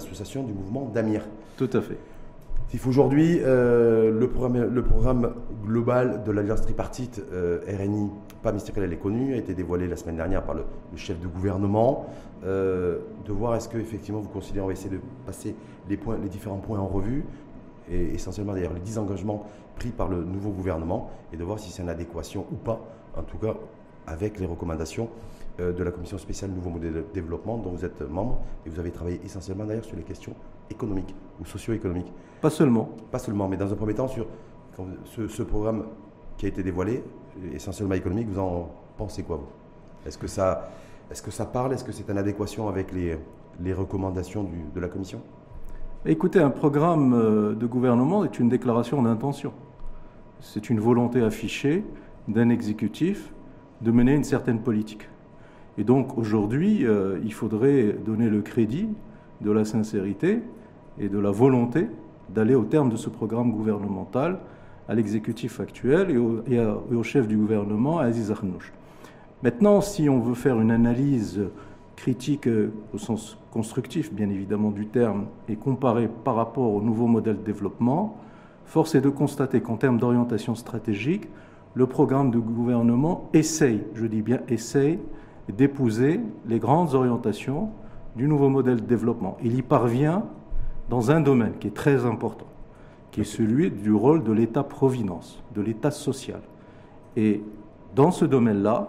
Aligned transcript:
l'association 0.00 0.42
du 0.42 0.52
mouvement 0.52 0.90
d'Amir. 0.92 1.22
Tout 1.56 1.70
à 1.72 1.80
fait. 1.80 1.98
Aujourd'hui, 2.86 3.40
euh, 3.42 4.16
le, 4.16 4.28
programme, 4.28 4.72
le 4.72 4.82
programme 4.82 5.34
global 5.64 6.22
de 6.24 6.30
l'Alliance 6.30 6.62
tripartite 6.62 7.20
euh, 7.32 7.58
RNI, 7.66 8.10
pas 8.42 8.52
ministériel, 8.52 8.84
elle 8.84 8.92
est 8.92 9.00
connue, 9.00 9.34
a 9.34 9.36
été 9.36 9.54
dévoilé 9.54 9.88
la 9.88 9.96
semaine 9.96 10.16
dernière 10.16 10.44
par 10.44 10.54
le, 10.54 10.62
chef 10.96 11.20
de 11.20 11.26
gouvernement. 11.26 12.06
Euh, 12.44 13.00
de 13.26 13.32
voir 13.32 13.56
est-ce 13.56 13.68
que 13.68 13.76
effectivement 13.76 14.20
vous 14.20 14.28
considérez, 14.28 14.62
on 14.62 14.68
va 14.68 14.72
essayer 14.72 14.90
de 14.90 15.00
passer 15.26 15.54
les, 15.88 15.96
points, 15.96 16.16
les 16.22 16.28
différents 16.28 16.58
points 16.58 16.78
en 16.78 16.86
revue, 16.86 17.24
et 17.90 18.14
essentiellement 18.14 18.54
d'ailleurs 18.54 18.72
les 18.72 18.80
10 18.80 18.98
engagements 18.98 19.46
pris 19.76 19.90
par 19.90 20.08
le 20.08 20.22
nouveau 20.22 20.50
gouvernement, 20.50 21.10
et 21.32 21.36
de 21.36 21.44
voir 21.44 21.58
si 21.58 21.70
c'est 21.70 21.82
en 21.82 21.88
adéquation 21.88 22.46
ou 22.52 22.54
pas, 22.54 22.80
en 23.16 23.22
tout 23.22 23.38
cas 23.38 23.54
avec 24.06 24.38
les 24.38 24.46
recommandations 24.46 25.08
de 25.60 25.82
la 25.84 25.90
commission 25.90 26.18
spéciale 26.18 26.50
Nouveau 26.50 26.70
Modèle 26.70 26.92
de 26.94 27.04
Développement 27.12 27.58
dont 27.58 27.70
vous 27.70 27.84
êtes 27.84 28.00
membre, 28.02 28.40
et 28.64 28.70
vous 28.70 28.80
avez 28.80 28.90
travaillé 28.90 29.20
essentiellement 29.24 29.64
d'ailleurs 29.64 29.84
sur 29.84 29.96
les 29.96 30.02
questions 30.02 30.34
économiques 30.70 31.14
ou 31.40 31.44
socio-économiques. 31.44 32.12
Pas 32.40 32.50
seulement. 32.50 32.90
Pas 33.10 33.18
seulement, 33.18 33.48
mais 33.48 33.56
dans 33.56 33.72
un 33.72 33.76
premier 33.76 33.94
temps, 33.94 34.08
sur 34.08 34.26
ce, 35.04 35.42
programme 35.42 35.84
qui 36.36 36.46
a 36.46 36.48
été 36.48 36.62
dévoilé, 36.62 37.02
essentiellement 37.52 37.94
économique, 37.94 38.28
vous 38.28 38.38
en 38.38 38.70
pensez 38.96 39.22
quoi, 39.22 39.36
vous? 39.36 39.48
Est-ce 40.06 40.16
que, 40.16 40.26
ça, 40.26 40.70
est 41.10 41.22
que 41.22 41.30
ça 41.30 41.44
parle? 41.44 41.74
Est-ce 41.74 41.84
que 41.84 41.92
c'est 41.92 42.10
en 42.10 42.16
adéquation 42.16 42.68
avec 42.68 42.92
les, 42.92 43.18
les 43.60 43.74
recommandations 43.74 44.48
de 44.74 44.80
la 44.80 44.88
Commission? 44.88 45.20
Écoutez, 46.06 46.38
un 46.38 46.48
programme 46.48 47.12
euh, 47.12 47.54
de 47.54 47.66
gouvernement 47.66 48.24
est 48.24 48.38
une 48.38 48.48
déclaration 48.48 49.02
d'intention. 49.02 49.52
C'est 50.40 50.70
une 50.70 50.80
volonté 50.80 51.22
affichée 51.22 51.84
d'un 52.26 52.48
exécutif 52.48 53.34
de 53.82 53.90
mener 53.90 54.14
une 54.14 54.24
certaine 54.24 54.62
politique. 54.62 55.08
Et 55.78 55.84
donc 55.84 56.18
aujourd'hui, 56.18 56.86
euh, 56.86 57.18
il 57.24 57.32
faudrait 57.32 57.96
donner 58.04 58.28
le 58.28 58.42
crédit 58.42 58.88
de 59.40 59.50
la 59.50 59.64
sincérité 59.64 60.40
et 60.98 61.08
de 61.08 61.18
la 61.18 61.30
volonté 61.30 61.86
d'aller 62.28 62.54
au 62.54 62.64
terme 62.64 62.90
de 62.90 62.96
ce 62.96 63.08
programme 63.08 63.50
gouvernemental 63.50 64.38
à 64.88 64.94
l'exécutif 64.94 65.60
actuel 65.60 66.10
et 66.10 66.16
au, 66.18 67.02
chef 67.02 67.28
du 67.28 67.36
gouvernement, 67.36 67.98
Aziz 67.98 68.30
Arnouch. 68.30 68.72
Maintenant, 69.42 69.80
si 69.80 70.08
on 70.08 70.20
veut 70.20 70.34
faire 70.34 70.60
une 70.60 70.70
analyse 70.70 71.40
critique 71.96 72.46
euh, 72.46 72.72
au 72.92 72.98
sens 72.98 73.38
constructif, 73.52 74.12
bien 74.12 74.28
évidemment, 74.28 74.70
du 74.70 74.86
terme, 74.86 75.26
et 75.48 75.56
comparer 75.56 76.08
par 76.24 76.34
rapport 76.34 76.72
au 76.72 76.82
nouveau 76.82 77.06
modèle 77.06 77.36
de 77.36 77.42
développement, 77.42 78.16
force 78.64 78.94
est 78.94 79.00
de 79.00 79.08
constater 79.08 79.60
qu'en 79.60 79.76
termes 79.76 79.98
d'orientation 79.98 80.54
stratégique, 80.54 81.28
le 81.74 81.86
programme 81.86 82.30
de 82.30 82.38
gouvernement 82.38 83.28
essaye, 83.32 83.82
je 83.94 84.06
dis 84.06 84.22
bien 84.22 84.40
essaye, 84.48 84.98
d'épouser 85.52 86.20
les 86.46 86.58
grandes 86.58 86.94
orientations 86.94 87.70
du 88.16 88.28
nouveau 88.28 88.48
modèle 88.48 88.76
de 88.76 88.86
développement. 88.86 89.36
Il 89.42 89.56
y 89.56 89.62
parvient 89.62 90.24
dans 90.88 91.10
un 91.10 91.20
domaine 91.20 91.54
qui 91.60 91.68
est 91.68 91.74
très 91.74 92.04
important, 92.04 92.46
qui 93.10 93.20
est 93.20 93.24
celui 93.24 93.70
du 93.70 93.92
rôle 93.92 94.24
de 94.24 94.32
l'État-providence, 94.32 95.42
de 95.54 95.60
l'État 95.60 95.90
social. 95.90 96.40
Et 97.16 97.42
dans 97.94 98.10
ce 98.10 98.24
domaine-là, 98.24 98.88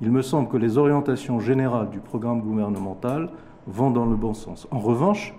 il 0.00 0.10
me 0.10 0.22
semble 0.22 0.48
que 0.48 0.56
les 0.56 0.78
orientations 0.78 1.40
générales 1.40 1.90
du 1.90 2.00
programme 2.00 2.40
gouvernemental 2.40 3.30
vont 3.66 3.90
dans 3.90 4.06
le 4.06 4.16
bon 4.16 4.34
sens. 4.34 4.66
En 4.70 4.78
revanche, 4.78 5.34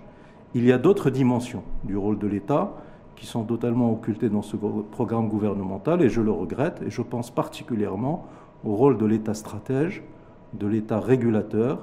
il 0.54 0.64
y 0.64 0.72
a 0.72 0.78
d'autres 0.78 1.10
dimensions 1.10 1.62
du 1.84 1.96
rôle 1.96 2.18
de 2.18 2.26
l'État 2.26 2.72
qui 3.16 3.26
sont 3.26 3.42
totalement 3.42 3.92
occultées 3.92 4.28
dans 4.28 4.42
ce 4.42 4.56
programme 4.56 5.28
gouvernemental, 5.28 6.02
et 6.02 6.08
je 6.08 6.20
le 6.20 6.30
regrette, 6.30 6.80
et 6.86 6.90
je 6.90 7.02
pense 7.02 7.30
particulièrement 7.30 8.26
au 8.64 8.74
rôle 8.74 8.96
de 8.96 9.06
l'État 9.06 9.34
stratège, 9.34 10.02
de 10.54 10.66
l'État 10.66 11.00
régulateur, 11.00 11.78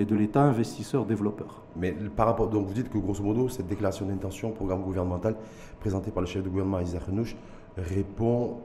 et 0.00 0.06
de 0.06 0.16
l'État 0.16 0.42
investisseur-développeur. 0.42 1.62
Mais 1.76 1.92
par 1.92 2.26
rapport, 2.26 2.48
donc 2.48 2.66
vous 2.66 2.72
dites 2.72 2.88
que 2.88 2.96
grosso 2.96 3.22
modo, 3.22 3.48
cette 3.50 3.66
déclaration 3.66 4.06
d'intention, 4.06 4.50
programme 4.50 4.82
gouvernemental 4.82 5.36
présenté 5.78 6.10
par 6.10 6.22
le 6.22 6.26
chef 6.26 6.42
de 6.42 6.48
gouvernement 6.48 6.80
Isaac 6.80 7.02
Renouch, 7.04 7.36
répond 7.76 8.56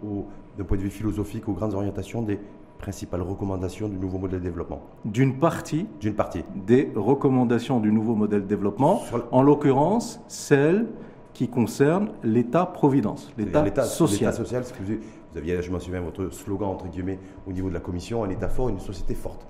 d'un 0.57 0.63
point 0.63 0.77
de 0.77 0.83
vue 0.83 0.89
philosophique 0.89 1.47
aux 1.49 1.53
grandes 1.53 1.73
orientations 1.73 2.21
des 2.21 2.39
principales 2.77 3.21
recommandations 3.21 3.89
du 3.89 3.97
nouveau 3.97 4.17
modèle 4.17 4.39
de 4.39 4.45
développement 4.45 4.81
D'une 5.03 5.37
partie, 5.37 5.87
D'une 5.99 6.13
partie 6.13 6.43
des 6.55 6.91
recommandations 6.95 7.79
du 7.79 7.91
nouveau 7.91 8.15
modèle 8.15 8.43
de 8.43 8.47
développement, 8.47 9.01
en 9.31 9.41
l'occurrence 9.41 10.21
celles 10.27 10.87
qui 11.33 11.49
concernent 11.49 12.11
l'État-providence, 12.23 13.33
l'État 13.37 13.83
social. 13.83 14.31
L'État 14.31 14.43
social, 14.43 14.63
que 14.63 14.99
vous, 15.35 15.41
vous 15.41 15.51
aviez, 15.51 15.61
je 15.61 15.71
m'en 15.71 15.79
souviens, 15.79 16.01
votre 16.01 16.33
slogan, 16.33 16.69
entre 16.69 16.87
guillemets, 16.87 17.19
au 17.47 17.51
niveau 17.51 17.69
de 17.69 17.73
la 17.73 17.79
Commission, 17.79 18.23
un 18.23 18.29
État 18.29 18.49
fort, 18.49 18.69
une 18.69 18.79
société 18.79 19.13
forte. 19.15 19.45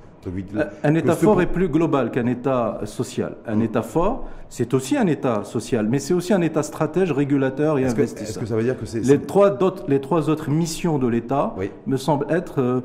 Un 0.83 0.95
État 0.95 1.15
fort 1.15 1.41
est 1.41 1.45
plus 1.45 1.69
global 1.69 2.09
qu'un 2.09 2.25
État 2.25 2.81
social. 2.85 3.35
Un 3.45 3.57
mm. 3.57 3.61
État 3.61 3.81
fort, 3.83 4.27
c'est 4.49 4.73
aussi 4.73 4.97
un 4.97 5.05
État 5.07 5.43
social, 5.43 5.87
mais 5.87 5.99
c'est 5.99 6.13
aussi 6.13 6.33
un 6.33 6.41
État 6.41 6.63
stratège, 6.63 7.11
régulateur 7.11 7.77
et 7.77 7.85
investisseur. 7.85 8.29
Est-ce 8.29 8.39
que 8.39 8.45
ça 8.45 8.55
veut 8.55 8.63
dire 8.63 8.77
que 8.77 8.85
c'est... 8.85 9.01
Les 9.01 9.19
trois, 9.19 9.57
les 9.87 10.01
trois 10.01 10.29
autres 10.29 10.49
missions 10.49 10.97
de 10.97 11.07
l'État 11.07 11.55
me 11.85 11.97
semblent 11.97 12.25
être 12.29 12.59
euh, 12.59 12.81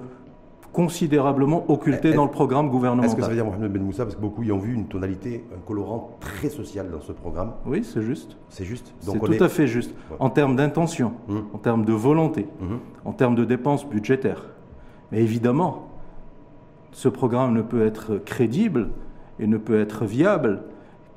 considérablement 0.72 1.70
occultées 1.70 2.12
dans 2.12 2.24
le 2.24 2.30
programme 2.30 2.70
gouvernemental. 2.70 3.10
Est-ce 3.10 3.16
que 3.16 3.22
ça 3.22 3.28
veut 3.28 3.34
dire, 3.34 3.44
Mohamed 3.44 3.72
Ben 3.72 3.82
Moussa, 3.82 4.04
parce 4.04 4.16
que 4.16 4.20
beaucoup 4.20 4.42
y 4.42 4.52
ont 4.52 4.58
vu 4.58 4.72
une 4.72 4.86
tonalité, 4.86 5.44
un 5.54 5.60
colorant 5.66 6.16
très 6.20 6.48
social 6.48 6.90
dans 6.90 7.00
ce 7.00 7.12
programme? 7.12 7.52
Oui, 7.66 7.84
c'est 7.84 8.02
juste. 8.02 8.36
C'est 8.48 8.64
juste. 8.64 8.92
C'est 9.00 9.18
tout 9.18 9.44
à 9.44 9.48
fait 9.48 9.66
juste. 9.66 9.94
En 10.18 10.30
termes 10.30 10.56
d'intention, 10.56 11.12
mm. 11.28 11.38
en 11.52 11.58
termes 11.58 11.84
de 11.84 11.92
volonté, 11.92 12.42
mm-hmm. 12.42 12.78
en 13.04 13.12
termes 13.12 13.34
de 13.34 13.44
dépenses 13.44 13.86
budgétaires. 13.86 14.44
Mais 15.12 15.22
évidemment, 15.22 15.88
ce 16.92 17.08
programme 17.08 17.54
ne 17.54 17.62
peut 17.62 17.84
être 17.84 18.18
crédible 18.18 18.90
et 19.38 19.46
ne 19.46 19.56
peut 19.56 19.80
être 19.80 20.04
viable 20.04 20.62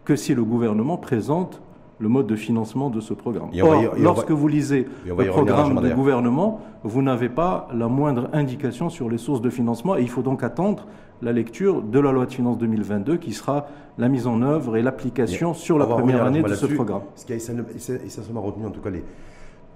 que 0.06 0.16
si 0.16 0.36
le 0.36 0.44
gouvernement 0.44 0.98
présente 0.98 1.62
le 2.04 2.10
mode 2.10 2.28
de 2.28 2.36
financement 2.36 2.90
de 2.90 3.00
ce 3.00 3.14
programme. 3.14 3.50
Or, 3.62 3.96
lorsque 3.98 4.32
vous 4.32 4.50
lisez 4.50 4.88
le 5.08 5.26
programme 5.28 5.82
du 5.82 5.94
gouvernement, 5.96 6.60
vous 6.84 7.02
n'avez 7.02 7.30
pas 7.30 7.70
la 7.74 7.88
moindre 7.88 8.30
indication 8.34 8.90
sur 8.90 9.10
les 9.10 9.18
sources 9.18 9.42
de 9.42 9.50
financement 9.50 9.96
et 9.96 10.02
il 10.02 10.10
faut 10.10 10.22
donc 10.22 10.44
attendre 10.44 10.86
la 11.22 11.32
lecture 11.32 11.82
de 11.82 12.00
la 12.00 12.12
loi 12.12 12.26
de 12.26 12.34
finances 12.34 12.58
2022 12.58 13.16
qui 13.16 13.32
sera 13.32 13.68
la 13.98 14.10
mise 14.10 14.28
en 14.28 14.42
œuvre 14.42 14.76
et 14.76 14.82
l'application 14.82 15.54
sur 15.54 15.78
la 15.80 15.86
première 15.86 16.26
année 16.26 16.44
de 16.44 16.54
ce 16.54 16.66
programme. 16.66 17.04
Ce 17.16 17.26
qui 17.26 17.32
a 17.32 17.38
essentiellement 17.38 18.42
retenu 18.42 18.66
en 18.66 18.72
tout 18.72 18.82
cas 18.82 18.90
les, 18.90 19.04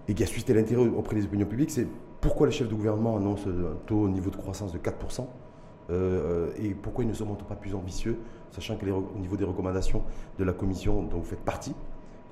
et 0.09 0.14
qui 0.14 0.24
a 0.24 0.26
suscité 0.26 0.54
l'intérêt 0.54 0.86
auprès 0.86 1.16
des 1.16 1.24
opinions 1.24 1.46
publiques, 1.46 1.72
c'est 1.72 1.88
pourquoi 2.20 2.48
le 2.48 2.52
chef 2.52 2.68
de 2.68 2.76
gouvernement 2.76 3.16
annonce 3.16 3.46
un 3.48 3.78
taux 3.86 4.02
au 4.02 4.09
niveau 4.09 4.30
de 4.30 4.36
croissance 4.36 4.74
de 4.74 4.80
4% 4.80 5.26
euh, 5.90 6.50
et 6.62 6.72
pourquoi 6.72 7.06
ils 7.06 7.08
ne 7.08 7.14
se 7.14 7.24
montrent 7.24 7.46
pas 7.46 7.56
plus 7.56 7.74
ambitieux, 7.74 8.18
sachant 8.52 8.76
que 8.76 8.86
au 8.86 9.20
niveau 9.20 9.38
des 9.38 9.46
recommandations 9.46 10.04
de 10.38 10.44
la 10.44 10.52
commission 10.52 11.04
dont 11.04 11.20
vous 11.20 11.24
faites 11.26 11.46
partie, 11.46 11.74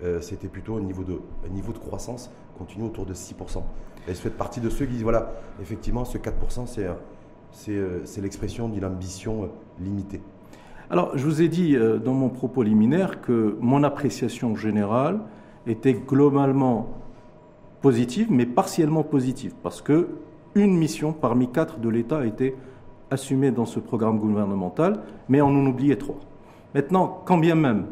euh, 0.04 0.22
c'était 0.22 0.48
plutôt 0.48 0.78
un 0.78 0.82
niveau, 0.82 1.04
de, 1.04 1.20
niveau 1.52 1.72
de 1.72 1.78
croissance 1.78 2.32
continue 2.58 2.86
autour 2.86 3.06
de 3.06 3.14
6%. 3.14 3.62
Et 4.08 4.12
vous 4.12 4.16
faites 4.16 4.38
partie 4.38 4.60
de 4.60 4.70
ceux 4.70 4.86
qui 4.86 4.94
disent, 4.94 5.04
voilà, 5.04 5.34
effectivement, 5.62 6.06
ce 6.06 6.18
4%, 6.18 6.80
euh, 7.70 8.00
c'est 8.04 8.22
l'expression 8.22 8.70
d'une 8.70 8.86
ambition 8.86 9.50
limitée. 9.80 10.22
Alors, 10.90 11.18
je 11.18 11.26
vous 11.26 11.42
ai 11.42 11.48
dit 11.48 11.76
dans 12.04 12.14
mon 12.14 12.30
propos 12.30 12.62
liminaire 12.62 13.22
que 13.22 13.58
mon 13.60 13.84
appréciation 13.84 14.56
générale 14.56 15.20
était 15.66 15.94
globalement 15.94 16.90
positive, 17.82 18.28
mais 18.30 18.46
partiellement 18.46 19.04
positive, 19.04 19.54
parce 19.64 19.82
que 19.82 20.10
une 20.56 20.78
mission 20.78 21.12
parmi 21.12 21.52
quatre 21.52 21.80
de 21.80 21.90
l'État 21.90 22.20
a 22.20 22.26
été 22.26 22.56
assumés 23.12 23.52
dans 23.52 23.66
ce 23.66 23.80
programme 23.80 24.20
gouvernemental, 24.20 25.02
mais 25.30 25.42
on 25.42 25.48
en 25.48 25.66
oubliait 25.66 25.98
trois. 25.98 26.20
Maintenant, 26.74 27.22
quand 27.26 27.38
bien 27.38 27.56
même 27.56 27.88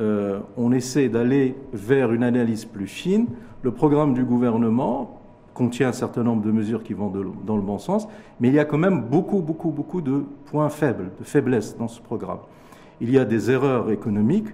euh, 0.00 0.40
on 0.56 0.72
essaie 0.72 1.08
d'aller 1.08 1.54
vers 1.72 2.12
une 2.12 2.22
analyse 2.22 2.64
plus 2.64 2.86
fine, 2.86 3.26
le 3.62 3.70
programme 3.72 4.14
du 4.14 4.24
gouvernement 4.24 5.20
contient 5.54 5.88
un 5.88 5.92
certain 5.92 6.22
nombre 6.22 6.42
de 6.42 6.50
mesures 6.50 6.82
qui 6.82 6.92
vont 6.92 7.10
dans 7.44 7.56
le 7.56 7.62
bon 7.62 7.78
sens, 7.78 8.06
mais 8.40 8.48
il 8.48 8.54
y 8.54 8.58
a 8.58 8.66
quand 8.66 8.78
même 8.78 9.02
beaucoup, 9.02 9.40
beaucoup, 9.40 9.70
beaucoup 9.70 10.02
de 10.02 10.24
points 10.44 10.68
faibles, 10.68 11.10
de 11.18 11.24
faiblesses 11.24 11.76
dans 11.78 11.88
ce 11.88 12.00
programme. 12.00 12.40
Il 13.00 13.10
y 13.10 13.18
a 13.18 13.24
des 13.24 13.50
erreurs 13.50 13.90
économiques 13.90 14.48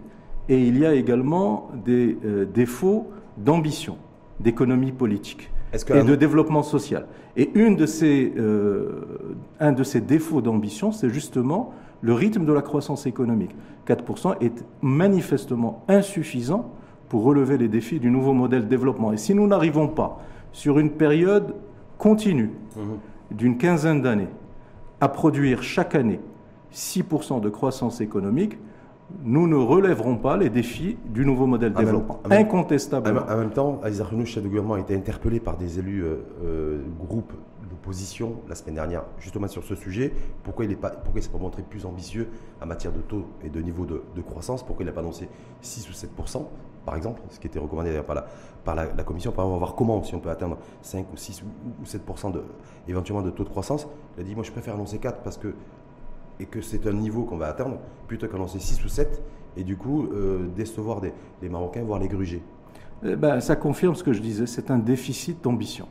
et 0.49 0.61
il 0.61 0.79
y 0.79 0.87
a 0.87 0.95
également 0.95 1.71
des 1.85 2.17
euh, 2.25 2.45
défauts 2.45 3.11
d'ambition, 3.37 3.97
d'économie 4.39 4.93
politique 4.93 5.51
et 5.73 6.03
de 6.03 6.15
développement 6.15 6.63
social. 6.63 7.07
Et 7.37 7.51
une 7.55 7.77
de 7.77 7.87
ces, 7.87 8.33
euh, 8.37 9.35
un 9.59 9.73
de 9.73 9.83
ces 9.83 10.01
défauts 10.01 10.43
d'ambition, 10.43 10.93
c'est 10.93 11.09
justement 11.09 11.73
le 12.03 12.13
rythme 12.13 12.45
de 12.45 12.53
la 12.53 12.63
croissance 12.63 13.07
économique. 13.07 13.55
4% 13.87 14.37
est 14.41 14.65
manifestement 14.83 15.85
insuffisant 15.89 16.71
pour 17.09 17.25
relever 17.25 17.57
les 17.59 17.69
défis 17.69 18.01
du 18.01 18.11
nouveau 18.11 18.33
modèle 18.33 18.63
de 18.65 18.69
développement. 18.69 19.13
Et 19.13 19.17
si 19.17 19.35
nous 19.35 19.47
n'arrivons 19.47 19.89
pas, 19.89 20.21
sur 20.53 20.79
une 20.79 20.91
période 20.91 21.55
continue 21.99 22.51
mhm. 22.77 23.37
d'une 23.37 23.57
quinzaine 23.57 24.03
d'années, 24.03 24.29
à 25.01 25.09
produire 25.09 25.63
chaque 25.63 25.95
année 25.95 26.21
6% 26.75 27.41
de 27.41 27.49
croissance 27.49 28.01
économique, 28.01 28.59
nous 29.25 29.47
ne 29.47 29.57
relèverons 29.57 30.17
pas 30.17 30.37
les 30.37 30.49
défis 30.49 30.97
du 31.05 31.25
nouveau 31.25 31.47
modèle 31.47 31.73
de 31.73 31.79
développement. 31.79 32.21
Incontestablement. 32.31 33.23
En 33.29 33.37
même 33.37 33.51
temps, 33.51 33.81
Aïssa 33.83 34.07
chef 34.25 34.43
de 34.43 34.49
gouvernement, 34.49 34.75
a 34.75 34.81
été 34.81 34.95
interpellé 34.95 35.39
par 35.39 35.57
des 35.57 35.79
élus 35.79 36.03
euh, 36.03 36.17
euh, 36.45 36.83
groupes 36.99 37.33
position 37.83 38.37
la 38.49 38.55
semaine 38.55 38.77
dernière, 38.77 39.05
justement 39.19 39.49
sur 39.49 39.65
ce 39.65 39.75
sujet. 39.75 40.13
Pourquoi 40.43 40.65
il 40.65 40.69
ne 40.69 41.21
s'est 41.21 41.31
pas 41.31 41.39
montré 41.39 41.63
plus 41.63 41.85
ambitieux 41.85 42.29
en 42.61 42.67
matière 42.67 42.93
de 42.93 43.01
taux 43.01 43.27
et 43.45 43.51
de 43.51 43.61
niveau 43.61 43.85
de, 43.85 44.03
croissance? 44.23 44.65
Pourquoi 44.65 44.85
il 44.85 44.87
n'a 44.87 44.93
pas 44.93 45.01
annoncé 45.01 45.29
6 45.61 45.89
ou 45.91 45.93
7% 45.93 46.47
par 46.85 46.97
exemple, 46.97 47.23
ce 47.31 47.39
qui 47.39 47.47
était 47.47 47.61
recommandé 47.61 47.91
d'ailleurs 47.91 48.05
par, 48.05 48.17
la, 48.17 48.27
par 48.65 48.75
la, 48.75 49.05
Commission, 49.05 49.33
on 49.37 49.51
va 49.51 49.57
voir 49.57 49.77
comment, 49.77 50.03
si 50.03 50.17
on 50.17 50.19
peut 50.19 50.31
atteindre 50.31 50.59
5 50.81 51.07
ou 51.13 51.17
6 51.17 51.45
ou 51.81 51.87
7 51.87 52.03
de, 52.33 52.43
éventuellement 52.89 53.23
de 53.23 53.31
taux 53.31 53.45
de 53.45 53.49
croissance. 53.49 53.87
Il 54.17 54.23
a 54.23 54.25
dit, 54.25 54.35
moi 54.35 54.43
je 54.43 54.51
préfère 54.51 54.75
annoncer 54.75 54.99
4 54.99 55.23
parce 55.23 55.37
que, 55.37 55.55
et 56.41 56.47
que 56.47 56.61
c'est 56.61 56.85
un 56.89 56.93
niveau 56.93 57.23
qu'on 57.23 57.37
va 57.37 57.47
atteindre, 57.47 57.79
plutôt 58.09 58.27
qu'annoncer 58.27 58.59
6 58.59 58.85
ou 58.85 58.89
7, 58.89 59.23
et 59.57 59.63
du 59.63 59.77
coup 59.77 60.09
euh, 60.13 60.49
décevoir 60.57 61.01
les 61.41 61.49
Marocains, 61.49 61.85
voire 61.85 62.01
les 62.01 62.09
gruger. 62.09 62.43
Eh 63.05 63.15
ben, 63.15 63.41
ça 63.41 63.55
confirme 63.55 63.95
ce 63.95 64.03
que 64.03 64.13
je 64.13 64.21
disais, 64.21 64.47
c'est 64.47 64.71
un 64.73 64.79
déficit 64.79 65.43
d'ambition. 65.43 65.87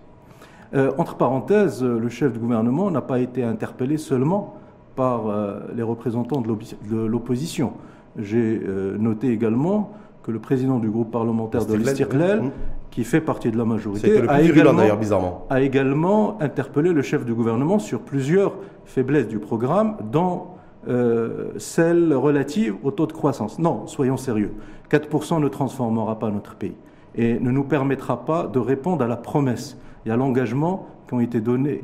Euh, 0.74 0.92
entre 0.98 1.16
parenthèses, 1.16 1.84
le 1.84 2.10
chef 2.10 2.34
du 2.34 2.40
gouvernement 2.40 2.92
n'a 2.92 3.02
pas 3.02 3.20
été 3.20 3.44
interpellé 3.44 3.98
seulement 3.98 4.56
par 4.96 5.28
euh, 5.28 5.60
les 5.76 5.84
représentants 5.84 6.42
de 6.42 6.98
l'opposition. 7.06 7.74
J'ai 8.18 8.62
noté 9.00 9.30
également 9.30 9.94
que 10.24 10.32
le 10.32 10.40
président 10.40 10.80
du 10.80 10.90
groupe 10.90 11.12
parlementaire 11.12 11.66
de 11.66 11.76
l'Istiklal, 11.76 12.42
mmh. 12.42 12.52
qui 12.92 13.04
fait 13.04 13.22
partie 13.22 13.52
de 13.52 13.58
la 13.58 13.66
majorité, 13.66 14.22
a 14.28 14.42
également, 14.42 14.96
bizarrement. 14.96 15.46
a 15.50 15.62
également 15.62 16.42
interpellé 16.42 16.92
le 16.92 17.02
chef 17.02 17.26
du 17.26 17.34
gouvernement 17.34 17.80
sur 17.80 18.02
plusieurs 18.02 18.54
faiblesses 18.86 19.28
du 19.28 19.40
programme, 19.40 19.96
dont 20.12 20.44
euh, 20.88 21.52
celle 21.58 22.14
relative 22.14 22.76
au 22.84 22.90
taux 22.90 23.06
de 23.06 23.14
croissance. 23.14 23.60
Non, 23.60 23.86
soyons 23.86 24.18
sérieux. 24.18 24.52
4% 24.90 25.40
ne 25.40 25.48
transformera 25.48 26.18
pas 26.18 26.32
notre 26.32 26.56
pays 26.56 26.76
et 27.16 27.40
ne 27.40 27.52
nous 27.52 27.64
permettra 27.64 28.26
pas 28.26 28.48
de 28.48 28.58
répondre 28.58 29.04
à 29.04 29.08
la 29.08 29.18
promesse 29.18 29.78
et 30.06 30.12
à 30.12 30.16
l'engagement 30.16 30.88
qui 31.08 31.14
ont 31.14 31.20
été 31.20 31.42
donnés 31.42 31.82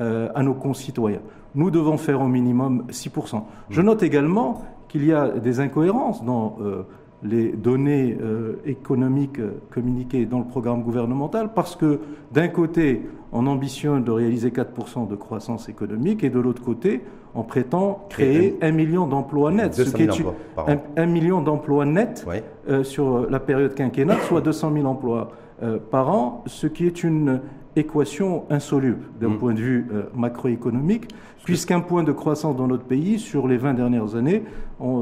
euh, 0.00 0.28
à 0.34 0.42
nos 0.42 0.54
concitoyens. 0.54 1.20
Nous 1.54 1.70
devons 1.70 1.96
faire 1.96 2.20
au 2.20 2.28
minimum 2.28 2.84
6%. 2.90 3.42
Je 3.70 3.82
note 3.82 4.02
également 4.02 4.62
qu'il 4.88 5.04
y 5.04 5.12
a 5.12 5.28
des 5.28 5.60
incohérences 5.60 6.24
dans 6.24 6.56
euh, 6.60 6.82
les 7.22 7.48
données 7.50 8.16
euh, 8.20 8.60
économiques 8.64 9.40
communiquées 9.70 10.24
dans 10.24 10.38
le 10.38 10.44
programme 10.44 10.82
gouvernemental 10.82 11.50
parce 11.54 11.74
que 11.74 12.00
d'un 12.32 12.48
côté, 12.48 13.02
on 13.32 13.46
ambitionne 13.46 14.04
de 14.04 14.10
réaliser 14.10 14.50
4% 14.50 15.08
de 15.08 15.16
croissance 15.16 15.68
économique 15.68 16.22
et 16.22 16.30
de 16.30 16.38
l'autre 16.38 16.62
côté, 16.62 17.02
on 17.34 17.42
prétend 17.42 18.06
créer 18.08 18.56
un, 18.62 18.70
million 18.70 19.06
d'emplois 19.06 19.50
nets, 19.50 19.74
ce 19.74 19.94
qui 19.94 20.04
est 20.04 20.10
un, 20.96 21.06
million 21.06 21.42
d'emplois 21.42 21.84
nets 21.84 22.24
euh, 22.68 22.84
sur 22.84 23.28
la 23.28 23.40
période 23.40 23.74
quinquennale, 23.74 24.20
soit 24.22 24.40
200 24.40 24.72
000 24.74 24.86
emplois 24.86 25.32
par 25.90 26.08
an, 26.08 26.44
ce 26.46 26.68
qui 26.68 26.86
est 26.86 27.02
une 27.02 27.40
équation 27.78 28.44
insoluble 28.50 29.04
d'un 29.20 29.28
mm. 29.28 29.38
point 29.38 29.54
de 29.54 29.60
vue 29.60 29.86
macroéconomique 30.14 31.08
puisqu'un 31.48 31.80
point 31.80 32.02
de 32.02 32.12
croissance 32.12 32.56
dans 32.56 32.66
notre 32.66 32.84
pays, 32.84 33.18
sur 33.18 33.48
les 33.48 33.56
20 33.56 33.72
dernières 33.72 34.16
années, 34.16 34.42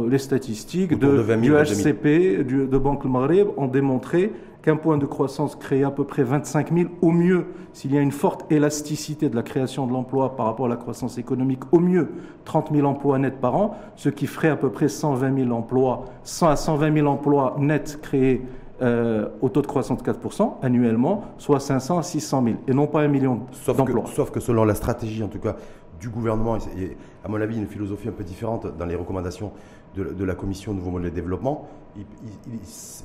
les 0.09 0.19
statistiques 0.19 0.97
de, 0.97 1.37
du 1.41 1.51
HCP, 1.51 2.45
de 2.45 2.79
Banque 2.79 3.05
Maghreb, 3.05 3.49
ont 3.57 3.67
démontré 3.67 4.31
qu'un 4.63 4.77
point 4.77 4.97
de 4.97 5.07
croissance 5.07 5.57
crée 5.57 5.83
à 5.83 5.91
peu 5.91 6.05
près 6.05 6.23
25 6.23 6.73
000, 6.73 6.89
au 7.01 7.11
mieux, 7.11 7.47
s'il 7.73 7.95
y 7.95 7.99
a 7.99 8.01
une 8.01 8.13
forte 8.13 8.51
élasticité 8.51 9.29
de 9.29 9.37
la 9.37 9.43
création 9.43 9.87
de 9.87 9.93
l'emploi 9.93 10.37
par 10.37 10.47
rapport 10.47 10.67
à 10.67 10.69
la 10.69 10.77
croissance 10.77 11.19
économique, 11.19 11.63
au 11.73 11.79
mieux 11.79 12.11
30 12.45 12.71
000 12.73 12.87
emplois 12.87 13.19
nets 13.19 13.41
par 13.41 13.57
an, 13.57 13.77
ce 13.97 14.09
qui 14.09 14.27
ferait 14.27 14.49
à 14.49 14.57
peu 14.57 14.71
près 14.71 14.89
120 14.89 15.45
000 15.45 15.51
emplois, 15.51 16.05
100 16.23 16.49
à 16.49 16.57
120 16.57 16.95
000 16.95 17.07
emplois 17.07 17.57
nets 17.59 17.99
créés 18.03 18.43
euh, 18.83 19.29
au 19.41 19.49
taux 19.49 19.63
de 19.63 19.67
croissance 19.67 20.03
de 20.03 20.11
4% 20.11 20.55
annuellement, 20.63 21.25
soit 21.39 21.61
500 21.61 21.99
à 21.99 22.03
600 22.03 22.45
000, 22.45 22.57
et 22.69 22.75
non 22.75 22.87
pas 22.87 23.01
un 23.01 23.09
million 23.09 23.41
d'emplois. 23.67 24.05
Sauf 24.15 24.31
que 24.31 24.41
selon 24.41 24.65
la 24.65 24.75
stratégie, 24.75 25.23
en 25.23 25.29
tout 25.29 25.39
cas, 25.39 25.57
du 26.01 26.09
gouvernement, 26.11 26.57
et 26.57 26.97
à 27.25 27.29
mon 27.29 27.41
avis 27.41 27.57
une 27.57 27.67
philosophie 27.67 28.09
un 28.09 28.13
peu 28.13 28.25
différente 28.25 28.67
dans 28.77 28.85
les 28.85 28.95
recommandations 28.95 29.53
de, 29.97 30.25
la 30.25 30.35
Commission 30.35 30.75
Nouveau 30.75 30.91
Modèle 30.91 31.11
de 31.11 31.15
Développement, 31.15 31.67
il, 31.97 32.05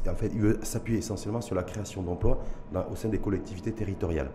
en 0.09 0.15
fait, 0.15 0.29
il 0.33 0.41
veut 0.41 0.59
s'appuyer 0.61 0.99
essentiellement 0.99 1.39
sur 1.39 1.55
la 1.55 1.63
création 1.63 2.01
d'emplois 2.01 2.39
au 2.91 2.95
sein 2.95 3.07
des 3.07 3.19
collectivités 3.19 3.71
territoriales. 3.71 4.29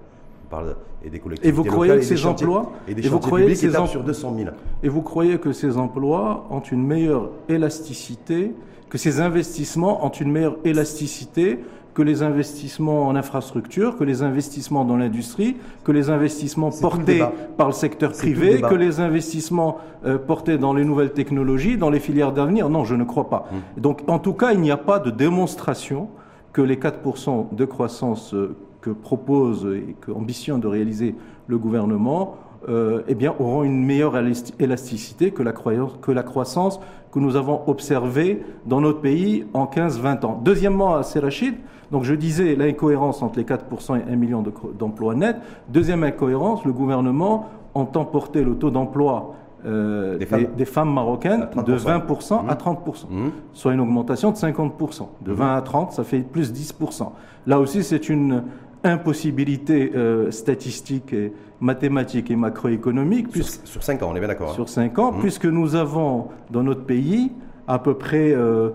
Parle, 0.48 0.76
et, 1.04 1.10
des 1.10 1.18
collectivités 1.18 1.48
et 1.48 1.50
vous 1.50 1.64
croyez 1.64 1.96
que 1.96 2.02
ces 2.02 2.24
emplois 2.24 2.70
et 2.86 2.94
des 2.94 3.08
vous 3.08 3.18
croyez 3.18 3.48
que 3.48 3.54
ces 3.54 3.72
sur 3.88 4.04
200 4.04 4.34
000. 4.38 4.50
Et 4.84 4.88
vous 4.88 5.02
croyez 5.02 5.38
que 5.38 5.52
ces 5.52 5.76
emplois 5.76 6.46
ont 6.50 6.60
une 6.60 6.86
meilleure 6.86 7.30
élasticité, 7.48 8.54
que 8.88 8.98
ces 8.98 9.20
investissements 9.20 10.04
ont 10.04 10.10
une 10.10 10.32
meilleure 10.32 10.56
élasticité 10.64 11.60
que 11.96 12.02
les 12.02 12.22
investissements 12.22 13.08
en 13.08 13.16
infrastructure, 13.16 13.96
que 13.96 14.04
les 14.04 14.22
investissements 14.22 14.84
dans 14.84 14.98
l'industrie, 14.98 15.56
que 15.82 15.92
les 15.92 16.10
investissements 16.10 16.70
portés 16.70 17.24
par 17.56 17.68
le 17.68 17.72
secteur 17.72 18.12
privé, 18.12 18.60
que 18.60 18.74
les 18.74 19.00
investissements 19.00 19.78
euh, 20.04 20.18
portés 20.18 20.58
dans 20.58 20.74
les 20.74 20.84
nouvelles 20.84 21.12
technologies, 21.12 21.78
dans 21.78 21.88
les 21.88 21.98
filières 21.98 22.32
d'avenir. 22.32 22.68
Non, 22.68 22.84
je 22.84 22.94
ne 22.94 23.04
crois 23.04 23.30
pas. 23.30 23.48
Mmh. 23.50 23.80
Donc, 23.80 24.02
en 24.08 24.18
tout 24.18 24.34
cas, 24.34 24.52
il 24.52 24.60
n'y 24.60 24.70
a 24.70 24.76
pas 24.76 24.98
de 24.98 25.10
démonstration 25.10 26.10
que 26.52 26.60
les 26.60 26.76
4% 26.76 27.54
de 27.54 27.64
croissance 27.64 28.34
euh, 28.34 28.54
que 28.82 28.90
propose 28.90 29.66
et 29.74 29.96
que 29.98 30.12
ambitionne 30.12 30.60
de 30.60 30.66
réaliser 30.66 31.14
le 31.46 31.56
gouvernement 31.56 32.36
euh, 32.68 33.02
eh 33.08 33.14
bien, 33.14 33.34
auront 33.38 33.62
une 33.62 33.84
meilleure 33.84 34.14
élasticité 34.58 35.30
que 35.30 35.42
la, 35.42 35.52
que 35.52 36.12
la 36.12 36.22
croissance 36.22 36.80
que 37.12 37.18
nous 37.18 37.36
avons 37.36 37.62
observée 37.66 38.44
dans 38.66 38.80
notre 38.80 39.00
pays 39.00 39.46
en 39.54 39.66
15-20 39.66 40.26
ans. 40.26 40.40
Deuxièmement, 40.44 40.96
à 40.96 41.02
Serachid, 41.02 41.54
donc 41.90 42.04
je 42.04 42.14
disais 42.14 42.56
l'incohérence 42.56 43.22
entre 43.22 43.38
les 43.38 43.44
4% 43.44 43.98
et 43.98 44.12
1 44.12 44.16
million 44.16 44.44
d'emplois 44.78 45.14
nets. 45.14 45.36
Deuxième 45.68 46.02
incohérence, 46.02 46.64
le 46.64 46.72
gouvernement 46.72 47.46
entend 47.74 48.04
porter 48.04 48.42
le 48.42 48.56
taux 48.56 48.70
d'emploi 48.70 49.34
euh, 49.64 50.18
des, 50.18 50.64
femmes. 50.64 50.92
marocaines 50.92 51.48
de 51.66 51.76
20% 51.76 52.46
à 52.48 52.54
30%, 52.54 53.08
mmh. 53.08 53.18
mmh. 53.18 53.30
soit 53.52 53.72
une 53.72 53.80
augmentation 53.80 54.30
de 54.30 54.36
50%. 54.36 55.08
De 55.22 55.32
20 55.32 55.44
mmh. 55.44 55.56
à 55.56 55.62
30, 55.62 55.92
ça 55.92 56.04
fait 56.04 56.20
plus 56.20 56.52
10%. 56.52 57.08
Là 57.46 57.58
aussi, 57.58 57.82
c'est 57.82 58.08
une 58.08 58.44
impossibilité 58.84 59.92
euh, 59.96 60.30
statistique, 60.30 61.12
et 61.12 61.32
mathématique 61.60 62.30
et 62.30 62.36
macroéconomique. 62.36 63.28
Sur, 63.64 63.82
5 63.82 64.02
ans, 64.02 64.10
on 64.12 64.16
est 64.16 64.20
bien 64.20 64.28
d'accord. 64.28 64.50
Hein. 64.50 64.54
Sur 64.54 64.68
5 64.68 64.98
ans, 64.98 65.12
puisque 65.12 65.46
nous 65.46 65.74
avons 65.74 66.28
dans 66.50 66.62
notre 66.62 66.84
pays 66.84 67.32
à 67.66 67.78
peu 67.78 67.94
près... 67.94 68.32
Euh, 68.32 68.70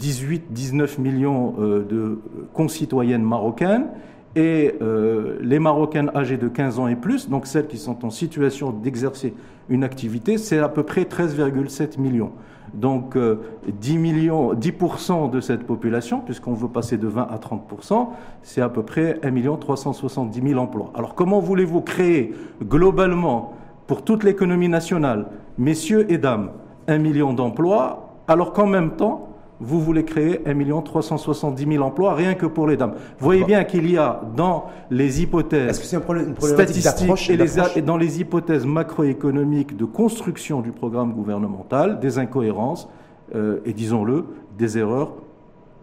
18-19 0.00 1.00
millions 1.00 1.54
euh, 1.58 1.84
de 1.84 2.18
concitoyennes 2.52 3.22
marocaines 3.22 3.86
et 4.34 4.74
euh, 4.82 5.38
les 5.40 5.58
Marocaines 5.58 6.10
âgées 6.14 6.36
de 6.36 6.48
15 6.48 6.78
ans 6.78 6.88
et 6.88 6.96
plus, 6.96 7.28
donc 7.28 7.46
celles 7.46 7.68
qui 7.68 7.78
sont 7.78 8.04
en 8.04 8.10
situation 8.10 8.70
d'exercer 8.70 9.32
une 9.68 9.84
activité, 9.84 10.38
c'est 10.38 10.58
à 10.58 10.68
peu 10.68 10.82
près 10.82 11.04
13,7 11.04 11.98
millions. 11.98 12.32
Donc 12.74 13.16
10 13.16 13.18
euh, 13.18 13.98
millions, 13.98 14.54
10% 14.54 15.30
de 15.30 15.40
cette 15.40 15.64
population, 15.66 16.20
puisqu'on 16.20 16.54
veut 16.54 16.68
passer 16.68 16.96
de 16.98 17.06
20 17.06 17.22
à 17.22 17.36
30%, 17.36 18.08
c'est 18.42 18.60
à 18.60 18.68
peu 18.68 18.82
près 18.82 19.20
1 19.22 19.56
370 19.56 20.48
000 20.48 20.60
emplois. 20.60 20.90
Alors 20.94 21.14
comment 21.14 21.40
voulez-vous 21.40 21.80
créer 21.80 22.34
globalement 22.62 23.54
pour 23.86 24.02
toute 24.02 24.24
l'économie 24.24 24.68
nationale, 24.68 25.26
messieurs 25.58 26.10
et 26.10 26.18
dames, 26.18 26.50
un 26.88 26.98
million 26.98 27.32
d'emplois, 27.32 28.16
alors 28.28 28.52
qu'en 28.52 28.66
même 28.66 28.92
temps, 28.92 29.35
vous 29.60 29.80
voulez 29.80 30.04
créer 30.04 30.40
1 30.46 30.80
370 30.82 31.66
000 31.66 31.84
emplois 31.84 32.14
rien 32.14 32.34
que 32.34 32.46
pour 32.46 32.66
les 32.66 32.76
dames. 32.76 32.94
Vous 33.18 33.24
voyez 33.24 33.44
bien 33.44 33.64
qu'il 33.64 33.90
y 33.90 33.96
a 33.96 34.20
dans 34.36 34.66
les 34.90 35.22
hypothèses 35.22 35.80
statistiques 35.80 37.30
et, 37.76 37.82
dans 37.82 37.96
les 37.96 38.20
hypothèses 38.20 38.66
macroéconomiques 38.66 39.76
de 39.76 39.84
construction 39.84 40.60
du 40.60 40.72
programme 40.72 41.12
gouvernemental 41.12 42.00
des 42.00 42.18
incohérences 42.18 42.88
euh, 43.34 43.60
et, 43.64 43.72
disons-le, 43.72 44.26
des 44.58 44.78
erreurs 44.78 45.14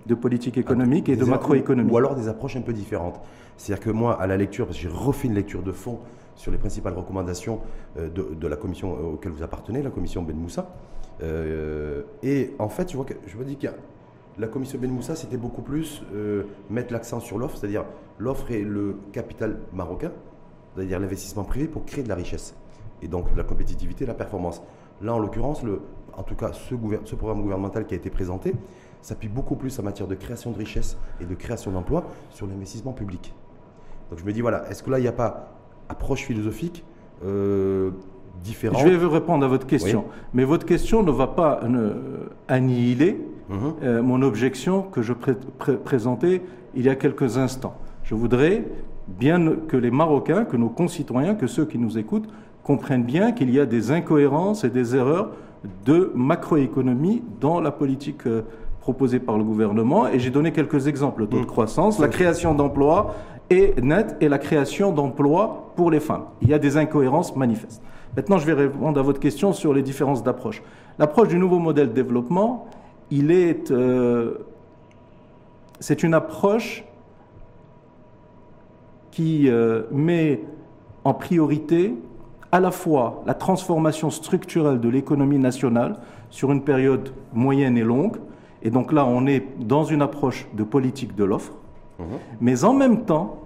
de 0.06 0.15
politique 0.15 0.58
économique 0.58 1.10
et 1.10 1.15
de 1.15 1.25
macroéconomie. 1.25 1.92
Ou 1.92 1.98
alors 1.98 2.15
des 2.15 2.27
approches 2.27 2.56
un 2.56 2.62
peu 2.62 2.74
différentes. 2.74 3.20
C'est-à-dire 3.58 3.84
que 3.84 3.89
moi, 3.92 4.20
à 4.22 4.27
la 4.27 4.38
lecture, 4.38 4.65
parce 4.65 4.77
que 4.77 4.84
j'ai 4.84 4.89
refait 4.89 5.27
une 5.27 5.36
lecture 5.36 5.63
de 5.63 5.72
fond 5.72 6.00
sur 6.36 6.51
les 6.51 6.58
principales 6.58 6.94
recommandations 6.94 7.62
euh, 7.98 8.10
de, 8.10 8.48
la 8.48 8.56
commission 8.56 8.94
euh, 8.94 9.13
auquel 9.13 9.32
vous 9.32 9.44
appartenez, 9.44 9.82
la 9.82 9.92
commission 9.92 10.24
Ben 10.24 10.36
Moussa, 10.36 10.68
et 11.22 12.53
en 12.60 12.70
fait, 12.70 12.91
je, 12.91 12.96
vois 12.98 13.05
que, 13.05 13.13
je 13.25 13.38
me 13.38 13.46
dis 13.46 13.58
que 13.58 13.67
la 14.38 14.48
commission 14.48 14.79
Ben 14.79 14.91
Moussa, 14.91 15.15
c'était 15.15 15.38
beaucoup 15.38 15.62
plus 15.62 16.01
euh, 16.13 16.43
mettre 16.70 16.91
l'accent 16.91 17.20
sur 17.20 17.38
l'offre, 17.38 17.58
c'est-à-dire 17.58 17.86
l'offre 18.17 18.51
et 18.51 18.63
le 18.63 18.98
capital 19.12 19.60
marocain, 19.74 20.12
c'est-à-dire 20.74 21.00
l'investissement 21.00 21.43
privé 21.43 21.67
pour 21.67 21.86
créer 21.86 22.03
de 22.03 22.10
la 22.10 22.15
richesse. 22.15 22.55
Et 23.01 23.08
donc 23.08 23.27
la 23.36 23.43
compétitivité, 23.43 24.05
la 24.05 24.13
performance. 24.13 24.63
Là, 25.01 25.13
en 25.13 25.20
l'occurrence, 25.20 25.62
en 26.15 26.24
tout 26.24 26.36
cas, 26.36 26.53
ce, 26.53 26.75
ce, 27.05 27.15
programme 27.15 27.41
gouvernemental 27.41 27.86
qui 27.86 27.93
a 27.93 27.98
été 27.98 28.10
présenté 28.10 28.53
s'appuie 29.01 29.27
beaucoup 29.27 29.55
plus 29.55 29.77
en 29.79 29.84
matière 29.84 30.08
de 30.08 30.15
création 30.15 30.51
de 30.51 30.58
richesse 30.58 30.98
et 31.20 31.25
de 31.25 31.36
création 31.36 31.72
d'emplois 31.72 32.05
sur 32.29 32.48
l'investissement 32.48 32.93
public. 32.93 33.34
Donc 34.10 34.20
je 34.20 34.25
me 34.25 34.32
dis, 34.32 34.41
voilà, 34.41 34.70
est-ce 34.70 34.82
que 34.82 34.89
là, 34.89 35.00
il 35.00 35.01
n'y 35.01 35.08
a 35.08 35.13
pas 35.13 35.53
approche 35.89 36.24
philosophique? 36.24 36.86
Euh, 37.24 37.91
je 38.44 38.88
vais 38.88 38.98
vous 38.98 39.10
répondre 39.10 39.46
à 39.46 39.48
votre 39.48 39.68
question. 39.68 40.06
Mais 40.34 40.44
votre 40.44 40.66
question 40.66 41.04
ne 41.04 41.12
va 41.12 41.28
pas 41.28 41.62
annihiler 42.48 43.20
mhm. 43.50 43.58
euh, 43.84 44.04
mon 44.04 44.22
objection 44.22 44.82
que 44.84 45.02
je 45.02 45.13
présentais 45.13 46.42
il 46.75 46.84
y 46.84 46.90
a 46.90 46.96
quelques 46.96 47.38
instants. 47.38 47.75
Je 48.04 48.16
voudrais 48.16 48.66
bien 49.08 49.56
que 49.68 49.78
les 49.78 49.92
Marocains, 49.92 50.46
que 50.46 50.58
nos 50.58 50.70
concitoyens, 50.70 51.36
que 51.36 51.48
ceux 51.48 51.66
qui 51.66 51.78
nous 51.78 51.98
écoutent 51.98 52.28
comprennent 52.63 53.04
bien 53.04 53.32
qu'il 53.34 53.50
y 53.50 53.60
a 53.60 53.66
des 53.66 53.92
incohérences 53.92 54.63
et 54.63 54.70
des 54.70 54.96
erreurs 54.96 55.32
de 55.86 56.12
macroéconomie 56.16 57.22
dans 57.40 57.60
la 57.60 57.72
politique 57.72 58.25
euh, 58.25 58.44
proposée 58.80 59.20
par 59.20 59.38
le 59.38 59.44
gouvernement. 59.44 60.08
Et 60.08 60.20
j'ai 60.20 60.30
donné 60.30 60.52
quelques 60.52 60.88
exemples. 60.88 61.22
Le 61.22 61.28
taux 61.28 61.38
de 61.38 61.44
mmh. 61.44 61.48
croissance, 61.48 62.00
la 62.00 62.10
création 62.10 62.54
d'emplois 62.54 63.16
est 63.50 63.82
nette 63.82 64.18
et 64.20 64.28
la 64.28 64.40
création 64.40 64.92
d'emplois 64.92 65.72
pour 65.75 65.92
les 65.92 66.00
femmes. 66.00 66.25
Il 66.42 66.50
y 66.50 66.54
a 66.54 66.60
des 66.60 66.78
incohérences 66.78 67.36
manifestes. 67.36 67.82
Maintenant, 68.15 68.38
je 68.38 68.46
vais 68.46 68.53
répondre 68.53 69.00
à 69.00 69.03
votre 69.03 69.20
question 69.20 69.53
sur 69.53 69.74
les 69.74 69.82
différences 69.82 70.24
d'approche. 70.24 70.62
L'approche 71.00 71.29
du 71.29 71.38
nouveau 71.38 71.60
modèle 71.60 71.89
de 71.89 71.93
développement, 71.93 72.67
il 73.10 73.32
est, 73.32 73.72
euh, 73.72 74.38
c'est 75.79 76.03
une 76.03 76.13
approche 76.13 76.84
qui 79.12 79.50
euh, 79.50 79.84
met 79.91 80.41
en 81.03 81.13
priorité 81.13 81.96
à 82.51 82.60
la 82.60 82.72
fois 82.72 83.24
la 83.25 83.34
transformation 83.34 84.10
structurelle 84.10 84.79
de 84.79 84.89
l'économie 84.89 85.39
nationale 85.39 85.98
sur 86.29 86.51
une 86.51 86.63
période 86.63 87.10
moyenne 87.34 87.77
et 87.77 87.84
longue, 87.84 88.17
et 88.62 88.70
donc 88.70 88.91
là 88.91 89.05
on 89.05 89.25
est 89.25 89.46
dans 89.60 89.84
une 89.84 90.01
approche 90.01 90.48
de 90.53 90.63
politique 90.63 91.15
de 91.15 91.24
l'offre, 91.24 91.53
mhm. 92.00 92.05
mais 92.41 92.63
en 92.63 92.74
même 92.74 93.05
temps 93.05 93.39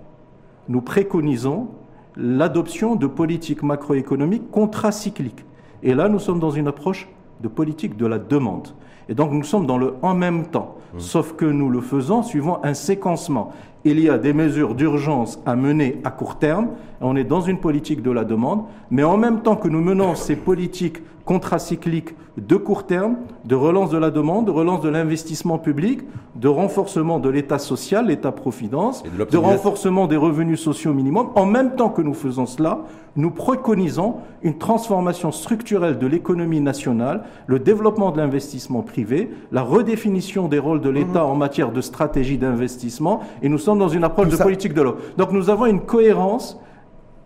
nous 0.68 0.82
préconisons 0.82 1.70
l'adoption 2.18 2.96
de 2.96 3.08
politiques 3.08 3.64
macroéconomiques 3.64 4.50
contracycliques. 4.52 5.46
Et 5.84 5.94
là 5.94 6.10
nous 6.10 6.20
sommes 6.20 6.40
dans 6.40 6.50
une 6.50 6.68
approche 6.68 7.08
de 7.42 7.48
politique 7.48 7.96
de 7.96 8.08
la 8.08 8.18
demande. 8.18 8.70
Et 9.10 9.14
donc 9.14 9.32
nous 9.32 9.44
sommes 9.44 9.68
dans 9.68 9.78
le 9.78 9.94
en 10.02 10.16
même 10.16 10.48
temps, 10.48 10.78
mmh. 10.94 11.00
sauf 11.00 11.34
que 11.34 11.46
nous 11.46 11.70
le 11.70 11.80
faisons 11.80 12.24
suivant 12.24 12.60
un 12.64 12.74
séquencement. 12.74 13.54
Il 13.86 14.00
y 14.00 14.10
a 14.10 14.18
des 14.18 14.34
mesures 14.34 14.76
d'urgence 14.76 15.40
à 15.46 15.56
mener 15.56 16.02
à 16.04 16.12
court 16.12 16.40
terme, 16.40 16.70
on 17.00 17.16
est 17.16 17.24
dans 17.24 17.42
une 17.42 17.60
politique 17.60 18.02
de 18.02 18.12
la 18.12 18.26
demande, 18.26 18.64
mais 18.90 19.04
en 19.04 19.18
même 19.18 19.42
temps 19.42 19.56
que 19.56 19.70
nous 19.70 19.82
menons 19.82 20.16
ces 20.16 20.36
politiques 20.36 20.98
contracycliques 21.28 22.16
de 22.38 22.56
court 22.56 22.86
terme, 22.86 23.18
de 23.44 23.54
relance 23.54 23.90
de 23.90 23.98
la 23.98 24.12
demande, 24.12 24.46
de 24.46 24.52
relance 24.52 24.82
de 24.82 24.88
l'investissement 24.88 25.58
public, 25.58 26.02
de 26.36 26.48
renforcement 26.48 27.20
de 27.20 27.30
l'État 27.30 27.60
social, 27.60 28.08
l'État-providence, 28.08 29.04
de, 29.04 29.26
de 29.26 29.38
renforcement 29.38 30.08
des 30.08 30.16
revenus 30.16 30.62
sociaux 30.62 30.94
minimums. 30.94 31.30
En 31.36 31.46
même 31.46 31.76
temps 31.76 31.90
que 31.90 32.02
nous 32.02 32.14
faisons 32.14 32.46
cela, 32.46 32.80
nous 33.18 33.32
préconisons 33.32 34.16
une 34.42 34.58
transformation 34.58 35.32
structurelle 35.34 35.98
de 36.00 36.08
l'économie 36.08 36.62
nationale, 36.62 37.24
le 37.46 37.60
développement 37.60 38.12
de 38.12 38.18
l'investissement 38.18 38.82
privé, 38.82 39.30
la 39.52 39.64
redéfinition 39.64 40.48
des 40.48 40.60
rôles 40.60 40.82
de 40.82 40.90
l'État 40.90 41.24
mhm. 41.24 41.32
en 41.32 41.36
matière 41.36 41.72
de 41.74 41.82
stratégie 41.82 42.38
d'investissement, 42.38 43.20
et 43.42 43.50
nous 43.50 43.58
sommes 43.58 43.80
dans 43.80 43.90
une 43.90 44.06
approche 44.06 44.30
de 44.30 44.38
politique 44.38 44.74
de 44.74 44.82
l'eau. 44.82 44.96
Donc 45.18 45.34
nous 45.34 45.50
avons 45.50 45.66
une 45.66 45.82
cohérence 45.82 46.58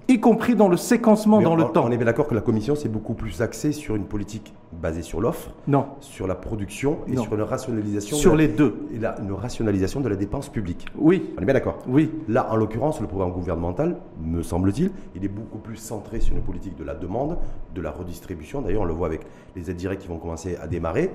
y 0.08 0.20
compris 0.20 0.56
dans 0.56 0.68
le 0.68 0.78
séquencement 0.78 1.42
dans 1.42 1.56
le 1.56 1.66
temps. 1.66 1.86
On 1.86 1.92
est 1.92 1.98
bien 1.98 2.06
d'accord 2.06 2.28
que 2.28 2.36
la 2.36 2.42
Commission 2.42 2.76
s'est 2.76 2.90
beaucoup 2.90 3.14
plus 3.14 3.42
axée 3.42 3.72
sur 3.72 3.96
une 3.96 4.06
politique 4.06 4.54
basée 4.72 5.02
sur 5.02 5.22
l'offre, 5.22 5.52
non, 5.68 5.86
sur 6.00 6.28
la 6.28 6.36
production 6.36 7.00
et 7.08 7.16
sur 7.18 7.34
une 7.36 7.42
rationalisation. 7.42 8.18
Sur 8.18 8.36
les 8.36 8.48
deux. 8.48 8.88
Et 8.94 9.00
là, 9.00 9.16
une 9.22 9.32
rationalisation 9.32 10.02
de 10.02 10.10
la 10.10 10.16
dépense 10.16 10.50
publique. 10.50 10.88
Oui. 10.98 11.30
On 11.38 11.42
est 11.42 11.46
bien 11.46 11.54
d'accord. 11.54 11.80
Oui. 11.88 12.12
Là, 12.28 12.52
en 12.52 12.56
l'occurrence, 12.56 13.00
le 13.02 13.08
programme 13.08 13.32
gouvernemental, 13.32 13.98
me 14.24 14.42
semble-t-il, 14.42 14.92
il 15.16 15.24
est 15.24 15.30
beaucoup 15.30 15.60
plus 15.60 15.78
centré 15.78 16.20
sur 16.20 16.36
une 16.36 16.44
politique 16.44 16.78
de 16.78 16.84
la 16.84 16.96
demande, 16.96 17.38
de 17.76 17.82
la 17.82 17.92
redistribution. 17.92 18.62
D'ailleurs, 18.62 18.84
on 18.84 18.86
le 18.86 18.94
voit 18.94 19.08
avec 19.08 19.22
les 19.56 19.70
aides 19.70 19.78
directes 19.78 20.02
qui 20.02 20.08
vont 20.08 20.18
commencer 20.18 20.58
à 20.62 20.68
démarrer. 20.68 21.12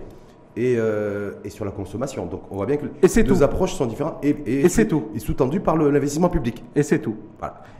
Euh, 0.59 1.33
et, 1.45 1.51
sur 1.51 1.67
la 1.67 1.71
consommation. 1.71 2.25
Donc 2.25 2.41
on 2.51 2.57
voit 2.57 2.65
bien 2.65 2.79
que 2.79 2.87
les 2.87 3.23
deux 3.23 3.43
approches 3.43 3.75
sont 3.75 3.85
différentes 3.85 4.25
et, 4.25 4.35
et, 4.47 4.69
c'est 4.71 4.89
tout. 4.89 5.09
Et 5.15 5.19
sous-tendu 5.19 5.61
par 5.61 5.77
l'investissement 5.77 6.31
public. 6.31 6.65
Et 6.75 6.83
c'est 6.83 7.01
tout. 7.01 7.17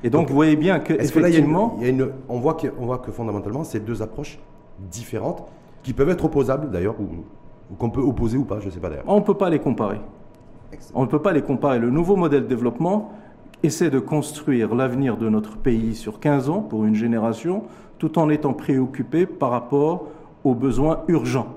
Et 0.05 0.11
donc, 0.11 0.29
vous 0.29 0.35
voyez 0.35 0.57
bien 0.57 0.81
que 0.81 0.93
effectivement, 0.93 1.77
il 1.79 1.85
y 1.85 1.87
a 1.87 1.89
une, 1.91 2.11
on 2.29 2.39
voit 2.39 2.53
que, 2.53 2.67
voit 2.79 2.99
que 2.99 3.11
fondamentalement 3.11 3.65
c'est 3.65 3.81
deux 3.81 4.03
approches 4.03 4.39
différentes 4.91 5.47
qui 5.83 5.95
peuvent 5.95 6.11
être 6.11 6.27
opposables 6.27 6.71
d'ailleurs 6.71 6.97
ou, 7.01 7.75
qu'on 7.77 7.89
peut 7.89 8.03
opposer 8.03 8.37
ou 8.37 8.45
pas, 8.45 8.61
je 8.61 8.67
ne 8.67 8.71
sais 8.71 8.81
pas 8.81 8.91
d'ailleurs. 8.91 9.05
On 9.07 9.21
ne 9.21 9.25
peut 9.25 9.35
pas 9.35 9.49
les 9.49 9.59
comparer. 9.59 10.01
On 10.93 11.03
ne 11.03 11.09
peut 11.09 11.23
pas 11.23 11.33
les 11.33 11.43
comparer. 11.43 11.79
Le 11.79 11.89
nouveau 11.89 12.17
modèle 12.17 12.43
de 12.43 12.49
développement 12.49 13.13
essaie 13.63 13.89
de 13.89 14.01
construire 14.01 14.75
l'avenir 14.75 15.17
de 15.17 15.31
notre 15.31 15.57
pays 15.57 15.95
sur 15.95 16.21
15 16.21 16.51
ans 16.51 16.61
pour 16.61 16.85
une 16.85 16.95
génération, 16.95 17.63
tout 17.99 18.19
en 18.19 18.29
étant 18.29 18.53
préoccupé 18.53 19.25
par 19.25 19.51
rapport 19.51 20.09
aux 20.45 20.55
besoins 20.55 21.05
urgents 21.09 21.57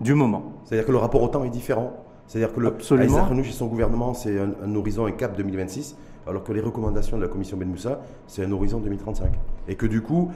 du 0.00 0.14
moment. 0.14 0.52
C'est-à-dire 0.64 0.86
que 0.86 0.92
le 0.92 0.98
rapport 0.98 1.22
au 1.22 1.28
temps 1.28 1.44
est 1.44 1.50
différent. 1.50 1.92
C'est-à-dire 2.26 2.54
que 2.54 2.60
le 2.60 2.68
Absolument. 2.68 3.42
chez 3.42 3.52
son 3.52 3.66
gouvernement, 3.66 4.12
c'est 4.14 4.38
un, 4.38 4.74
horizon, 4.74 5.06
un 5.06 5.12
cap 5.12 5.36
2026, 5.36 5.96
alors 6.26 6.44
que 6.44 6.52
les 6.52 6.60
recommandations 6.60 7.16
de 7.16 7.22
la 7.22 7.28
commission 7.28 7.56
Ben 7.56 7.68
Moussa, 7.68 8.00
c'est 8.26 8.44
un 8.44 8.52
horizon 8.52 8.80
2035. 8.80 9.32
Et 9.66 9.76
que 9.76 9.86
du 9.86 10.02
coup, 10.02 10.30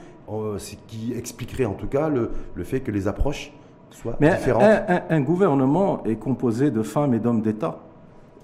c'est 0.57 0.77
qui 0.87 1.13
expliquerait 1.13 1.65
en 1.65 1.73
tout 1.73 1.87
cas 1.87 2.09
le, 2.09 2.31
le, 2.55 2.63
fait 2.63 2.79
que 2.79 2.89
les 2.89 3.07
approches 3.07 3.53
soient 3.91 4.17
différentes. 4.19 4.63
Un, 4.63 5.03
un, 5.07 5.21
gouvernement 5.21 6.03
est 6.03 6.15
composé 6.15 6.71
de 6.71 6.81
femmes 6.81 7.13
et 7.13 7.19
d'hommes 7.19 7.41
d'État, 7.41 7.79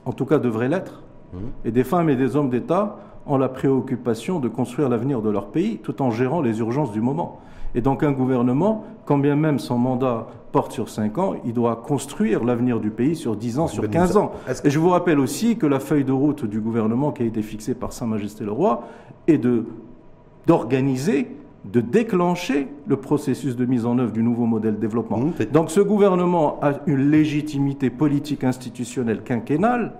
en 0.06 0.14
tout 0.14 0.26
cas 0.26 0.38
devrait 0.38 0.70
l'être. 0.70 1.02
Hum. 1.34 1.42
Et 1.66 1.72
des 1.72 1.84
femmes 1.84 2.10
et 2.10 2.16
des 2.16 2.36
hommes 2.36 2.52
d'État 2.52 2.98
ont 3.26 3.38
la 3.38 3.50
préoccupation 3.50 4.40
de 4.40 4.48
construire 4.48 4.90
l'avenir 4.90 5.22
de 5.22 5.30
leur 5.30 5.48
pays 5.48 5.78
tout 5.78 6.02
en 6.02 6.12
gérant 6.12 6.42
les 6.42 6.60
urgences 6.60 6.92
du 6.92 7.02
moment. 7.02 7.40
Et 7.76 7.82
donc 7.82 8.04
un 8.04 8.12
gouvernement, 8.12 8.84
quand 9.06 9.18
bien 9.18 9.36
même 9.36 9.60
son 9.60 9.78
mandat 9.78 10.28
porte 10.52 10.72
sur 10.72 10.90
5 10.90 11.18
ans, 11.18 11.36
il 11.46 11.54
doit 11.54 11.76
construire 11.76 12.44
l'avenir 12.44 12.80
du 12.80 12.90
pays 12.90 13.16
sur 13.16 13.36
10 13.36 13.60
ans, 13.60 13.68
sur 13.68 13.88
15 13.88 14.18
ans. 14.18 14.32
Et 14.64 14.70
je 14.70 14.80
vous 14.80 14.90
rappelle 14.90 15.20
aussi 15.20 15.58
que 15.58 15.68
la 15.68 15.80
feuille 15.80 16.04
de 16.04 16.12
route 16.12 16.46
du 16.46 16.60
gouvernement 16.60 17.12
qui 17.12 17.24
a 17.24 17.26
été 17.26 17.42
fixée 17.42 17.76
par 17.76 17.94
Sa 17.94 18.06
Majesté 18.06 18.44
le 18.44 18.52
Roi 18.52 18.84
est 19.28 19.38
de, 19.38 19.66
d'organiser, 20.48 21.28
de 21.66 21.82
déclencher 21.82 22.68
le 22.88 22.98
processus 22.98 23.56
de 23.56 23.66
mise 23.66 23.86
en 23.86 24.00
œuvre 24.00 24.12
du 24.12 24.24
nouveau 24.24 24.46
modèle 24.46 24.76
de 24.76 24.80
développement. 24.80 25.20
Mmh, 25.20 25.46
donc 25.52 25.70
ce 25.70 25.82
gouvernement 25.82 26.58
a 26.62 26.74
une 26.88 27.12
légitimité 27.12 27.90
politique 27.90 28.44
institutionnelle 28.44 29.22
quinquennale, 29.22 29.94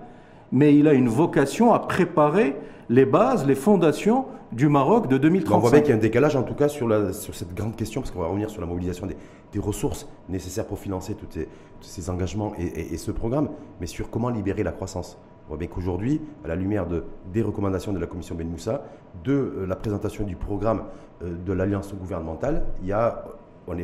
mais 0.50 0.74
il 0.74 0.88
a 0.88 0.94
une 0.94 1.08
vocation 1.08 1.72
à 1.72 1.78
préparer 1.78 2.56
les 2.90 3.04
bases, 3.04 3.46
les 3.46 3.54
fondations 3.54 4.26
du 4.50 4.68
Maroc 4.68 5.06
de 5.06 5.16
2035. 5.16 5.56
On 5.56 5.60
voit 5.60 5.70
bien 5.70 5.80
qu'il 5.80 5.90
y 5.90 5.92
a 5.92 5.96
un 5.96 6.00
décalage 6.00 6.34
en 6.34 6.42
tout 6.42 6.54
cas 6.54 6.68
sur, 6.68 6.88
la, 6.88 7.12
sur 7.12 7.36
cette 7.36 7.54
grande 7.54 7.76
question, 7.76 8.00
parce 8.00 8.10
qu'on 8.10 8.20
va 8.20 8.26
revenir 8.26 8.50
sur 8.50 8.60
la 8.60 8.66
mobilisation 8.66 9.06
des, 9.06 9.16
des 9.52 9.60
ressources 9.60 10.08
nécessaires 10.28 10.66
pour 10.66 10.80
financer 10.80 11.14
tous 11.14 11.46
ces, 11.80 12.10
engagements 12.10 12.52
et, 12.58 12.96
ce 12.96 13.12
programme, 13.12 13.48
mais 13.80 13.86
sur 13.86 14.10
comment 14.10 14.28
libérer 14.28 14.64
la 14.64 14.72
croissance. 14.72 15.18
On 15.46 15.50
voit 15.50 15.56
bien 15.56 15.68
qu'aujourd'hui, 15.68 16.20
à 16.44 16.48
la 16.48 16.56
lumière 16.56 16.86
de, 16.86 17.04
des 17.32 17.42
recommandations 17.42 17.92
de 17.92 18.00
la 18.00 18.06
commission 18.06 18.34
Ben 18.34 18.48
Moussa, 18.48 18.82
de 19.22 19.32
euh, 19.32 19.66
la 19.68 19.76
présentation 19.76 20.24
du 20.24 20.34
programme 20.34 20.82
euh, 21.22 21.36
de 21.46 21.52
l'alliance 21.52 21.94
gouvernementale, 21.94 22.64
il 22.82 22.88
y 22.88 22.92
a, 22.92 23.24
on 23.68 23.74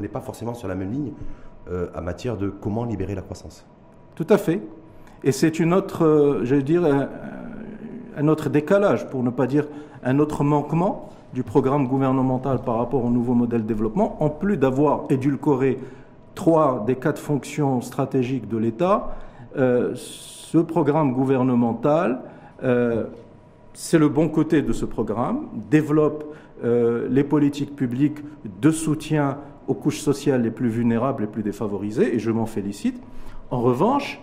n'est 0.00 0.08
pas 0.08 0.20
forcément 0.20 0.54
sur 0.54 0.66
la 0.66 0.74
même 0.74 0.90
ligne 0.90 1.12
euh, 1.70 1.86
en 1.96 2.02
matière 2.02 2.36
de 2.36 2.48
comment 2.48 2.84
libérer 2.84 3.14
la 3.14 3.22
croissance. 3.22 3.64
Tout 4.16 4.26
à 4.30 4.36
fait. 4.36 4.60
Et 5.22 5.30
c'est 5.30 5.60
une 5.60 5.72
autre, 5.72 6.40
je 6.42 6.56
veux 6.56 6.62
dire, 6.62 7.08
un 8.16 8.28
autre 8.28 8.48
décalage, 8.48 9.08
pour 9.08 9.22
ne 9.22 9.30
pas 9.30 9.46
dire 9.46 9.66
un 10.02 10.18
autre 10.18 10.42
manquement 10.42 11.10
du 11.34 11.42
programme 11.42 11.86
gouvernemental 11.86 12.60
par 12.62 12.78
rapport 12.78 13.04
au 13.04 13.10
nouveau 13.10 13.34
modèle 13.34 13.62
de 13.62 13.66
développement, 13.66 14.22
en 14.22 14.30
plus 14.30 14.56
d'avoir 14.56 15.04
édulcoré 15.10 15.78
trois 16.34 16.84
des 16.86 16.96
quatre 16.96 17.20
fonctions 17.20 17.80
stratégiques 17.80 18.48
de 18.48 18.56
l'État, 18.56 19.16
euh, 19.56 19.92
ce 19.94 20.58
programme 20.58 21.12
gouvernemental, 21.12 22.20
euh, 22.62 23.04
c'est 23.74 23.98
le 23.98 24.08
bon 24.08 24.28
côté 24.28 24.62
de 24.62 24.72
ce 24.72 24.84
programme, 24.84 25.48
développe 25.70 26.24
euh, 26.64 27.06
les 27.10 27.24
politiques 27.24 27.76
publiques 27.76 28.18
de 28.62 28.70
soutien 28.70 29.38
aux 29.68 29.74
couches 29.74 30.00
sociales 30.00 30.42
les 30.42 30.50
plus 30.50 30.68
vulnérables, 30.68 31.22
les 31.22 31.28
plus 31.28 31.42
défavorisées, 31.42 32.14
et 32.14 32.18
je 32.18 32.30
m'en 32.30 32.46
félicite. 32.46 33.02
En 33.50 33.60
revanche, 33.60 34.20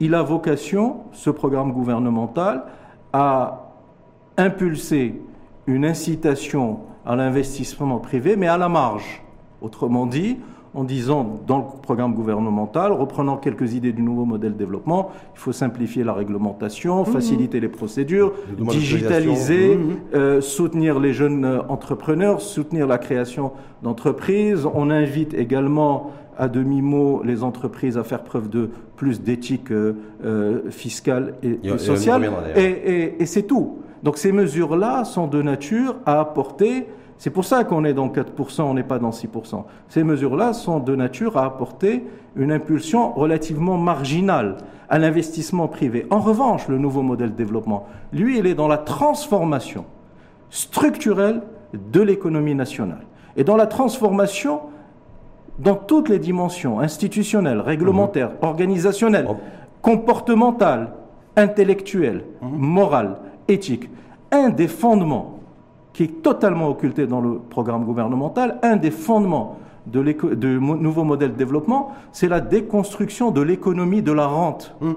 il 0.00 0.14
a 0.14 0.22
vocation, 0.22 0.98
ce 1.12 1.30
programme 1.30 1.72
gouvernemental, 1.72 2.64
à 3.14 3.70
impulser 4.36 5.22
une 5.68 5.84
incitation 5.84 6.80
à 7.06 7.14
l'investissement 7.14 7.98
privé, 7.98 8.34
mais 8.34 8.48
à 8.48 8.58
la 8.58 8.68
marge. 8.68 9.22
Autrement 9.62 10.04
dit, 10.04 10.38
en 10.74 10.82
disant 10.82 11.40
dans 11.46 11.58
le 11.58 11.64
programme 11.80 12.12
gouvernemental, 12.12 12.90
reprenant 12.90 13.36
quelques 13.36 13.74
idées 13.74 13.92
du 13.92 14.02
nouveau 14.02 14.24
modèle 14.24 14.54
de 14.54 14.58
développement, 14.58 15.12
il 15.34 15.38
faut 15.38 15.52
simplifier 15.52 16.02
la 16.02 16.12
réglementation, 16.12 17.02
mmh. 17.02 17.06
faciliter 17.06 17.60
les 17.60 17.68
procédures, 17.68 18.32
digitaliser, 18.58 19.76
mmh. 19.76 19.96
euh, 20.14 20.40
soutenir 20.40 20.98
les 20.98 21.12
jeunes 21.12 21.44
euh, 21.44 21.62
entrepreneurs, 21.68 22.40
soutenir 22.40 22.88
la 22.88 22.98
création 22.98 23.52
d'entreprises. 23.82 24.66
On 24.74 24.90
invite 24.90 25.34
également 25.34 26.10
à 26.38 26.48
demi-mot 26.48 27.22
les 27.24 27.42
entreprises 27.42 27.98
à 27.98 28.04
faire 28.04 28.22
preuve 28.22 28.48
de 28.48 28.70
plus 28.96 29.20
d'éthique 29.20 29.70
euh, 29.70 30.70
fiscale 30.70 31.34
et, 31.42 31.78
sociale. 31.78 32.30
Et, 32.56 33.16
et 33.18 33.26
c'est 33.26 33.44
tout. 33.44 33.78
Donc 34.02 34.18
ces 34.18 34.32
mesures-là 34.32 35.04
sont 35.04 35.26
de 35.26 35.42
nature 35.42 35.96
à 36.06 36.20
apporter 36.20 36.86
C'est 37.18 37.30
pour 37.30 37.44
ça 37.44 37.64
qu'on 37.64 37.84
est 37.84 37.94
dans 37.94 38.08
4%, 38.08 38.62
on 38.62 38.74
n'est 38.74 38.82
pas 38.82 38.98
dans 38.98 39.10
6%. 39.10 39.64
Ces 39.88 40.04
mesures-là 40.04 40.52
sont 40.52 40.80
de 40.80 40.94
nature 40.94 41.36
à 41.36 41.46
apporter 41.46 42.04
une 42.36 42.52
impulsion 42.52 43.12
relativement 43.12 43.78
marginale 43.78 44.56
à 44.88 44.98
l'investissement 44.98 45.68
privé. 45.68 46.06
En 46.10 46.20
revanche, 46.20 46.68
le 46.68 46.78
nouveau 46.78 47.02
modèle 47.02 47.30
de 47.30 47.36
développement, 47.36 47.86
lui, 48.12 48.38
il 48.38 48.46
est 48.46 48.54
dans 48.54 48.68
la 48.68 48.78
transformation 48.78 49.84
structurelle 50.50 51.42
de 51.72 52.00
l'économie 52.00 52.54
nationale. 52.54 53.06
Et 53.36 53.44
dans 53.44 53.56
la 53.56 53.66
transformation 53.66 54.60
dans 55.58 55.76
toutes 55.76 56.08
les 56.08 56.18
dimensions, 56.18 56.80
institutionnelles, 56.80 57.60
réglementaires, 57.60 58.30
mhm. 58.30 58.48
organisationnelles, 58.48 59.26
oh. 59.28 59.36
comportementales, 59.82 60.92
intellectuelles, 61.36 62.24
mhm. 62.42 62.56
morales, 62.56 63.16
éthiques. 63.48 63.88
Un 64.30 64.50
des 64.50 64.68
fondements 64.68 65.38
qui 65.92 66.04
est 66.04 66.22
totalement 66.22 66.68
occulté 66.68 67.06
dans 67.06 67.20
le 67.20 67.38
programme 67.38 67.84
gouvernemental, 67.84 68.58
un 68.62 68.76
des 68.76 68.90
fondements 68.90 69.58
de, 69.86 70.58
nouveau 70.58 71.04
modèle 71.04 71.32
de 71.32 71.36
développement, 71.36 71.92
c'est 72.10 72.28
la 72.28 72.40
déconstruction 72.40 73.30
de 73.30 73.42
l'économie 73.42 74.02
de 74.02 74.12
la 74.12 74.26
rente. 74.26 74.74
Hum, 74.80 74.96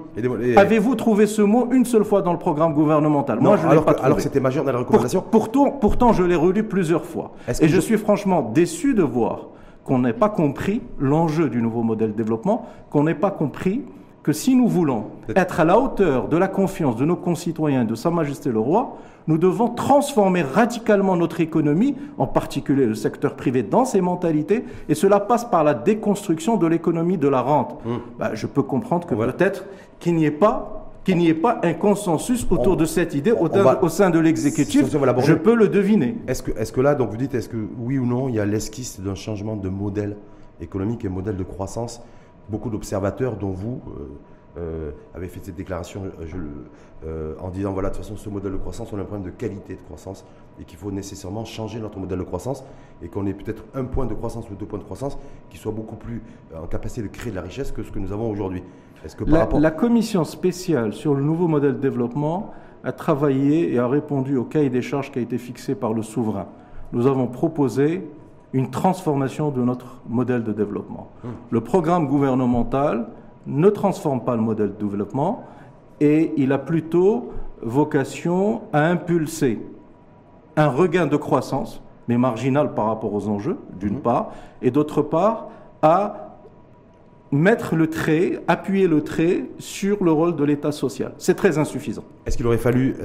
Avez-vous 0.56 0.96
trouvé 0.96 1.28
ce 1.28 1.42
mot 1.42 1.68
une 1.72 1.86
seule 1.86 2.06
fois 2.06 2.22
dans 2.22 2.32
le 2.32 2.40
programme 2.40 2.74
gouvernemental? 2.74 3.40
Moi, 3.42 3.58
je 3.58 3.68
alors, 3.68 3.86
pas 3.86 3.96
alors 4.02 4.22
c'était 4.22 4.40
majeur 4.40 4.64
dans 4.64 4.72
la 4.72 4.80
recommandation 4.80 5.24
pourtant, 5.30 5.72
pourtant, 5.72 6.14
je 6.14 6.24
l'ai 6.24 6.36
relu 6.36 6.64
plusieurs 6.64 7.06
fois. 7.06 7.32
Et 7.62 7.68
je 7.68 7.80
suis 7.80 7.98
franchement 7.98 8.42
déçu 8.42 8.94
de 8.94 9.04
voir 9.04 9.48
qu'on 9.88 10.00
n'ait 10.00 10.14
pas 10.14 10.30
compris 10.30 10.82
l'enjeu 11.00 11.50
du 11.50 11.62
nouveau 11.62 11.82
modèle 11.82 12.12
de 12.12 12.18
développement, 12.18 12.68
qu'on 12.90 13.04
n'ait 13.06 13.16
pas 13.16 13.32
compris 13.32 13.84
que 14.22 14.34
si 14.34 14.54
nous 14.54 14.68
voulons 14.68 15.06
être 15.38 15.62
à 15.62 15.66
la 15.66 15.80
hauteur 15.80 16.28
de 16.28 16.36
la 16.36 16.50
confiance 16.50 16.98
de 16.98 17.06
nos 17.06 17.16
concitoyens, 17.16 17.86
de 17.86 17.96
Sa 17.96 18.12
Majesté 18.12 18.52
le 18.52 18.60
Roi, 18.60 18.98
nous 19.28 19.38
devons 19.38 19.70
transformer 19.70 20.42
radicalement 20.42 21.16
notre 21.16 21.40
économie, 21.40 21.96
en 22.18 22.28
particulier 22.28 22.86
le 22.86 22.96
secteur 22.96 23.36
privé, 23.36 23.64
dans 23.64 23.86
ses 23.86 24.02
mentalités, 24.02 24.66
et 24.90 24.96
cela 24.96 25.22
passe 25.22 25.46
par 25.46 25.64
la 25.64 25.74
déconstruction 25.74 26.58
de 26.58 26.68
l'économie 26.68 27.18
de 27.18 27.30
la 27.30 27.40
rente. 27.40 27.80
Hum. 27.86 28.02
Bah, 28.20 28.32
je 28.34 28.46
peux 28.46 28.64
comprendre 28.64 29.08
que 29.08 29.16
peut-être 29.16 29.66
qu'il 30.00 30.16
n'y 30.16 30.26
ait 30.26 30.32
pas 30.32 30.77
qu'il 31.08 31.18
n'y 31.18 31.30
ait 31.30 31.34
pas 31.34 31.62
un 31.64 31.74
consensus 31.74 32.46
autour 32.50 32.76
de 32.76 32.84
cette 32.84 33.14
idée 33.14 33.32
au, 33.32 33.88
sein 33.88 34.10
de 34.10 34.20
l'exécutif. 34.20 34.88
Je 34.92 35.34
peux 35.34 35.56
le 35.56 35.70
deviner. 35.70 36.18
Est-ce 36.28 36.44
que, 36.44 36.52
est 36.52 36.70
que 36.70 36.82
là, 36.82 36.96
donc 36.96 37.12
vous 37.12 37.16
dites, 37.16 37.34
est-ce 37.34 37.48
que 37.48 37.66
oui 37.78 37.98
ou 37.98 38.06
non, 38.06 38.28
il 38.28 38.36
y 38.36 38.42
a 38.42 38.46
l'esquisse 38.46 39.00
d'un 39.00 39.16
changement 39.16 39.56
de 39.56 39.70
modèle 39.70 40.18
économique 40.60 41.06
et 41.06 41.10
modèle 41.10 41.38
de 41.38 41.44
croissance? 41.46 42.02
Beaucoup 42.50 42.70
d'observateurs, 42.70 43.38
dont 43.38 43.52
vous, 43.52 43.80
euh, 43.88 44.02
euh, 44.58 44.92
avez 45.16 45.30
fait 45.30 45.40
cette 45.42 45.56
déclaration 45.56 46.04
euh, 47.06 47.36
en 47.40 47.52
disant 47.52 47.72
voilà, 47.72 47.90
de 47.90 47.96
toute 47.96 48.04
façon, 48.04 48.18
ce 48.18 48.28
modèle 48.30 48.52
de 48.52 48.58
croissance, 48.58 48.92
on 48.92 48.98
a 48.98 49.02
un 49.02 49.06
problème 49.06 49.32
de 49.32 49.32
qualité 49.32 49.76
de 49.76 49.82
croissance 49.82 50.26
et 50.60 50.66
qu'il 50.66 50.78
faut 50.78 50.92
nécessairement 50.92 51.46
changer 51.46 51.80
notre 51.80 52.00
modèle 52.00 52.20
de 52.20 52.24
croissance 52.24 52.66
et 53.02 53.08
qu'on 53.08 53.26
ait 53.28 53.34
peut-être 53.34 53.64
un 53.76 53.86
point 53.86 54.08
de 54.08 54.14
croissance 54.14 54.50
ou 54.50 54.56
deux 54.56 54.66
points 54.66 54.80
de 54.80 54.84
croissance 54.84 55.18
qui 55.50 55.58
soit 55.58 55.72
beaucoup 55.72 55.96
plus 55.96 56.22
en 56.54 56.68
capacité 56.68 57.04
de 57.04 57.08
créer 57.08 57.32
de 57.32 57.38
la 57.38 57.44
richesse 57.44 57.72
que 57.72 57.82
ce 57.84 57.92
que 57.92 58.00
nous 58.00 58.12
avons 58.12 58.30
aujourd'hui 58.30 58.62
la, 59.26 59.72
commission 59.72 60.24
spéciale 60.24 60.94
sur 60.94 61.14
le 61.14 61.24
nouveau 61.24 61.48
modèle 61.48 61.74
de 61.74 61.80
développement 61.80 62.52
a 62.84 62.92
travaillé 62.92 63.74
et 63.74 63.80
a 63.80 63.88
répondu 63.88 64.38
au 64.38 64.44
cahier 64.44 64.70
des 64.70 64.82
charges 64.82 65.12
qui 65.12 65.20
a 65.20 65.22
été 65.22 65.38
fixé 65.38 65.76
par 65.76 65.94
le 65.94 66.02
souverain. 66.02 66.48
Nous 66.94 67.08
avons 67.08 67.28
proposé 67.28 68.08
une 68.54 68.70
transformation 68.70 69.52
de 69.52 69.62
notre 69.62 70.02
modèle 70.08 70.44
de 70.44 70.54
développement. 70.54 71.10
Hum. 71.24 71.32
Le 71.52 71.62
programme 71.62 72.08
gouvernemental 72.08 73.08
ne 73.46 73.70
transforme 73.70 74.22
pas 74.22 74.36
le 74.36 74.42
modèle 74.42 74.70
de 74.70 74.86
développement 74.86 75.44
et 76.00 76.34
il 76.38 76.52
a 76.52 76.58
plutôt 76.58 77.32
vocation 77.62 78.62
à 78.72 78.86
impulser 78.88 79.60
un 80.56 80.68
regain 80.68 81.08
de 81.08 81.18
croissance, 81.18 81.82
mais 82.08 82.18
marginal 82.18 82.74
par 82.74 82.86
rapport 82.86 83.14
aux 83.14 83.28
enjeux, 83.28 83.58
d'une 83.80 83.96
hum. 83.96 84.02
part, 84.02 84.32
et 84.62 84.72
d'autre 84.72 85.02
part, 85.02 85.50
à 85.82 86.27
mettre 87.32 87.76
le 87.76 87.90
trait, 87.90 88.40
appuyer 88.48 88.88
le 88.88 89.04
trait 89.04 89.46
sur 89.60 90.04
le 90.04 90.12
rôle 90.12 90.36
de 90.36 90.44
l'État 90.44 90.72
social. 90.72 91.14
C'est 91.18 91.36
très 91.36 91.58
insuffisant. 91.58 92.04
Est-ce 92.26 92.38
qu'il 92.38 92.46
aurait 92.48 92.58
fallu, 92.58 92.96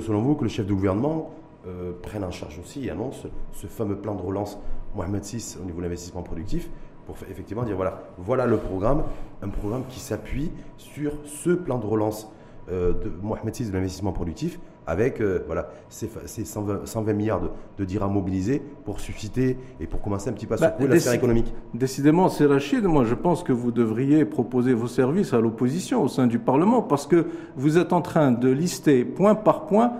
selon 0.00 0.20
vous, 0.22 0.34
que 0.34 0.42
le 0.42 0.48
chef 0.50 0.66
de 0.66 0.74
gouvernement 0.74 1.30
euh, 1.66 1.92
prenne 2.02 2.24
en 2.24 2.30
charge 2.30 2.58
aussi 2.58 2.86
et 2.86 2.90
annonce 2.90 3.26
ce 3.52 3.66
fameux 3.66 3.96
plan 3.96 4.14
de 4.14 4.22
relance 4.22 4.58
Mohamed 4.94 5.22
VI 5.22 5.56
au 5.60 5.64
niveau 5.64 5.78
de 5.78 5.82
l'investissement 5.82 6.22
productif 6.22 6.70
pour 7.06 7.16
effectivement 7.30 7.64
dire 7.64 7.76
voilà, 7.76 8.02
voilà 8.18 8.46
le 8.46 8.56
programme, 8.56 9.04
un 9.42 9.48
programme 9.48 9.84
qui 9.88 10.00
s'appuie 10.00 10.50
sur 10.78 11.12
ce 11.24 11.50
plan 11.50 11.78
de 11.78 11.86
relance 11.86 12.30
euh, 12.70 12.92
de 12.92 13.12
Mohamed 13.22 13.54
VI 13.54 13.66
de 13.66 13.72
l'investissement 13.72 14.12
productif 14.12 14.58
avec 14.90 15.20
euh, 15.20 15.44
voilà, 15.46 15.68
ces, 15.88 16.08
120, 16.44 17.12
milliards 17.12 17.40
de, 17.78 17.84
dirhams 17.84 18.12
mobilisés 18.12 18.60
pour 18.84 18.98
susciter 18.98 19.56
et 19.78 19.86
pour 19.86 20.02
commencer 20.02 20.28
un 20.28 20.32
petit 20.32 20.46
peu 20.46 20.54
à 20.54 20.56
bah, 20.56 20.72
secouer 20.72 20.88
la 20.88 20.98
sphère 20.98 21.12
économique. 21.12 21.54
Décidément, 21.74 22.28
c'est 22.28 22.44
Rachid. 22.44 22.84
Moi, 22.84 23.04
je 23.04 23.14
pense 23.14 23.44
que 23.44 23.52
vous 23.52 23.70
devriez 23.70 24.24
proposer 24.24 24.74
vos 24.74 24.88
services 24.88 25.32
à 25.32 25.40
l'opposition 25.40 26.02
au 26.02 26.08
sein 26.08 26.26
du 26.26 26.40
Parlement 26.40 26.82
parce 26.82 27.06
que 27.06 27.26
vous 27.56 27.78
êtes 27.78 27.92
en 27.92 28.02
train 28.02 28.32
de 28.32 28.50
lister 28.50 29.04
point 29.04 29.36
par 29.36 29.66
point 29.66 29.92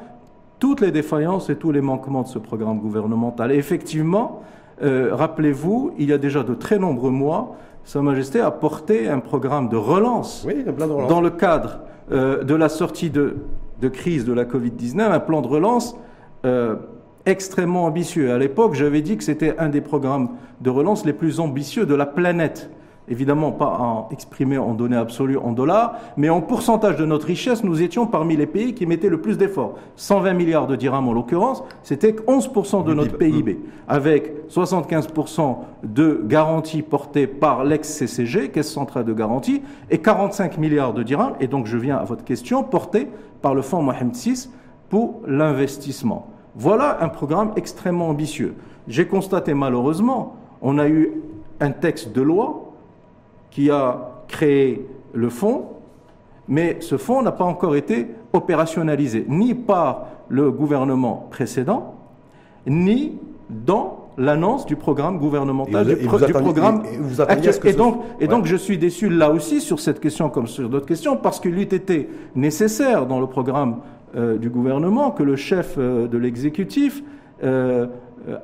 toutes 0.58 0.80
les 0.80 0.90
défaillances 0.90 1.50
et 1.50 1.56
tous 1.56 1.70
les 1.70 1.80
manquements 1.80 2.22
de 2.22 2.28
ce 2.28 2.40
programme 2.40 2.80
gouvernemental. 2.80 3.52
Et 3.52 3.56
effectivement, 3.56 4.42
euh, 4.82 5.10
rappelez-vous, 5.12 5.92
il 5.98 6.08
y 6.08 6.12
a 6.12 6.18
déjà 6.18 6.42
de 6.42 6.54
très 6.54 6.80
nombreux 6.80 7.12
mois, 7.12 7.56
Sa 7.84 8.02
Majesté 8.02 8.40
a 8.40 8.50
porté 8.50 9.08
un 9.08 9.20
programme 9.20 9.68
de 9.68 9.76
relance, 9.76 10.46
dans 11.08 11.20
le 11.20 11.30
cadre 11.30 11.80
euh, 12.10 12.42
de 12.42 12.54
la 12.54 12.68
sortie 12.68 13.08
de, 13.08 13.36
de 13.80 13.88
crise 13.88 14.24
de 14.24 14.32
la 14.32 14.44
Covid-19, 14.44 15.00
un 15.00 15.20
plan 15.20 15.40
de 15.40 15.48
relance 15.48 15.96
euh, 16.44 16.76
extrêmement 17.26 17.84
ambitieux. 17.84 18.32
À 18.32 18.38
l'époque, 18.38 18.74
j'avais 18.74 19.02
dit 19.02 19.16
que 19.16 19.24
c'était 19.24 19.56
un 19.58 19.68
des 19.68 19.80
programmes 19.80 20.30
de 20.60 20.70
relance 20.70 21.04
les 21.04 21.12
plus 21.12 21.40
ambitieux 21.40 21.86
de 21.86 21.94
la 21.94 22.06
planète. 22.06 22.70
Évidemment, 23.10 23.50
pas 23.50 23.66
en 23.66 24.08
exprimé 24.12 24.56
en 24.56 24.72
données 24.72 24.96
absolues 24.96 25.36
en 25.36 25.50
dollars, 25.50 25.96
mais 26.16 26.28
en 26.28 26.40
pourcentage 26.40 26.96
de 26.96 27.04
notre 27.04 27.26
richesse, 27.26 27.64
nous 27.64 27.82
étions 27.82 28.06
parmi 28.06 28.36
les 28.36 28.46
pays 28.46 28.72
qui 28.72 28.86
mettaient 28.86 29.08
le 29.08 29.20
plus 29.20 29.36
d'efforts. 29.36 29.74
120 29.96 30.32
milliards 30.34 30.68
de 30.68 30.76
dirhams 30.76 31.08
en 31.08 31.12
l'occurrence, 31.12 31.64
c'était 31.82 32.12
11% 32.12 32.84
de 32.84 32.94
notre 32.94 33.18
PIB, 33.18 33.58
avec 33.88 34.48
75% 34.48 35.56
de 35.82 36.22
garanties 36.24 36.82
portées 36.82 37.26
par 37.26 37.64
l'ex-CCG, 37.64 38.50
Caisse 38.50 38.70
centrale 38.70 39.04
de 39.04 39.12
garantie, 39.12 39.62
et 39.90 39.98
45 39.98 40.58
milliards 40.58 40.94
de 40.94 41.02
dirhams, 41.02 41.34
et 41.40 41.48
donc 41.48 41.66
je 41.66 41.78
viens 41.78 41.96
à 41.96 42.04
votre 42.04 42.22
question, 42.22 42.62
portés 42.62 43.08
par 43.42 43.54
le 43.54 43.62
fonds 43.62 43.82
Mohamed 43.82 44.14
VI 44.14 44.48
pour 44.88 45.20
l'investissement. 45.26 46.28
Voilà 46.56 47.02
un 47.02 47.08
programme 47.08 47.52
extrêmement 47.56 48.08
ambitieux. 48.08 48.54
J'ai 48.88 49.06
constaté 49.06 49.54
malheureusement, 49.54 50.36
on 50.62 50.78
a 50.78 50.88
eu 50.88 51.12
un 51.60 51.70
texte 51.70 52.12
de 52.12 52.22
loi 52.22 52.72
qui 53.50 53.70
a 53.70 54.10
créé 54.28 54.86
le 55.12 55.28
fonds, 55.28 55.66
mais 56.48 56.78
ce 56.80 56.96
fonds 56.96 57.22
n'a 57.22 57.32
pas 57.32 57.44
encore 57.44 57.76
été 57.76 58.08
opérationnalisé, 58.32 59.24
ni 59.28 59.54
par 59.54 60.06
le 60.28 60.50
gouvernement 60.50 61.28
précédent, 61.30 61.94
ni 62.66 63.18
dans 63.48 63.99
l'annonce 64.20 64.66
du 64.66 64.76
programme 64.76 65.18
gouvernemental, 65.18 65.86
du, 65.86 66.06
programme 66.06 66.82
et, 67.64 67.72
donc, 67.72 68.02
et 68.20 68.28
donc 68.28 68.44
je 68.44 68.54
suis 68.54 68.76
déçu 68.76 69.08
là 69.08 69.30
aussi 69.30 69.62
sur 69.62 69.80
cette 69.80 69.98
question 69.98 70.28
comme 70.28 70.46
sur 70.46 70.68
d'autres 70.68 70.86
questions 70.86 71.16
parce 71.16 71.40
qu'il 71.40 71.58
eût 71.58 71.62
été 71.62 72.10
nécessaire 72.34 73.06
dans 73.06 73.18
le 73.18 73.26
programme 73.26 73.78
euh, 74.14 74.36
du 74.36 74.50
gouvernement 74.50 75.10
que 75.10 75.22
le 75.22 75.36
chef 75.36 75.76
euh, 75.78 76.06
de 76.06 76.18
l'exécutif 76.18 77.02
euh, 77.42 77.86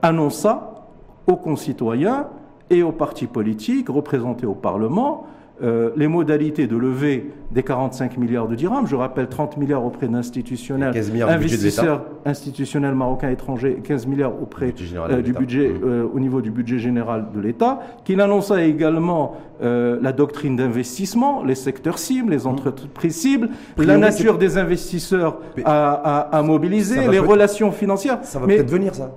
annonça 0.00 0.86
aux 1.26 1.36
concitoyens 1.36 2.28
et 2.70 2.82
aux 2.82 2.92
partis 2.92 3.26
politiques 3.26 3.90
représentés 3.90 4.46
au 4.46 4.54
Parlement 4.54 5.26
euh, 5.62 5.88
les 5.96 6.06
modalités 6.06 6.66
de 6.66 6.76
levée 6.76 7.30
des 7.50 7.62
45 7.62 8.18
milliards 8.18 8.46
de 8.46 8.54
dirhams. 8.54 8.86
Je 8.86 8.94
rappelle 8.94 9.26
30 9.26 9.56
milliards 9.56 9.86
auprès 9.86 10.06
d'institutionnels, 10.06 10.94
investisseurs 11.22 12.04
institutionnels 12.26 12.94
marocains 12.94 13.30
étrangers, 13.30 13.78
15 13.82 14.06
milliards 14.06 14.34
auprès 14.42 14.72
du 14.72 15.32
budget, 15.32 15.68
euh, 15.68 15.78
mmh. 15.78 15.84
euh, 15.84 16.08
au 16.14 16.20
niveau 16.20 16.42
du 16.42 16.50
budget 16.50 16.78
général 16.78 17.28
de 17.34 17.40
l'État, 17.40 17.80
qu'il 18.04 18.20
annonça 18.20 18.62
également 18.62 19.36
la 19.62 20.12
doctrine 20.12 20.56
d'investissement, 20.56 21.42
les 21.42 21.54
secteurs 21.54 21.98
cibles, 21.98 22.32
les 22.32 22.44
mmh. 22.44 22.48
entreprises 22.48 23.16
cibles, 23.16 23.48
la 23.78 23.96
nature 23.96 24.36
des 24.36 24.58
investisseurs 24.58 25.38
à, 25.64 26.42
mobiliser, 26.44 27.08
les 27.08 27.18
relations 27.18 27.72
financières. 27.72 28.18
Ça 28.24 28.38
va 28.38 28.46
peut-être 28.46 28.70
venir 28.70 28.94
ça. 28.94 29.14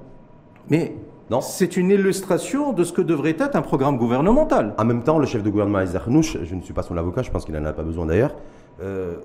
Mais 0.70 0.96
c'est 1.42 1.78
une 1.78 1.92
illustration 1.92 2.74
de 2.74 2.84
ce 2.84 2.92
que 2.92 3.02
devrait 3.02 3.36
être 3.38 3.56
un 3.56 3.62
programme 3.62 3.98
gouvernemental. 3.98 4.74
En 4.78 4.86
même 4.86 5.04
temps, 5.04 5.20
le 5.20 5.28
chef 5.28 5.44
de 5.44 5.50
gouvernement 5.50 5.84
Nouch, 6.08 6.38
je 6.44 6.56
ne 6.56 6.62
suis 6.62 6.74
pas 6.74 6.82
son 6.82 6.98
avocat, 6.98 7.22
je 7.22 7.30
pense 7.30 7.46
qu'il 7.46 7.54
n'en 7.54 7.66
a 7.66 7.74
pas 7.74 7.84
besoin 7.84 8.08
d'ailleurs, 8.08 8.36
euh, 8.82 9.18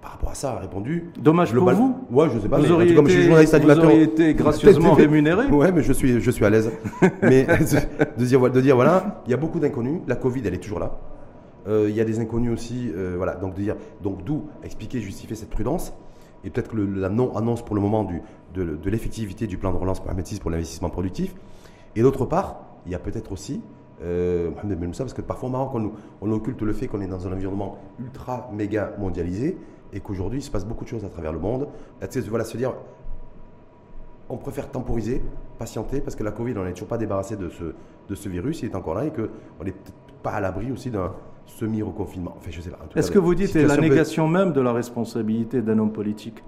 par 0.00 0.12
rapport 0.12 0.30
à 0.30 0.34
ça, 0.34 0.52
a 0.52 0.58
répondu. 0.58 1.10
Dommage 1.18 1.52
pour 1.52 1.70
vous 1.72 1.96
Ouais, 2.10 2.28
je 2.32 2.38
sais 2.38 2.48
pas. 2.48 2.58
Vous 2.58 2.70
auriez, 2.70 2.92
été, 2.92 3.02
je 3.04 3.10
suis 3.10 3.22
journaliste 3.24 3.54
animateur, 3.54 3.84
vous 3.84 3.90
auriez 3.90 4.02
été 4.04 4.34
gracieusement 4.34 4.92
rémunéré. 4.94 5.46
Ouais, 5.46 5.72
mais 5.72 5.82
je 5.82 5.92
suis, 5.92 6.20
je 6.20 6.30
suis 6.30 6.44
à 6.44 6.50
l'aise. 6.50 6.70
mais 7.22 7.44
de 7.44 8.24
dire, 8.24 8.50
de 8.50 8.60
dire, 8.60 8.76
voilà, 8.76 9.22
il 9.26 9.30
y 9.30 9.34
a 9.34 9.36
beaucoup 9.36 9.58
d'inconnus. 9.58 10.00
La 10.06 10.16
Covid, 10.16 10.42
elle 10.44 10.54
est 10.54 10.58
toujours 10.58 10.78
là. 10.78 10.96
Euh, 11.68 11.86
il 11.88 11.94
y 11.94 12.00
a 12.00 12.04
des 12.04 12.20
inconnus 12.20 12.52
aussi, 12.52 12.90
euh, 12.94 13.14
voilà. 13.16 13.34
Donc 13.34 13.54
de 13.54 13.60
dire, 13.60 13.76
donc 14.02 14.24
d'où 14.24 14.44
expliquer, 14.62 15.00
justifier 15.00 15.36
cette 15.36 15.50
prudence. 15.50 15.92
et 16.44 16.50
peut-être 16.50 16.70
que 16.70 16.76
la 16.76 17.10
non-annonce 17.10 17.62
pour 17.62 17.74
le 17.74 17.82
moment 17.82 18.04
du, 18.04 18.22
de, 18.54 18.90
l'effectivité 18.90 19.46
du 19.46 19.58
plan 19.58 19.72
de 19.72 19.76
relance 19.76 20.00
par 20.00 20.14
pour 20.40 20.50
l'investissement 20.50 20.90
productif. 20.90 21.34
Et 21.96 22.02
d'autre 22.02 22.24
part, 22.24 22.60
il 22.86 22.92
y 22.92 22.94
a 22.94 22.98
peut-être 22.98 23.32
aussi, 23.32 23.62
euh, 24.02 24.50
parce 24.96 25.14
que 25.14 25.22
parfois 25.22 25.48
au 25.48 25.52
Maroc, 25.52 25.70
on, 25.74 25.92
on 26.20 26.32
occulte 26.32 26.62
le 26.62 26.72
fait 26.72 26.86
qu'on 26.86 27.00
est 27.00 27.06
dans 27.06 27.26
un 27.26 27.32
environnement 27.32 27.78
ultra 27.98 28.50
méga 28.52 28.94
mondialisé 28.98 29.58
et 29.92 30.00
qu'aujourd'hui, 30.00 30.38
il 30.40 30.42
se 30.42 30.50
passe 30.50 30.64
beaucoup 30.64 30.84
de 30.84 30.88
choses 30.88 31.04
à 31.04 31.08
travers 31.08 31.32
le 31.32 31.38
monde. 31.38 31.68
Là, 32.00 32.08
voilà, 32.28 32.44
se 32.44 32.56
dire, 32.56 32.74
on 34.28 34.36
préfère 34.36 34.70
temporiser, 34.70 35.22
patienter, 35.58 36.00
parce 36.00 36.16
que 36.16 36.22
la 36.22 36.30
Covid, 36.30 36.54
on 36.56 36.64
n'est 36.64 36.72
toujours 36.72 36.88
pas 36.88 36.98
débarrassé 36.98 37.36
de 37.36 37.48
ce, 37.48 37.74
de 38.08 38.14
ce 38.14 38.28
virus, 38.28 38.62
il 38.62 38.70
est 38.70 38.76
encore 38.76 38.94
là 38.94 39.04
et 39.04 39.10
qu'on 39.10 39.64
n'est 39.64 39.72
peut-être 39.72 39.92
pas 40.22 40.30
à 40.30 40.40
l'abri 40.40 40.70
aussi 40.70 40.90
d'un 40.90 41.12
semi-reconfinement. 41.46 42.34
Enfin, 42.38 42.50
je 42.50 42.60
sais 42.60 42.70
pas. 42.70 42.78
Est-ce 42.94 43.10
que 43.10 43.18
vous 43.18 43.34
dites 43.34 43.54
la 43.54 43.76
négation 43.76 44.28
même 44.28 44.52
de 44.52 44.60
la 44.60 44.72
responsabilité 44.72 45.62
d'un 45.62 45.78
homme 45.78 45.92
politique 45.92 46.42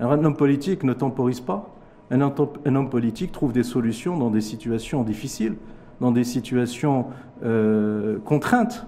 Un 0.00 0.24
homme 0.24 0.36
politique 0.36 0.82
ne 0.82 0.92
temporise 0.92 1.40
pas. 1.40 1.70
Un, 2.10 2.20
homme 2.20 2.90
politique 2.90 3.32
trouve 3.32 3.52
des 3.52 3.62
solutions 3.62 4.16
dans 4.16 4.30
des 4.30 4.40
situations 4.40 5.02
difficiles, 5.02 5.56
dans 6.00 6.12
des 6.12 6.24
situations 6.24 7.06
euh, 7.44 8.18
contraintes. 8.24 8.86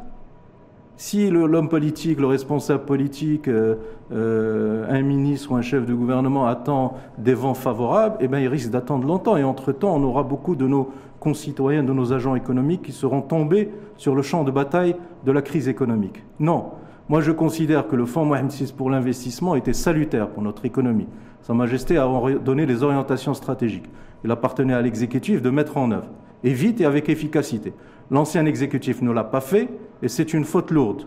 Si 0.99 1.29
l'homme 1.29 1.69
politique, 1.69 2.19
le 2.19 2.27
responsable 2.27 2.85
politique, 2.85 3.49
euh, 3.49 3.77
euh, 4.12 4.87
un 4.88 5.03
ministre 5.03 5.53
ou 5.53 5.57
un 5.57 5.62
chef 5.62 5.85
de 5.85 5.92
gouvernement 5.92 6.47
attend 6.47 6.95
des 7.19 7.35
vents 7.35 7.55
favorables, 7.55 8.16
eh 8.21 8.29
bien, 8.29 8.40
il 8.40 8.49
risque 8.49 8.71
d'attendre 8.71 9.07
longtemps. 9.07 9.37
Et 9.37 9.45
entre-temps, 9.45 9.95
on 9.95 10.03
aura 10.03 10.23
beaucoup 10.23 10.57
de 10.57 10.66
nos 10.66 10.90
concitoyens, 11.21 11.83
de 11.83 11.92
nos 11.92 12.12
agents 12.12 12.35
économiques 12.35 12.83
qui 12.83 12.92
seront 12.92 13.21
tombés 13.21 13.71
sur 13.99 14.14
le 14.14 14.23
champ 14.23 14.42
de 14.42 14.51
bataille 14.51 14.97
de 15.25 15.33
la 15.33 15.42
crise 15.42 15.69
économique. 15.69 16.25
Non. 16.40 16.66
Moi, 17.09 17.21
je 17.21 17.31
considère 17.31 17.87
que 17.87 17.95
le 17.95 18.05
Fonds 18.05 18.25
Mohamed 18.25 18.51
VI 18.51 18.73
pour 18.77 18.90
l'investissement 18.90 19.55
était 19.55 19.73
salutaire 19.73 20.29
pour 20.29 20.42
notre 20.42 20.64
économie. 20.64 21.07
Sa 21.42 21.55
Majesté 21.55 21.99
a 21.99 22.09
donné 22.45 22.66
les 22.66 22.83
orientations 22.83 23.33
stratégiques. 23.33 23.88
Il 24.25 24.31
appartenait 24.33 24.75
à 24.75 24.83
l'exécutif 24.83 25.40
de 25.40 25.51
mettre 25.51 25.77
en 25.77 25.92
œuvre, 25.92 26.09
et 26.42 26.53
vite 26.53 26.81
et 26.81 26.85
avec 26.85 27.09
efficacité. 27.09 27.73
L'ancien 28.11 28.45
exécutif 28.47 29.03
ne 29.03 29.12
l'a 29.12 29.23
pas 29.23 29.40
fait 29.40 29.69
et 30.03 30.09
c'est 30.09 30.35
une 30.35 30.45
faute 30.45 30.73
lourde. 30.73 31.07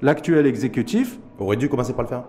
L'actuel 0.00 0.46
exécutif. 0.46 1.18
Aurait 1.38 1.56
dû 1.56 1.68
commencer 1.68 1.92
par 1.92 2.02
le 2.04 2.08
faire 2.08 2.24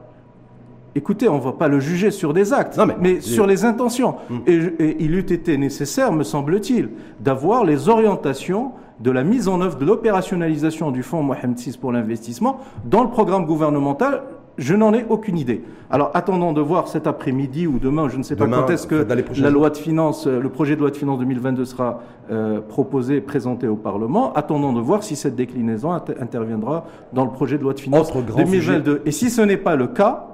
Écoutez, 0.95 1.29
on 1.29 1.37
ne 1.37 1.41
va 1.41 1.53
pas 1.53 1.67
le 1.67 1.79
juger 1.79 2.11
sur 2.11 2.33
des 2.33 2.53
actes, 2.53 2.79
mais, 2.99 3.21
sur 3.21 3.45
les 3.45 3.65
intentions. 3.65 4.15
Hmm. 4.29 4.39
Et, 4.47 4.97
il 4.99 5.15
eût 5.15 5.19
été 5.19 5.57
nécessaire, 5.57 6.11
me 6.11 6.23
semble-t-il, 6.23 6.89
d'avoir 7.19 7.63
les 7.63 7.87
orientations 7.87 8.71
de 8.99 9.11
la 9.11 9.23
mise 9.23 9.47
en 9.47 9.61
œuvre 9.61 9.77
de 9.77 9.85
l'opérationnalisation 9.85 10.91
du 10.91 11.03
Fonds 11.03 11.23
Mohamed 11.23 11.57
VI 11.57 11.77
pour 11.77 11.91
l'investissement 11.91 12.59
dans 12.85 13.03
le 13.03 13.09
programme 13.09 13.45
gouvernemental 13.45 14.23
je 14.57 14.73
n'en 14.73 14.93
ai 14.93 15.05
aucune 15.07 15.37
idée. 15.37 15.63
Alors 15.89 16.11
attendons 16.13 16.51
de 16.51 16.61
voir 16.61 16.87
cet 16.87 17.07
après-midi 17.07 17.67
ou 17.67 17.79
demain, 17.79 18.09
je 18.09 18.17
ne 18.17 18.23
sais 18.23 18.35
pas 18.35 18.47
quand 18.47 18.69
est-ce 18.69 18.87
que 18.87 19.05
la 19.39 19.49
loi 19.49 19.69
de 19.69 19.77
finances, 19.77 20.27
euh, 20.27 20.39
le 20.39 20.49
projet 20.49 20.75
de 20.75 20.81
loi 20.81 20.89
de 20.89 20.97
finances 20.97 21.19
2022 21.19 21.65
sera 21.65 22.01
euh, 22.31 22.59
proposé, 22.59 23.21
présenté 23.21 23.67
au 23.67 23.75
Parlement. 23.75 24.33
Attendons 24.33 24.73
de 24.73 24.81
voir 24.81 25.03
si 25.03 25.15
cette 25.15 25.35
déclinaison 25.35 25.91
interviendra 25.91 26.85
dans 27.13 27.23
le 27.23 27.31
projet 27.31 27.57
de 27.57 27.63
loi 27.63 27.73
de 27.73 27.79
finances 27.79 28.11
2022. 28.11 29.03
Et 29.05 29.11
si 29.11 29.29
ce 29.29 29.41
n'est 29.41 29.57
pas 29.57 29.75
le 29.75 29.87
cas, 29.87 30.27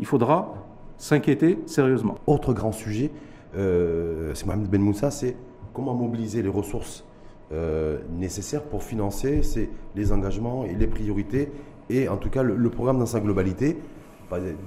il 0.00 0.06
faudra 0.06 0.54
s'inquiéter 0.96 1.58
sérieusement. 1.66 2.16
Autre 2.26 2.52
grand 2.52 2.72
sujet, 2.72 3.12
euh, 3.56 4.32
c'est 4.34 4.46
Mohamed 4.46 4.68
Ben 4.68 4.80
Moussa, 4.80 5.10
c'est 5.10 5.36
comment 5.72 5.94
mobiliser 5.94 6.42
les 6.42 6.48
ressources 6.48 7.04
nécessaires 8.18 8.62
pour 8.62 8.82
financer 8.82 9.40
les 9.94 10.12
engagements 10.12 10.64
et 10.64 10.74
les 10.74 10.86
priorités 10.86 11.50
et 11.90 12.08
en 12.08 12.16
tout 12.16 12.30
cas 12.30 12.42
le, 12.42 12.70
programme 12.70 12.98
dans 12.98 13.06
sa 13.06 13.20
globalité, 13.20 13.78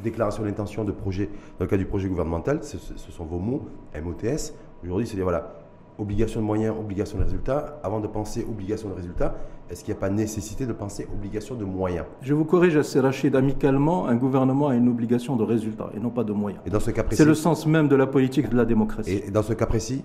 déclaration 0.04 0.44
d'intention 0.44 0.84
de 0.84 0.92
projet, 0.92 1.30
dans 1.60 1.66
le 1.66 1.68
cas 1.68 1.78
du 1.78 1.86
projet 1.86 2.08
gouvernemental, 2.08 2.64
ce, 2.64 2.78
sont 2.78 3.26
vos 3.26 3.40
mots, 3.40 3.68
MOTS. 4.02 4.54
Aujourd'hui, 4.84 5.06
c'est 5.06 5.16
dire 5.16 5.24
voilà, 5.24 5.54
obligation 6.00 6.42
de 6.42 6.46
moyens, 6.46 6.76
obligation 6.78 7.20
de 7.20 7.24
résultats. 7.24 7.80
Avant 7.84 8.00
de 8.00 8.08
penser 8.08 8.46
obligation 8.50 8.90
de 8.90 8.96
résultats, 8.96 9.36
est-ce 9.70 9.84
qu'il 9.84 9.94
n'y 9.94 10.00
a 10.00 10.02
pas 10.02 10.10
nécessité 10.10 10.66
de 10.66 10.74
penser 10.74 11.08
obligation 11.14 11.54
de 11.54 11.64
moyens? 11.64 12.06
Je 12.22 12.34
vous 12.34 12.46
corrige 12.46 12.76
assez 12.76 13.00
Rachid, 13.00 13.36
amicalement, 13.36 14.08
un 14.08 14.16
gouvernement 14.16 14.70
a 14.70 14.76
une 14.76 14.90
obligation 14.90 15.36
de 15.36 15.44
résultats 15.44 15.92
et 15.96 16.00
non 16.00 16.10
pas 16.10 16.24
de 16.24 16.34
moyens. 16.34 16.62
Et 16.66 16.72
dans 16.72 16.80
ce 16.80 16.90
cas 16.90 17.04
précis 17.04 17.22
C'est 17.22 17.28
le 17.28 17.36
sens 17.36 17.68
même 17.68 17.88
de 17.88 17.96
la 17.96 18.08
politique 18.08 18.50
de 18.50 18.58
la 18.58 18.66
démocratie. 18.66 19.22
Et 19.28 19.32
dans 19.32 19.44
ce 19.44 19.54
cas 19.54 19.68
précis 19.68 20.04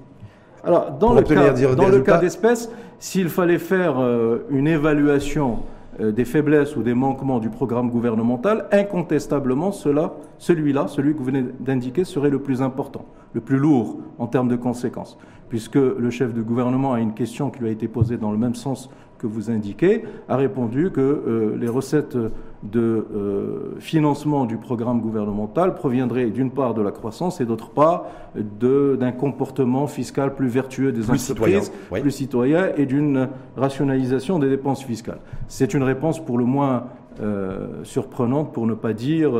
alors, 0.64 0.92
dans 0.92 1.14
le 1.14 1.22
cas, 1.22 1.52
dans 1.74 1.88
le 1.88 2.00
cas 2.00 2.18
d'espèce, 2.18 2.70
s'il 2.98 3.28
fallait 3.28 3.58
faire 3.58 3.98
euh, 3.98 4.46
une 4.50 4.66
évaluation 4.66 5.60
euh, 6.00 6.12
des 6.12 6.24
faiblesses 6.24 6.76
ou 6.76 6.82
des 6.82 6.94
manquements 6.94 7.38
du 7.38 7.50
programme 7.50 7.90
gouvernemental, 7.90 8.66
incontestablement, 8.72 9.72
celui-là, 9.72 10.12
celui 10.38 11.12
que 11.12 11.18
vous 11.18 11.24
venez 11.24 11.44
d'indiquer, 11.60 12.04
serait 12.04 12.30
le 12.30 12.38
plus 12.38 12.62
important, 12.62 13.06
le 13.32 13.40
plus 13.40 13.58
lourd 13.58 13.98
en 14.18 14.26
termes 14.26 14.48
de 14.48 14.56
conséquences, 14.56 15.18
puisque 15.48 15.76
le 15.76 16.10
chef 16.10 16.34
de 16.34 16.42
gouvernement 16.42 16.92
a 16.92 17.00
une 17.00 17.14
question 17.14 17.50
qui 17.50 17.60
lui 17.60 17.68
a 17.68 17.72
été 17.72 17.88
posée 17.88 18.16
dans 18.16 18.32
le 18.32 18.38
même 18.38 18.54
sens 18.54 18.90
que 19.18 19.26
vous 19.26 19.50
indiquez, 19.50 20.04
a 20.28 20.36
répondu 20.36 20.90
que 20.90 21.00
euh, 21.00 21.56
les 21.58 21.68
recettes 21.68 22.16
de 22.62 22.80
euh, 22.80 23.74
financement 23.78 24.44
du 24.44 24.56
programme 24.56 25.00
gouvernemental 25.00 25.74
proviendraient 25.74 26.30
d'une 26.30 26.50
part 26.50 26.74
de 26.74 26.82
la 26.82 26.90
croissance 26.90 27.40
et 27.40 27.44
d'autre 27.44 27.70
part 27.70 28.06
d'un 28.34 29.12
comportement 29.12 29.86
fiscal 29.86 30.34
plus 30.34 30.48
vertueux 30.48 30.92
des 30.92 31.10
entreprises, 31.10 31.70
plus 31.90 32.10
citoyen 32.10 32.70
et 32.76 32.86
d'une 32.86 33.28
rationalisation 33.56 34.38
des 34.38 34.48
dépenses 34.48 34.84
fiscales. 34.84 35.20
C'est 35.48 35.74
une 35.74 35.82
réponse 35.82 36.24
pour 36.24 36.38
le 36.38 36.44
moins 36.44 36.84
euh, 37.20 37.84
surprenante, 37.84 38.52
pour 38.52 38.66
ne 38.66 38.74
pas 38.74 38.92
dire 38.92 39.32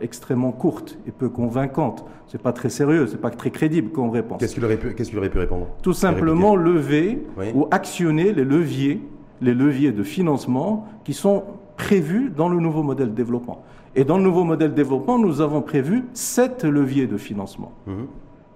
extrêmement 0.00 0.52
courte 0.52 0.98
et 1.06 1.10
peu 1.10 1.28
convaincante. 1.28 2.04
C'est 2.28 2.40
pas 2.40 2.52
très 2.52 2.68
sérieux, 2.68 3.06
c'est 3.06 3.20
pas 3.20 3.30
très 3.30 3.50
crédible 3.50 3.90
comme 3.90 4.10
réponse. 4.10 4.38
Qu'est-ce 4.38 4.54
qu'il 4.54 4.64
aurait, 4.64 4.78
aurait, 5.16 5.30
pu 5.30 5.38
répondre? 5.38 5.66
Tout 5.82 5.94
simplement 5.94 6.54
lever 6.56 7.26
ou 7.54 7.66
actionner 7.70 8.32
les 8.32 8.44
leviers 8.44 9.00
les 9.40 9.54
leviers 9.54 9.92
de 9.92 10.02
financement 10.02 10.86
qui 11.04 11.14
sont 11.14 11.44
prévus 11.76 12.30
dans 12.34 12.48
le 12.48 12.60
nouveau 12.60 12.82
modèle 12.82 13.10
de 13.10 13.14
développement. 13.14 13.62
Et 13.94 14.04
dans 14.04 14.18
le 14.18 14.22
nouveau 14.22 14.44
modèle 14.44 14.70
de 14.70 14.76
développement, 14.76 15.18
nous 15.18 15.40
avons 15.40 15.62
prévu 15.62 16.04
sept 16.12 16.64
leviers 16.64 17.06
de 17.06 17.16
financement. 17.16 17.72
Mhm. 17.86 18.06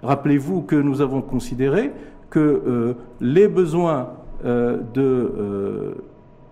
Rappelez-vous 0.02 0.62
que 0.62 0.76
nous 0.76 1.00
avons 1.00 1.22
considéré 1.22 1.92
que 2.30 2.38
euh, 2.38 2.94
les 3.20 3.48
besoins 3.48 4.10
euh, 4.44 4.78
de 4.94 5.02
euh, 5.02 5.94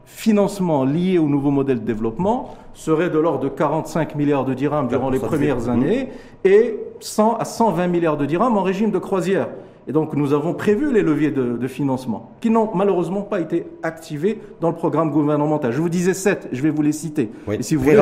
financement 0.05 0.85
liés 0.85 1.19
au 1.19 1.29
nouveau 1.29 1.51
modèle 1.51 1.81
de 1.81 1.85
développement 1.85 2.57
seraient 2.75 3.11
de 3.11 3.19
l'ordre 3.19 3.40
de 3.40 3.49
45 3.49 4.14
milliards 4.14 4.45
de 4.45 4.55
dirhams 4.55 4.88
durant 4.88 5.11
les 5.11 5.19
premières 5.19 5.69
années 5.69 6.09
et 6.45 6.79
100 7.01 7.37
à 7.37 7.45
120 7.45 7.87
milliards 7.88 8.16
de 8.16 8.27
dirhams 8.27 8.57
en 8.57 8.62
régime 8.62 8.90
de 8.90 8.99
croisière. 8.99 9.49
Et 9.90 9.92
donc 9.92 10.14
nous 10.14 10.33
avons 10.33 10.55
prévu 10.55 10.92
les 10.92 11.03
leviers 11.03 11.33
de, 11.33 11.66
financement 11.66 12.31
qui 12.40 12.48
n'ont 12.48 12.70
malheureusement 12.76 13.22
pas 13.22 13.40
été 13.40 13.66
activés 13.83 14.40
dans 14.61 14.68
le 14.68 14.76
programme 14.76 15.11
gouvernemental. 15.11 15.72
Je 15.72 15.81
vous 15.81 15.88
disais 15.88 16.14
sept, 16.14 16.48
je 16.53 16.62
vais 16.62 16.70
vous 16.70 16.83
les 16.83 16.92
citer. 16.92 17.33
Et 17.50 17.64
si 17.64 17.74
vous 17.74 17.83
voulez, 17.83 18.00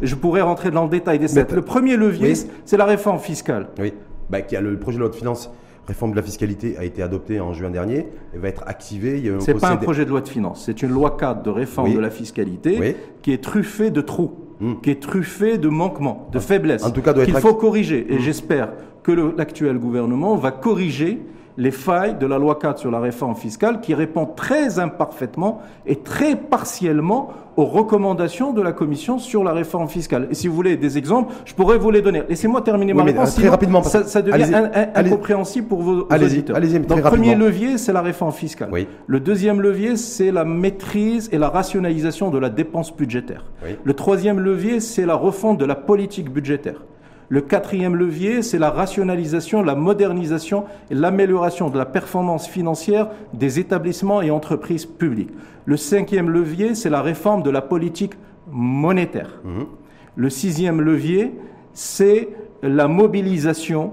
je 0.00 0.14
pourrais, 0.14 0.40
rentrer 0.40 0.70
dans 0.70 0.84
le 0.84 0.88
détail 0.88 1.18
des 1.18 1.28
sept. 1.28 1.52
Le 1.52 1.60
premier 1.60 1.98
levier, 1.98 2.32
c'est 2.64 2.78
la 2.78 2.86
réforme 2.86 3.18
fiscale. 3.18 3.68
Oui, 3.78 3.92
bah, 4.30 4.40
qui 4.40 4.56
a 4.56 4.62
le 4.62 4.78
projet 4.78 4.96
de 4.96 5.02
loi 5.02 5.10
de 5.10 5.16
finances 5.16 5.50
réforme 5.86 6.12
de 6.12 6.16
la 6.16 6.22
fiscalité 6.22 6.76
a 6.78 6.84
été 6.84 7.02
adopté 7.02 7.40
en 7.40 7.52
juin 7.52 7.70
dernier 7.70 8.06
et 8.34 8.38
va 8.38 8.48
être 8.48 8.62
activé. 8.66 9.22
Ce 9.40 9.50
n'est 9.50 9.58
pas 9.58 9.70
un 9.70 9.76
projet 9.76 10.06
de 10.06 10.10
loi 10.10 10.22
de 10.22 10.28
finances, 10.28 10.64
c'est 10.64 10.82
une 10.82 10.90
loi 10.90 11.16
cadre 11.18 11.42
de 11.42 11.50
réforme 11.50 11.92
de 11.92 11.98
la 11.98 12.10
fiscalité 12.10 12.96
qui 13.20 13.32
est 13.32 13.42
truffée 13.42 13.90
de 13.90 14.00
trous, 14.00 14.32
hmm. 14.60 14.74
qui 14.82 14.90
est 14.90 15.02
truffée 15.02 15.58
de 15.58 15.68
manquements, 15.68 16.28
de 16.32 16.38
faiblesses, 16.38 16.84
qu'il 17.24 17.34
faut 17.34 17.54
corriger. 17.54 18.06
Et 18.10 18.16
hmm. 18.16 18.20
j'espère 18.20 18.68
que 19.08 19.12
l'actuel 19.38 19.78
gouvernement 19.78 20.36
va 20.36 20.50
corriger 20.50 21.18
les 21.56 21.70
failles 21.70 22.16
de 22.20 22.26
la 22.26 22.36
loi 22.36 22.58
4 22.60 22.78
sur 22.78 22.90
la 22.90 23.00
réforme 23.00 23.34
fiscale 23.34 23.80
qui 23.80 23.94
répond 23.94 24.26
très 24.26 24.78
imparfaitement 24.78 25.62
et 25.86 25.96
très 25.96 26.36
partiellement 26.36 27.30
aux 27.56 27.64
recommandations 27.64 28.52
de 28.52 28.60
la 28.60 28.72
Commission 28.72 29.18
sur 29.18 29.42
la 29.42 29.54
réforme 29.54 29.88
fiscale. 29.88 30.28
Et 30.30 30.34
si 30.34 30.46
vous 30.46 30.54
voulez 30.54 30.76
des 30.76 30.98
exemples, 30.98 31.32
je 31.46 31.54
pourrais 31.54 31.78
vous 31.78 31.90
les 31.90 32.02
donner. 32.02 32.22
Laissez-moi 32.28 32.60
terminer 32.60 32.92
ma 32.92 33.02
réponse. 33.02 33.34
Très 33.34 33.48
rapidement, 33.48 33.82
ça, 33.82 34.04
ça 34.04 34.20
devient 34.20 34.68
incompréhensible 34.94 35.68
pour 35.68 35.80
vos, 35.80 36.02
auditeurs. 36.02 36.60
le 36.60 37.00
premier 37.00 37.34
levier, 37.34 37.78
c'est 37.78 37.94
la 37.94 38.02
réforme 38.02 38.32
fiscale. 38.32 38.70
Le 39.06 39.20
deuxième 39.20 39.62
levier, 39.62 39.96
c'est 39.96 40.30
la 40.30 40.44
maîtrise 40.44 41.30
et 41.32 41.38
la 41.38 41.48
rationalisation 41.48 42.30
de 42.30 42.36
la 42.36 42.50
dépense 42.50 42.94
budgétaire. 42.94 43.46
Le 43.84 43.94
troisième 43.94 44.38
levier, 44.38 44.80
c'est 44.80 45.06
la 45.06 45.14
refonte 45.14 45.56
de 45.58 45.64
la 45.64 45.76
politique 45.76 46.30
budgétaire. 46.30 46.82
Le 47.30 47.42
quatrième 47.42 47.94
levier, 47.94 48.42
c'est 48.42 48.58
la 48.58 48.70
rationalisation, 48.70 49.62
la 49.62 49.74
modernisation 49.74 50.64
et 50.90 50.94
l'amélioration 50.94 51.68
de 51.68 51.76
la 51.76 51.84
performance 51.84 52.48
financière 52.48 53.10
des 53.34 53.58
établissements 53.58 54.22
et 54.22 54.30
entreprises 54.30 54.86
publiques. 54.86 55.30
Le 55.66 55.76
cinquième 55.76 56.30
levier, 56.30 56.74
c'est 56.74 56.88
la 56.88 57.02
réforme 57.02 57.42
de 57.42 57.50
la 57.50 57.60
politique 57.60 58.14
monétaire. 58.50 59.40
Mhm. 59.44 59.66
Le 60.16 60.30
sixième 60.30 60.80
levier, 60.80 61.34
c'est 61.74 62.30
la 62.62 62.88
mobilisation 62.88 63.92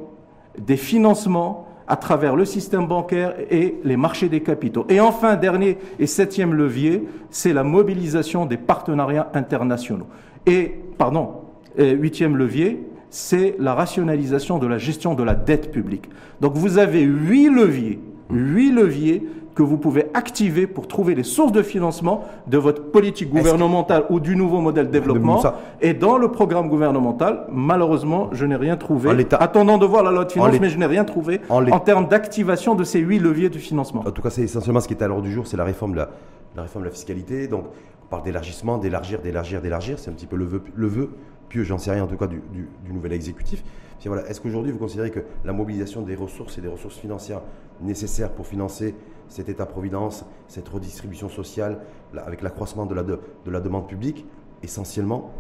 des 0.58 0.78
financements 0.78 1.68
à 1.88 1.98
travers 1.98 2.36
le 2.36 2.46
système 2.46 2.88
bancaire 2.88 3.36
et 3.52 3.76
les 3.84 3.98
marchés 3.98 4.30
des 4.30 4.42
capitaux. 4.42 4.86
Et 4.90 5.00
enfin, 5.02 5.36
dernier 5.36 5.78
et 6.00 6.08
septième 6.08 6.54
levier, 6.54 7.04
c'est 7.30 7.54
la 7.54 7.64
mobilisation 7.64 8.46
des 8.46 8.58
partenariats 8.58 9.30
internationaux. 9.34 10.08
Et, 10.48 10.74
pardon, 10.98 11.42
huitième 11.78 12.38
levier, 12.38 12.88
c'est 13.10 13.56
la 13.60 13.74
rationalisation 13.74 14.58
de 14.58 14.68
la 14.68 14.78
gestion 14.78 15.14
de 15.14 15.24
la 15.24 15.36
dette 15.36 15.72
publique. 15.72 16.10
Donc 16.42 16.56
vous 16.56 16.78
avez 16.78 17.02
huit 17.02 17.50
leviers, 17.50 18.00
huit 18.30 18.72
leviers 18.72 19.24
que 19.56 19.64
vous 19.64 19.78
pouvez 19.78 20.08
activer 20.14 20.68
pour 20.68 20.88
trouver 20.88 21.16
les 21.16 21.24
sources 21.24 21.54
de 21.54 21.64
financement 21.64 22.26
de 22.46 22.58
votre 22.58 22.84
politique 22.92 23.30
gouvernementale 23.30 24.04
ou 24.10 24.20
du 24.20 24.36
nouveau 24.36 24.60
modèle 24.60 24.88
de 24.88 24.92
développement. 24.92 25.42
Et 25.82 25.94
dans 25.94 26.18
le 26.18 26.30
programme 26.30 26.68
gouvernemental, 26.68 27.48
malheureusement, 27.52 28.30
je 28.34 28.46
n'ai 28.46 28.58
rien 28.58 28.76
trouvé. 28.76 29.10
Attendant 29.40 29.78
de 29.78 29.86
voir 29.86 30.04
la 30.04 30.12
loi 30.12 30.26
de 30.26 30.32
finances, 30.32 30.60
mais 30.60 30.70
je 30.70 30.78
n'ai 30.78 30.86
rien 30.86 31.06
trouvé 31.06 31.40
en, 31.50 31.80
termes 31.80 32.08
d'activation 32.08 32.76
de 32.76 32.84
ces 32.84 33.00
huit 33.00 33.20
leviers 33.20 33.50
de 33.50 33.58
financement. 33.58 34.04
En 34.06 34.12
tout 34.12 34.22
cas, 34.22 34.30
c'est 34.30 34.44
essentiellement 34.44 34.82
ce 34.82 34.88
qui 34.88 34.94
est 34.94 35.02
à 35.02 35.08
l'ordre 35.08 35.24
du 35.24 35.32
jour, 35.32 35.48
c'est 35.48 35.58
la 35.58 35.64
réforme 35.64 35.94
de 35.94 35.98
la, 35.98 36.10
la 36.56 36.64
réforme 36.64 36.84
de 36.84 36.90
la 36.90 36.94
fiscalité. 36.94 37.48
Donc, 37.48 37.66
on 38.04 38.08
parle 38.08 38.24
d'élargissement, 38.24 38.78
d'élargir, 38.78 39.22
d'élargir, 39.22 39.62
d'élargir. 39.62 40.00
C'est 40.00 40.12
un 40.12 40.14
petit 40.14 40.28
peu 40.28 40.36
le 40.36 40.46
vœu, 40.46 40.62
le 40.76 40.88
vœu 40.88 41.10
pieux, 41.50 41.64
j'en 41.64 41.78
sais 41.78 41.92
rien 41.92 42.04
en 42.04 42.08
tout 42.08 42.18
cas, 42.18 42.28
du, 42.28 42.42
nouvel 42.90 43.14
exécutif. 43.14 43.64
Voilà, 44.06 44.28
Est-ce 44.30 44.40
qu'aujourd'hui 44.40 44.72
vous 44.72 44.78
considérez 44.78 45.10
que 45.10 45.22
la 45.44 45.52
mobilisation 45.52 46.04
des 46.04 46.16
ressources 46.16 46.60
et 46.60 46.62
des 46.62 46.68
ressources 46.68 46.98
financières 46.98 47.42
nécessaires 47.82 48.32
pour 48.32 48.46
financer 48.46 48.94
cet 49.30 49.50
État-providence, 49.50 50.26
cette 50.48 50.70
redistribution 50.70 51.28
sociale, 51.28 51.80
avec 52.16 52.44
l'accroissement 52.44 52.86
de 52.86 52.94
la, 52.94 53.02
de, 53.02 53.20
la 53.48 53.60
demande 53.60 53.88
publique, 53.88 54.26
essentiellement, 54.62 55.32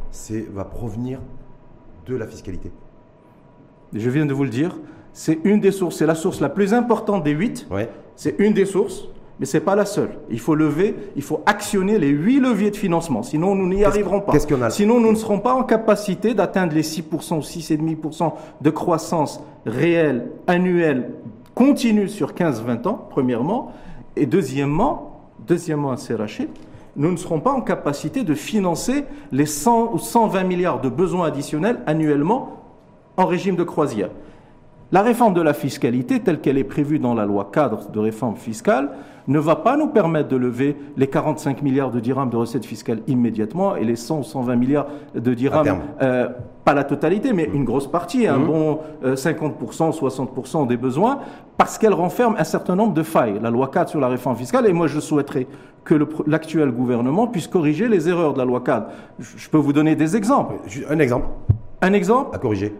va 0.51 0.65
provenir 0.65 1.19
de 2.07 2.15
la 2.15 2.25
fiscalité? 2.25 2.71
Je 3.93 4.09
viens 4.09 4.25
de 4.25 4.33
vous 4.33 4.43
le 4.43 4.49
dire, 4.49 4.79
c'est 5.13 5.39
une 5.43 5.59
des 5.59 5.71
sources, 5.71 5.97
c'est 5.97 6.07
la 6.07 6.15
source 6.15 6.41
la 6.41 6.49
plus 6.49 6.73
importante 6.73 7.23
des 7.23 7.31
huit. 7.31 7.67
C'est 8.15 8.35
une 8.39 8.53
des 8.53 8.65
sources 8.65 9.09
mais 9.39 9.45
ce 9.45 9.57
n'est 9.57 9.63
pas 9.63 9.75
la 9.75 9.85
seule. 9.85 10.11
Il 10.29 10.39
faut 10.39 10.55
lever, 10.55 10.95
il 11.15 11.21
faut 11.21 11.41
actionner 11.45 11.99
les 11.99 12.09
huit 12.09 12.39
leviers 12.39 12.71
de 12.71 12.75
financement, 12.75 13.23
sinon 13.23 13.55
nous 13.55 13.67
n'y 13.67 13.83
arriverons 13.83 14.21
pas. 14.21 14.31
Sinon 14.69 14.99
nous 14.99 15.11
ne 15.11 15.17
serons 15.17 15.39
pas 15.39 15.53
en 15.53 15.63
capacité 15.63 16.33
d'atteindre 16.33 16.73
les 16.73 16.83
6% 16.83 17.37
ou 17.37 17.41
6,5% 17.41 18.33
de 18.61 18.69
croissance 18.69 19.41
réelle, 19.65 20.31
annuelle, 20.47 21.11
continue 21.53 22.07
sur 22.07 22.33
15-20 22.33 22.87
ans, 22.87 23.07
premièrement. 23.09 23.71
Et 24.15 24.25
deuxièmement, 24.25 25.21
deuxièmement 25.45 25.91
à 25.91 26.15
Rachid, 26.15 26.49
nous 26.95 27.11
ne 27.11 27.17
serons 27.17 27.41
pas 27.41 27.51
en 27.51 27.61
capacité 27.61 28.23
de 28.23 28.33
financer 28.33 29.03
les 29.31 29.45
100 29.45 29.93
ou 29.93 29.99
120 29.99 30.43
milliards 30.43 30.79
de 30.79 30.87
besoins 30.89 31.27
additionnels 31.27 31.81
annuellement 31.85 32.61
en 33.17 33.25
régime 33.25 33.55
de 33.55 33.63
croisière. 33.63 34.09
La 34.91 35.01
réforme 35.01 35.33
de 35.33 35.41
la 35.41 35.53
fiscalité, 35.53 36.19
telle 36.19 36.39
qu'elle 36.39 36.57
est 36.57 36.63
prévue 36.63 36.99
dans 36.99 37.15
la 37.15 37.25
loi 37.25 37.49
cadre 37.51 37.89
de 37.89 37.99
réforme 37.99 38.35
fiscale, 38.35 38.91
ne 39.27 39.39
va 39.39 39.55
pas 39.55 39.77
nous 39.77 39.87
permettre 39.87 40.29
de 40.29 40.35
lever 40.35 40.77
les 40.95 41.07
45 41.07 41.63
milliards 41.63 41.89
de 41.89 41.99
dirhams 41.99 42.29
de 42.29 42.37
recettes 42.37 42.65
fiscales 42.65 42.99
immédiatement 43.07 43.75
et 43.75 43.83
les 43.83 43.95
100 43.95 44.19
ou 44.19 44.23
120 44.23 44.55
milliards 44.55 44.87
de 45.15 45.33
dirhams, 45.33 45.79
euh, 46.03 46.29
pas 46.63 46.75
la 46.75 46.83
totalité, 46.83 47.33
mais 47.33 47.49
une 47.51 47.63
grosse 47.63 47.87
partie, 47.87 48.27
un 48.27 48.37
mmh. 48.37 48.45
bon 48.45 48.79
50%, 49.03 49.03
euh, 49.03 49.91
60% 49.91 50.67
des 50.67 50.77
besoins, 50.77 51.19
parce 51.57 51.79
qu'elle 51.79 51.93
renferme 51.93 52.35
un 52.37 52.43
certain 52.43 52.75
nombre 52.75 52.93
de 52.93 53.03
failles. 53.03 53.39
La 53.41 53.49
loi 53.49 53.69
cadre 53.69 53.89
sur 53.89 53.99
la 53.99 54.07
réforme 54.07 54.35
fiscale, 54.35 54.67
et 54.67 54.73
moi 54.73 54.85
je 54.85 54.99
souhaiterais 54.99 55.47
que 55.83 55.95
l'actuel 56.27 56.71
gouvernement 56.71 57.27
puisse 57.27 57.47
corriger 57.47 57.87
les 57.87 58.07
erreurs 58.07 58.33
de 58.33 58.39
la 58.39 58.45
loi 58.45 58.61
cadre. 58.61 58.87
Je 59.19 59.49
peux 59.49 59.57
vous 59.57 59.73
donner 59.73 59.95
des 59.95 60.15
exemples. 60.15 60.55
Un 60.89 60.99
exemple. 60.99 61.27
Un 61.81 61.93
exemple 61.93 62.35
À 62.35 62.39
corriger. 62.39 62.73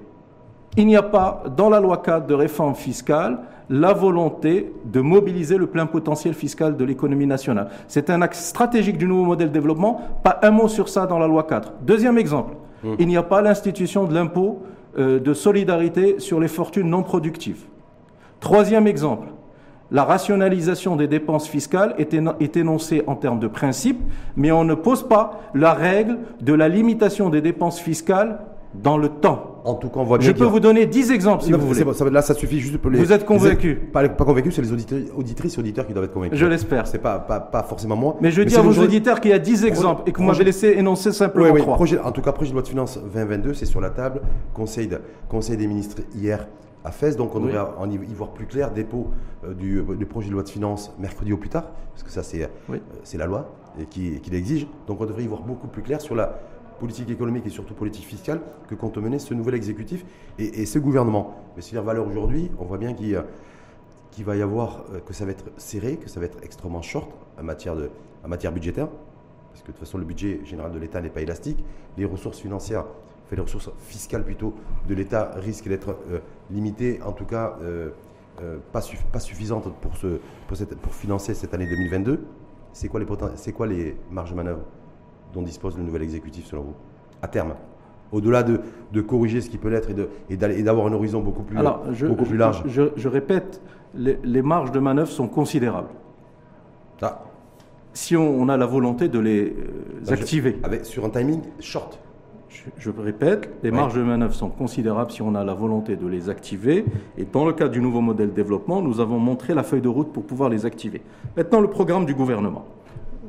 Il 0.77 0.87
n'y 0.87 0.95
a 0.95 1.03
pas 1.03 1.43
dans 1.55 1.69
la 1.69 1.79
loi 1.79 1.97
cadre 1.97 2.27
de 2.27 2.33
réforme 2.33 2.75
fiscale 2.75 3.39
la 3.69 3.93
volonté 3.93 4.73
de 4.85 5.01
mobiliser 5.01 5.57
le 5.57 5.67
plein 5.67 5.85
potentiel 5.85 6.33
fiscal 6.33 6.77
de 6.77 6.85
l'économie 6.85 7.25
nationale. 7.25 7.69
C'est 7.87 8.09
un 8.09 8.21
axe 8.21 8.45
stratégique 8.45 8.97
du 8.97 9.07
nouveau 9.07 9.23
modèle 9.23 9.49
de 9.49 9.53
développement. 9.53 10.01
Pas 10.23 10.39
un 10.43 10.51
mot 10.51 10.67
sur 10.67 10.89
ça 10.89 11.07
dans 11.07 11.17
la 11.17 11.27
loi 11.27 11.43
4. 11.43 11.73
Deuxième 11.81 12.17
exemple, 12.17 12.55
mmh. 12.83 12.93
il 12.99 13.07
n'y 13.07 13.17
a 13.17 13.23
pas 13.23 13.41
l'institution 13.41 14.03
de 14.05 14.13
l'impôt 14.13 14.63
euh, 14.97 15.19
de 15.19 15.33
solidarité 15.33 16.19
sur 16.19 16.39
les 16.39 16.47
fortunes 16.47 16.89
non 16.89 17.03
productives. 17.03 17.63
Troisième 18.39 18.85
exemple, 18.85 19.27
la 19.91 20.03
rationalisation 20.03 20.95
des 20.95 21.07
dépenses 21.07 21.47
fiscales 21.47 21.95
est, 21.97 22.13
est, 22.13 22.57
énoncée 22.57 23.03
en 23.07 23.15
termes 23.15 23.39
de 23.39 23.47
principe, 23.47 24.01
mais 24.35 24.51
on 24.51 24.63
ne 24.63 24.73
pose 24.73 25.07
pas 25.07 25.39
la 25.53 25.73
règle 25.73 26.19
de 26.41 26.53
la 26.53 26.69
limitation 26.69 27.29
des 27.29 27.41
dépenses 27.41 27.79
fiscales 27.79 28.39
dans 28.73 28.97
le 28.97 29.09
temps. 29.09 29.54
En 29.65 29.73
tout 29.73 29.89
cas, 29.89 29.99
on 29.99 30.03
voit 30.03 30.19
bien. 30.19 30.27
Je 30.27 30.33
peux 30.33 30.45
vous 30.45 30.59
donner 30.59 30.85
10 30.85 31.11
exemples 31.11 31.43
si 31.43 31.51
vous 31.51 31.59
voulez. 31.59 32.11
là, 32.11 32.21
ça 32.21 32.35
suffit 32.35 32.59
juste 32.59 32.77
pour 32.77 32.91
les. 32.91 32.99
Vous 32.99 33.11
êtes 33.11 33.25
convaincu 33.25 33.75
Pas, 33.75 34.07
pas 34.07 34.23
convaincu, 34.23 34.51
c'est 34.51 34.61
les 34.61 34.71
auditrices 34.71 35.55
et 35.55 35.59
auditeurs 35.59 35.87
qui 35.87 35.93
doivent 35.93 36.05
être 36.05 36.13
convaincus. 36.13 36.37
Je 36.37 36.45
l'espère. 36.45 36.85
C'est 36.85 36.99
pas, 36.99 37.17
pas, 37.17 37.39
pas, 37.39 37.63
forcément 37.63 37.95
moi. 37.95 38.15
Mais 38.21 38.29
je 38.29 38.43
dis 38.43 38.55
à 38.55 38.61
vos 38.61 38.79
auditeurs 38.79 39.19
qu'il 39.19 39.31
y 39.31 39.33
a 39.33 39.39
10 39.39 39.65
exemples 39.65 40.03
et 40.05 40.11
que 40.11 40.17
vous 40.19 40.23
m'avez 40.23 40.43
laissé 40.43 40.75
énoncer 40.77 41.11
simplement 41.11 41.51
oui, 41.51 41.61
oui. 41.65 41.73
Projet, 41.73 41.99
en 41.99 42.11
tout 42.11 42.21
cas, 42.21 42.31
projet 42.31 42.51
de 42.51 42.53
loi 42.55 42.61
de 42.61 42.67
finances 42.67 42.99
2022, 43.01 43.55
c'est 43.55 43.65
sur 43.65 43.81
la 43.81 43.89
table. 43.89 44.21
Conseil, 44.53 44.87
de, 44.87 45.01
conseil 45.27 45.57
des 45.57 45.67
ministres 45.67 46.01
hier 46.15 46.47
à 46.83 46.91
Fès, 46.91 47.17
donc 47.17 47.35
on 47.35 47.39
devrait 47.39 47.57
en 47.77 47.89
y, 47.89 47.97
voir 48.13 48.29
plus 48.29 48.45
clair. 48.45 48.69
Dépôt 48.69 49.07
euh, 49.43 49.55
du, 49.55 49.83
du, 49.97 50.05
projet 50.05 50.27
de 50.27 50.33
loi 50.33 50.43
de 50.43 50.49
finances 50.49 50.93
mercredi 50.99 51.33
au 51.33 51.37
plus 51.37 51.49
tard, 51.49 51.71
parce 51.91 52.03
que 52.03 52.11
ça, 52.11 52.21
c'est 52.21 52.43
euh, 52.43 52.77
la 53.17 53.25
loi 53.25 53.51
et 53.81 53.85
qui, 53.85 54.19
qui 54.21 54.29
l'exige. 54.29 54.67
Donc 54.87 55.01
on 55.01 55.05
devrait 55.05 55.23
y 55.23 55.27
voir 55.27 55.41
beaucoup 55.41 55.67
plus 55.67 55.81
clair 55.81 56.01
sur 56.01 56.13
la 56.13 56.37
politique 56.79 57.09
économique 57.09 57.45
et 57.45 57.49
surtout 57.49 57.73
politique 57.73 58.05
fiscale 58.05 58.41
que 58.67 58.75
compte 58.75 58.97
mener 58.97 59.19
ce 59.19 59.33
nouvel 59.33 59.55
exécutif 59.55 60.05
et, 60.37 60.65
ce 60.65 60.79
gouvernement. 60.79 61.35
Mais 61.55 61.61
si 61.61 61.75
valeur 61.75 62.07
aujourd'hui, 62.07 62.51
on 62.59 62.65
voit 62.65 62.77
bien 62.77 62.93
qu'il 62.93 64.25
va 64.25 64.35
y 64.35 64.41
avoir, 64.41 64.85
euh, 64.93 64.99
que 64.99 65.13
ça 65.13 65.25
va 65.25 65.31
être 65.31 65.45
serré, 65.57 65.97
que 65.97 66.09
ça 66.09 66.19
va 66.19 66.25
être 66.25 66.37
extrêmement 66.43 66.81
short 66.81 67.11
en 67.39 67.43
matière, 67.43 67.75
de, 67.75 67.89
en 68.23 68.27
matière 68.27 68.51
budgétaire, 68.51 68.87
parce 69.51 69.61
que 69.61 69.67
de 69.67 69.71
toute 69.73 69.79
façon 69.79 69.97
le 69.97 70.05
budget 70.05 70.41
général 70.43 70.71
de 70.71 70.79
l'État 70.79 71.01
n'est 71.01 71.09
pas 71.09 71.21
élastique. 71.21 71.63
Les 71.97 72.05
ressources 72.05 72.39
financières, 72.39 72.85
fait 73.27 73.35
les 73.35 73.41
ressources 73.41 73.71
fiscales 73.79 74.23
plutôt 74.23 74.53
de 74.87 74.93
l'État 74.93 75.31
risquent 75.37 75.67
d'être 75.67 75.95
euh, 76.11 76.19
limitées, 76.51 77.01
en 77.01 77.11
tout 77.11 77.25
cas 77.25 77.57
euh, 77.61 77.89
pas, 78.71 78.81
suffisantes 79.19 79.73
pour, 79.79 80.93
financer 80.93 81.33
cette 81.33 81.53
année 81.53 81.67
2022. 81.67 82.25
C'est 82.73 82.89
quoi, 82.89 82.99
les 82.99 83.05
quoi 83.53 83.67
les 83.67 83.95
marges 84.11 84.31
de 84.31 84.35
manœuvre? 84.35 84.61
Dont 85.35 85.41
dispose 85.43 85.77
le 85.77 85.83
nouvel 85.83 86.01
exécutif 86.01 86.45
selon 86.45 86.63
vous 86.63 86.75
À 87.21 87.27
terme 87.27 87.53
au-delà 88.11 88.43
de, 88.43 88.61
de, 88.93 89.01
corriger 89.01 89.41
ce 89.41 89.49
qui 89.49 89.57
peut 89.57 89.67
l'être 89.69 89.89
et 90.29 90.63
d'avoir 90.63 90.87
un 90.87 90.93
horizon 90.93 91.21
beaucoup 91.21 91.43
plus, 91.43 91.57
beaucoup 92.07 92.23
plus 92.23 92.37
large 92.37 92.63
je, 92.67 93.07
répète, 93.07 93.61
les, 93.95 94.41
marges 94.41 94.71
de 94.71 94.79
manœuvre 94.79 95.09
sont 95.09 95.27
considérables. 95.27 95.89
Ah. 97.01 97.23
Si 97.93 98.15
on, 98.15 98.47
a 98.47 98.57
la 98.57 98.67
volonté 98.67 99.09
de 99.09 99.19
les 99.19 99.55
euh, 99.57 100.13
activer. 100.13 100.57
Avec, 100.63 100.85
sur 100.85 101.03
un 101.03 101.09
timing 101.09 101.41
short. 101.59 101.99
Je, 102.77 102.89
répète, 102.89 103.49
les 103.63 103.71
marges 103.71 103.95
de 103.95 104.01
manœuvre 104.03 104.33
sont 104.33 104.49
considérables 104.49 105.11
si 105.11 105.21
on 105.21 105.35
a 105.35 105.43
la 105.43 105.53
volonté 105.53 105.95
de 105.95 106.07
les 106.07 106.29
activer. 106.29 106.85
Et 107.17 107.25
dans 107.25 107.45
le 107.45 107.53
cadre 107.53 107.71
du 107.71 107.81
nouveau 107.81 108.01
modèle 108.01 108.29
de 108.29 108.33
développement, 108.35 108.81
nous 108.81 108.99
avons 108.99 109.19
montré 109.19 109.53
la 109.53 109.63
feuille 109.63 109.81
de 109.81 109.89
route 109.89 110.13
pour 110.13 110.23
pouvoir 110.23 110.49
les 110.49 110.65
activer. 110.65 111.01
Maintenant, 111.35 111.59
le 111.59 111.69
programme 111.69 112.05
du 112.05 112.13
gouvernement 112.13 112.65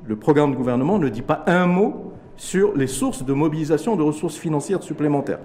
le 0.06 0.16
programme 0.16 0.52
du 0.52 0.56
gouvernement 0.56 0.98
ne 0.98 1.08
dit 1.08 1.22
pas 1.22 1.42
un 1.46 1.66
mot 1.66 2.12
sur 2.36 2.76
les 2.76 2.86
sources 2.86 3.24
de 3.24 3.32
mobilisation 3.32 3.96
de 3.96 4.02
ressources 4.02 4.36
financières 4.36 4.82
supplémentaires. 4.82 5.40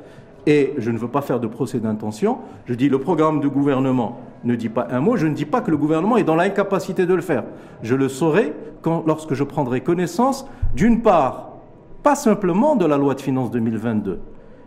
Et 0.47 0.73
je 0.77 0.89
ne 0.91 0.97
veux 0.97 1.07
pas 1.07 1.21
faire 1.21 1.39
de 1.39 1.47
procès 1.47 1.79
d'intention. 1.79 2.39
Je 2.65 2.73
dis 2.73 2.89
le 2.89 2.99
programme 2.99 3.39
du 3.39 3.49
gouvernement 3.49 4.19
ne 4.43 4.55
dit 4.55 4.69
pas 4.69 4.87
un 4.89 4.99
mot. 4.99 5.15
Je 5.15 5.27
ne 5.27 5.33
dis 5.33 5.45
pas 5.45 5.61
que 5.61 5.69
le 5.69 5.77
gouvernement 5.77 6.17
est 6.17 6.23
dans 6.23 6.35
l'incapacité 6.35 7.05
de 7.05 7.13
le 7.13 7.21
faire. 7.21 7.43
Je 7.83 7.95
le 7.95 8.09
saurai 8.09 8.53
lorsque 9.05 9.35
je 9.35 9.43
prendrai 9.43 9.81
connaissance, 9.81 10.47
d'une 10.75 11.01
part, 11.01 11.57
pas 12.01 12.15
simplement 12.15 12.75
de 12.75 12.85
la 12.85 12.97
loi 12.97 13.13
de 13.13 13.21
finances 13.21 13.51
2022, 13.51 14.19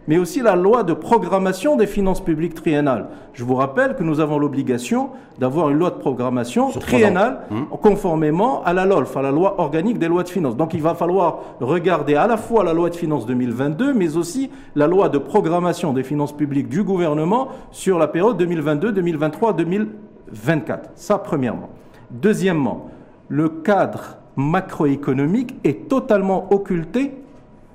mais 0.06 0.18
aussi 0.18 0.40
la 0.40 0.56
loi 0.56 0.82
de 0.82 0.92
programmation 0.92 1.76
des 1.76 1.86
finances 1.86 2.22
publiques 2.22 2.54
triennales. 2.54 3.08
Je 3.32 3.44
vous 3.44 3.54
rappelle 3.54 3.96
que 3.96 4.02
nous 4.02 4.20
avons 4.20 4.38
l'obligation 4.38 5.10
d'avoir 5.38 5.70
une 5.70 5.78
loi 5.78 5.90
de 5.90 5.96
programmation 5.96 6.70
triennale 6.70 7.40
hum. 7.50 7.66
conformément 7.80 8.62
à 8.64 8.72
la 8.72 8.84
LOLF, 8.84 9.16
à 9.16 9.22
la 9.22 9.30
loi 9.30 9.60
organique 9.60 9.98
des 9.98 10.08
lois 10.08 10.22
de 10.22 10.28
finances. 10.28 10.56
Donc 10.56 10.74
il 10.74 10.82
va 10.82 10.94
falloir 10.94 11.40
regarder 11.60 12.14
à 12.14 12.26
la 12.26 12.36
fois 12.36 12.64
la 12.64 12.72
loi 12.72 12.90
de 12.90 12.96
finances 12.96 13.26
2022, 13.26 13.94
mais 13.94 14.16
aussi 14.16 14.50
la 14.74 14.86
loi 14.86 15.08
de 15.08 15.18
programmation 15.18 15.92
des 15.92 16.02
finances 16.02 16.32
publiques 16.32 16.68
du 16.68 16.82
gouvernement 16.82 17.48
sur 17.70 17.98
la 17.98 18.08
période 18.08 18.36
2022, 18.36 18.92
2023, 18.92 19.52
2024. 19.54 20.90
Ça, 20.94 21.18
premièrement. 21.18 21.70
Deuxièmement, 22.10 22.90
le 23.28 23.48
cadre 23.48 24.18
macroéconomique 24.36 25.54
est 25.64 25.88
totalement 25.88 26.52
occulté 26.52 27.14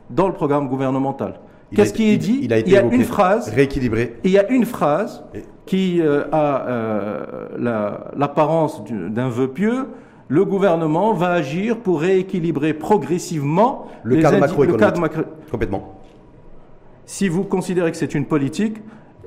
dans 0.10 0.28
le 0.28 0.34
programme 0.34 0.68
gouvernemental. 0.68 1.40
Qu'est-ce 1.76 1.94
qui 1.94 2.10
est 2.10 2.18
dit 2.18 2.40
Il, 2.42 2.52
y 2.52 2.78
a 2.78 2.82
une 2.82 3.04
phrase. 3.04 3.54
Il 4.24 4.32
y 4.32 4.40
a 4.40 4.50
une 4.50 4.66
phrase 4.66 5.24
qui 5.66 6.02
euh, 6.02 6.24
a 6.32 6.68
euh, 6.68 7.26
l'apparence 8.16 8.84
d'un 8.90 9.30
vœu 9.30 9.50
pieux. 9.50 9.88
Le 10.28 10.46
gouvernement 10.46 11.14
va 11.14 11.32
agir 11.32 11.78
pour 11.78 12.02
rééquilibrer 12.02 12.74
progressivement 12.74 13.88
le 14.04 14.22
cadre 14.22 14.40
macroéconomique. 14.40 14.98
macro... 15.00 15.22
Complètement. 15.52 16.00
Si 17.06 17.28
vous 17.28 17.44
considérez 17.44 17.92
que 17.92 17.98
c'est 17.98 18.14
une 18.14 18.26
politique, 18.26 18.78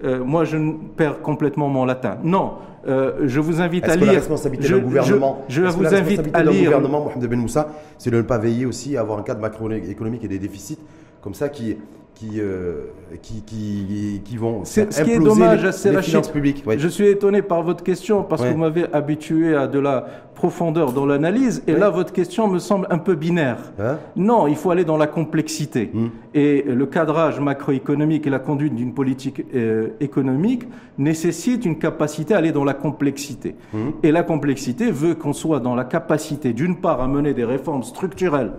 euh, 0.05 0.24
moi 0.24 0.44
je 0.44 0.57
perds 0.96 1.20
complètement 1.22 1.68
mon 1.68 1.85
latin. 1.85 2.18
Non, 2.24 2.55
je 2.85 3.40
vous 3.40 3.61
invite 3.61 3.88
à 3.88 3.94
lire. 3.94 4.07
la 4.07 4.12
responsabilité 4.14 4.68
je, 4.68 4.76
gouvernement, 4.76 5.44
je, 5.48 5.62
vous 5.62 5.87
invite 5.87 6.28
à 6.35 6.42
lire. 6.42 6.64
gouvernement, 6.64 7.05
Mohamed 7.05 7.28
Ben 7.28 7.38
Moussa, 7.38 7.68
c'est 7.98 8.11
de 8.11 8.16
ne 8.16 8.22
pas 8.22 8.38
veiller 8.38 8.66
aussi 8.66 8.96
à 8.96 9.00
avoir 9.00 9.18
un 9.18 9.22
cadre 9.22 9.40
macroéconomique 9.40 10.24
et 10.24 10.28
des 10.28 10.40
déficits 10.40 10.78
comme 11.22 11.35
ça 11.35 11.48
qui, 11.48 11.76
qui, 12.14 12.40
euh, 12.40 12.85
qui, 13.22 13.42
qui, 13.42 14.20
qui 14.25 14.37
vont 14.37 14.64
ce 14.64 14.81
qui 15.03 15.11
est 15.11 15.18
dommage, 15.18 15.64
les, 15.64 15.72
c'est 15.72 15.88
les 15.90 15.96
la 15.96 16.03
finances 16.03 16.29
publiques. 16.29 16.62
Ouais. 16.66 16.79
Je 16.79 16.88
suis 16.88 17.09
étonné 17.09 17.42
par 17.42 17.62
votre 17.62 17.83
question 17.83 18.22
parce 18.22 18.42
Ouais. 18.42 18.48
que 18.48 18.53
vous 18.55 18.61
m'avez 18.61 18.85
habitué 18.92 19.57
à 19.57 19.66
de 19.66 19.79
la 19.79 20.05
profondeur 20.35 20.92
dans 20.92 21.05
l'analyse 21.07 21.62
et 21.66 21.72
Ouais. 21.75 21.79
là 21.81 21.90
votre 21.90 22.12
question 22.12 22.48
me 22.48 22.59
semble 22.59 22.87
un 22.90 22.98
peu 22.98 23.14
binaire. 23.14 23.59
Hein 23.81 23.98
Non, 24.16 24.46
il 24.46 24.57
faut 24.57 24.70
aller 24.70 24.85
dans 24.85 24.96
la 24.96 25.07
complexité. 25.07 25.90
Hmm. 25.92 26.09
Et 26.35 26.62
le 26.66 26.87
cadrage 26.87 27.40
macroéconomique 27.40 28.27
et 28.27 28.31
la 28.31 28.38
conduite 28.38 28.75
d'une 28.75 28.94
politique 28.94 29.44
euh, 29.55 29.88
économique 30.01 30.64
nécessitent 30.98 31.64
une 31.64 31.79
capacité 31.79 32.35
à 32.35 32.38
aller 32.38 32.53
dans 32.53 32.64
la 32.64 32.75
complexité. 32.75 33.57
Hmm. 33.72 33.90
Et 34.03 34.12
la 34.12 34.22
complexité 34.22 34.90
veut 34.90 35.14
qu'on 35.14 35.33
soit 35.33 35.61
dans 35.61 35.75
la 35.75 35.85
capacité, 35.85 36.53
d'une 36.53 36.77
part, 36.77 37.01
à 37.01 37.09
mener 37.09 37.35
des 37.35 37.44
réformes 37.44 37.83
structurelles 37.83 38.53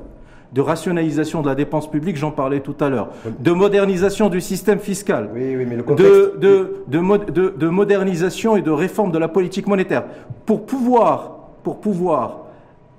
de 0.53 0.61
rationalisation 0.61 1.41
de 1.41 1.47
la 1.49 1.55
dépense 1.55 1.89
publique, 1.89 2.15
j'en 2.15 2.31
parlais 2.31 2.59
tout 2.59 2.75
à 2.79 2.89
l'heure, 2.89 3.09
de 3.39 3.51
modernisation 3.51 4.29
du 4.29 4.39
système 4.39 4.79
fiscal, 4.79 5.29
Oui, 5.33 5.55
oui, 5.57 5.65
mais 5.67 5.75
le 5.77 5.83
contexte. 5.83 6.11
de, 6.11 6.33
de, 6.39 6.73
de, 6.87 6.99
mo- 6.99 7.17
de- 7.17 7.53
de 7.57 7.67
modernisation 7.69 8.55
et 8.55 8.61
de 8.61 8.69
réforme 8.71 9.11
de 9.11 9.17
la 9.17 9.27
politique 9.27 9.67
monétaire 9.67 10.03
pour 10.45 10.65
pouvoir, 10.65 11.37
pour 11.63 11.79
pouvoir 11.81 12.41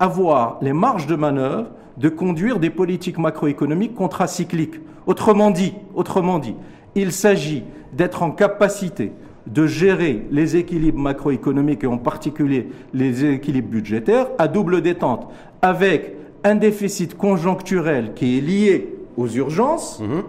avoir 0.01 0.59
les 0.63 0.73
marges 0.73 1.07
de 1.07 1.15
manœuvre 1.15 1.67
de 1.97 2.09
conduire 2.09 2.59
des 2.59 2.71
politiques 2.71 3.19
macroéconomiques 3.19 3.95
contracycliques. 3.95 4.81
Autrement 5.07 5.53
dit, 5.53 5.75
autrement 5.95 6.41
dit, 6.41 6.57
il 6.97 7.13
s'agit 7.13 7.63
d'être 7.93 8.25
en 8.25 8.33
capacité 8.33 9.13
de 9.47 9.67
gérer 9.67 10.27
les 10.33 10.57
équilibres 10.57 10.99
macroéconomiques 10.99 11.85
et 11.85 11.87
en 11.87 11.99
particulier 11.99 12.71
les 12.95 13.25
équilibres 13.27 13.69
budgétaires 13.69 14.27
à 14.39 14.49
double 14.49 14.81
détente 14.81 15.29
avec 15.63 16.17
un 16.45 16.55
déficit 16.55 17.17
conjoncturel 17.17 18.13
qui 18.15 18.39
est 18.39 18.41
lié 18.41 18.97
aux 19.17 19.29
urgences 19.29 20.01
Mhm. 20.01 20.23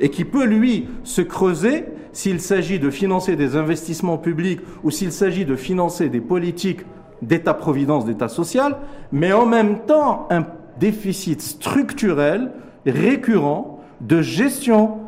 et 0.00 0.08
qui 0.10 0.24
peut, 0.24 0.44
lui, 0.44 0.88
se 1.04 1.20
creuser 1.22 1.84
s'il 2.12 2.40
s'agit 2.40 2.78
de 2.78 2.90
financer 2.90 3.36
des 3.36 3.56
investissements 3.56 4.18
publics 4.18 4.60
ou 4.82 4.90
s'il 4.90 5.12
s'agit 5.12 5.44
de 5.44 5.56
financer 5.56 6.08
des 6.08 6.20
politiques 6.20 6.80
d'État-providence, 7.22 8.04
d'État 8.04 8.28
social, 8.28 8.76
mais 9.12 9.32
en 9.32 9.46
même 9.46 9.80
temps 9.86 10.26
un 10.30 10.44
déficit 10.80 11.40
structurel 11.40 12.50
récurrent 12.86 13.80
de 14.00 14.22
gestion 14.22 14.98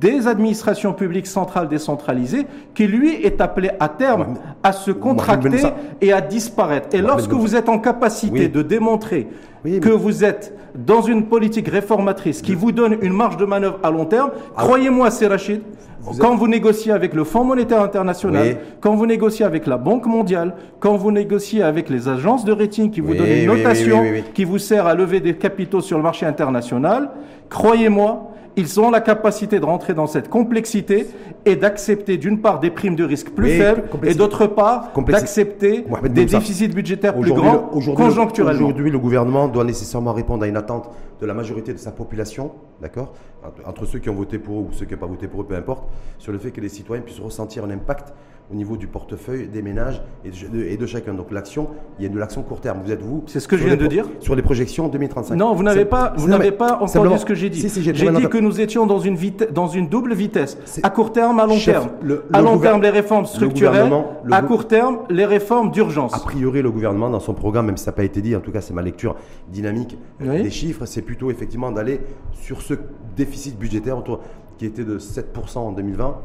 des 0.00 0.26
administrations 0.26 0.92
publiques 0.92 1.26
centrales 1.26 1.68
décentralisées 1.68 2.46
qui, 2.74 2.86
lui, 2.86 3.14
est 3.24 3.40
appelé 3.40 3.70
à 3.80 3.88
terme 3.88 4.34
à 4.62 4.72
se 4.72 4.90
contracter 4.90 5.62
et 6.00 6.12
à 6.12 6.20
disparaître. 6.20 6.88
Et 6.92 7.00
lorsque 7.00 7.32
vous 7.32 7.56
êtes 7.56 7.68
en 7.68 7.78
capacité 7.78 8.40
Oui. 8.40 8.48
de 8.48 8.62
démontrer 8.62 9.26
Oui, 9.64 9.80
que 9.80 9.88
vous 9.90 10.24
êtes 10.24 10.54
dans 10.74 11.00
une 11.02 11.24
politique 11.26 11.68
réformatrice 11.68 12.42
qui 12.42 12.54
vous 12.54 12.70
donne 12.70 12.98
une 13.02 13.12
marge 13.12 13.36
de 13.36 13.44
manœuvre 13.44 13.78
à 13.82 13.90
long 13.90 14.04
terme, 14.04 14.30
Ah. 14.56 14.62
croyez-moi, 14.62 15.10
c'est 15.10 15.26
Rachid, 15.26 15.62
Vous 16.00 16.16
quand 16.20 16.36
vous 16.36 16.46
négociez 16.46 16.92
avec 16.92 17.12
le 17.14 17.24
Fonds 17.24 17.42
monétaire 17.44 17.82
international, 17.82 18.58
quand 18.80 18.94
vous 18.94 19.06
négociez 19.06 19.44
avec 19.44 19.66
la 19.66 19.76
Banque 19.78 20.06
mondiale, 20.06 20.54
quand 20.78 20.96
vous 20.96 21.10
négociez 21.10 21.62
avec 21.62 21.90
les 21.90 22.06
agences 22.08 22.44
de 22.44 22.52
rating 22.52 22.90
qui 22.90 23.00
vous 23.00 23.14
donnent 23.14 23.26
une 23.26 23.46
notation 23.46 24.02
qui 24.32 24.44
vous 24.44 24.58
sert 24.58 24.86
à 24.86 24.94
lever 24.94 25.18
des 25.20 25.34
capitaux 25.34 25.80
sur 25.80 25.96
le 25.96 26.04
marché 26.04 26.24
international, 26.24 27.10
croyez-moi, 27.50 28.30
ils 28.58 28.80
ont 28.80 28.90
la 28.90 29.00
capacité 29.00 29.60
de 29.60 29.64
rentrer 29.64 29.94
dans 29.94 30.06
cette 30.06 30.28
complexité 30.28 31.06
et 31.46 31.56
d'accepter 31.56 32.16
d'une 32.18 32.40
part 32.42 32.58
des 32.60 32.70
primes 32.70 32.96
de 32.96 33.04
risque 33.04 33.30
plus 33.30 33.46
faibles 33.58 33.84
et 34.04 34.14
d'autre 34.14 34.46
part 34.46 34.92
d'accepter 35.20 35.84
des 36.08 36.24
déficits 36.40 36.68
budgétaires 36.68 37.14
plus 37.14 37.20
Aujourd'hui, 37.30 37.44
grands 37.44 37.52
le- 37.72 37.76
aujourd'hui, 37.76 38.04
le- 38.04 38.10
conjoncturellement. 38.10 38.58
Aujourd'hui, 38.66 38.90
le 38.90 38.98
gouvernement 38.98 39.48
doit 39.48 39.64
nécessairement 39.64 40.12
répondre 40.12 40.42
à 40.44 40.48
une 40.48 40.56
attente 40.56 40.90
de 41.20 41.26
la 41.26 41.34
majorité 41.34 41.72
de 41.72 41.78
sa 41.78 41.92
population, 41.92 42.50
d'accord 42.82 43.12
entre, 43.44 43.68
entre 43.68 43.86
ceux 43.86 44.00
qui 44.00 44.10
ont 44.10 44.14
voté 44.14 44.38
pour 44.38 44.58
eux 44.58 44.62
ou 44.68 44.72
ceux 44.72 44.84
qui 44.86 44.92
n'ont 44.94 45.00
pas 45.00 45.06
voté 45.06 45.28
pour 45.28 45.40
eux, 45.42 45.46
peu 45.46 45.54
importe, 45.56 45.84
sur 46.18 46.32
le 46.32 46.38
fait 46.38 46.50
que 46.50 46.60
les 46.60 46.68
citoyens 46.68 47.02
puissent 47.02 47.20
ressentir 47.20 47.64
un 47.64 47.70
impact 47.70 48.12
au 48.50 48.54
niveau 48.54 48.76
du 48.78 48.86
portefeuille 48.86 49.46
des 49.46 49.60
ménages 49.60 50.02
et 50.24 50.30
de, 50.30 50.62
et 50.64 50.76
de 50.78 50.86
chacun. 50.86 51.12
Donc 51.12 51.30
l'action, 51.30 51.68
il 51.98 52.04
y 52.04 52.06
a 52.06 52.08
de 52.08 52.18
l'action 52.18 52.42
court 52.42 52.60
terme. 52.60 52.80
Vous 52.82 52.90
êtes 52.90 53.02
vous 53.02 53.22
C'est 53.26 53.40
ce 53.40 53.48
que 53.48 53.56
je 53.58 53.64
viens 53.64 53.76
de 53.76 53.86
dire. 53.86 54.06
Sur 54.20 54.34
les 54.34 54.42
projections 54.42 54.88
2035. 54.88 55.34
Non, 55.36 55.54
vous 55.54 55.62
n'avez 55.62 55.84
pas, 55.84 56.14
vous 56.16 56.28
n'avez 56.28 56.50
pas 56.52 56.78
entendu 56.80 57.18
ce 57.18 57.26
que 57.26 57.34
j'ai 57.34 57.50
dit. 57.50 57.60
Si, 57.60 57.68
si, 57.68 57.82
j'ai 57.82 57.92
dit 57.92 58.28
que 58.28 58.38
nous 58.38 58.60
étions 58.60 58.86
dans 58.86 59.00
une, 59.00 59.16
vite- 59.16 59.52
dans 59.52 59.66
une 59.68 59.88
double 59.88 60.14
vitesse. 60.14 60.58
À 60.82 60.88
court 60.90 61.12
terme, 61.12 61.40
à 61.40 61.46
long 61.46 61.56
Chef, 61.56 61.74
terme. 61.74 61.88
le- 62.02 62.24
à 62.32 62.38
le 62.38 62.44
long 62.44 62.58
terme, 62.58 62.80
les 62.82 62.90
réformes 62.90 63.26
structurelles. 63.26 63.90
le 64.24 64.32
à 64.32 64.40
court 64.42 64.66
terme, 64.66 65.00
les 65.10 65.26
réformes 65.26 65.70
d'urgence. 65.70 66.14
A 66.14 66.20
priori, 66.20 66.62
le 66.62 66.70
gouvernement, 66.70 67.10
dans 67.10 67.20
son 67.20 67.34
programme, 67.34 67.66
même 67.66 67.76
si 67.76 67.84
ça 67.84 67.90
n'a 67.90 67.96
pas 67.96 68.04
été 68.04 68.22
dit, 68.22 68.34
en 68.34 68.40
tout 68.40 68.50
cas 68.52 68.60
c'est 68.62 68.72
ma 68.74 68.82
lecture 68.82 69.14
dynamique 69.52 69.98
euh, 70.22 70.36
Oui. 70.36 70.42
des 70.42 70.50
chiffres, 70.50 70.86
c'est 70.86 71.02
plutôt 71.02 71.30
effectivement 71.30 71.70
d'aller 71.70 72.00
sur 72.32 72.62
ce 72.62 72.74
déficit 73.16 73.58
budgétaire 73.58 73.98
autour, 73.98 74.20
qui 74.56 74.64
était 74.66 74.84
de 74.84 74.98
7% 74.98 75.58
en 75.58 75.72
2020, 75.72 76.16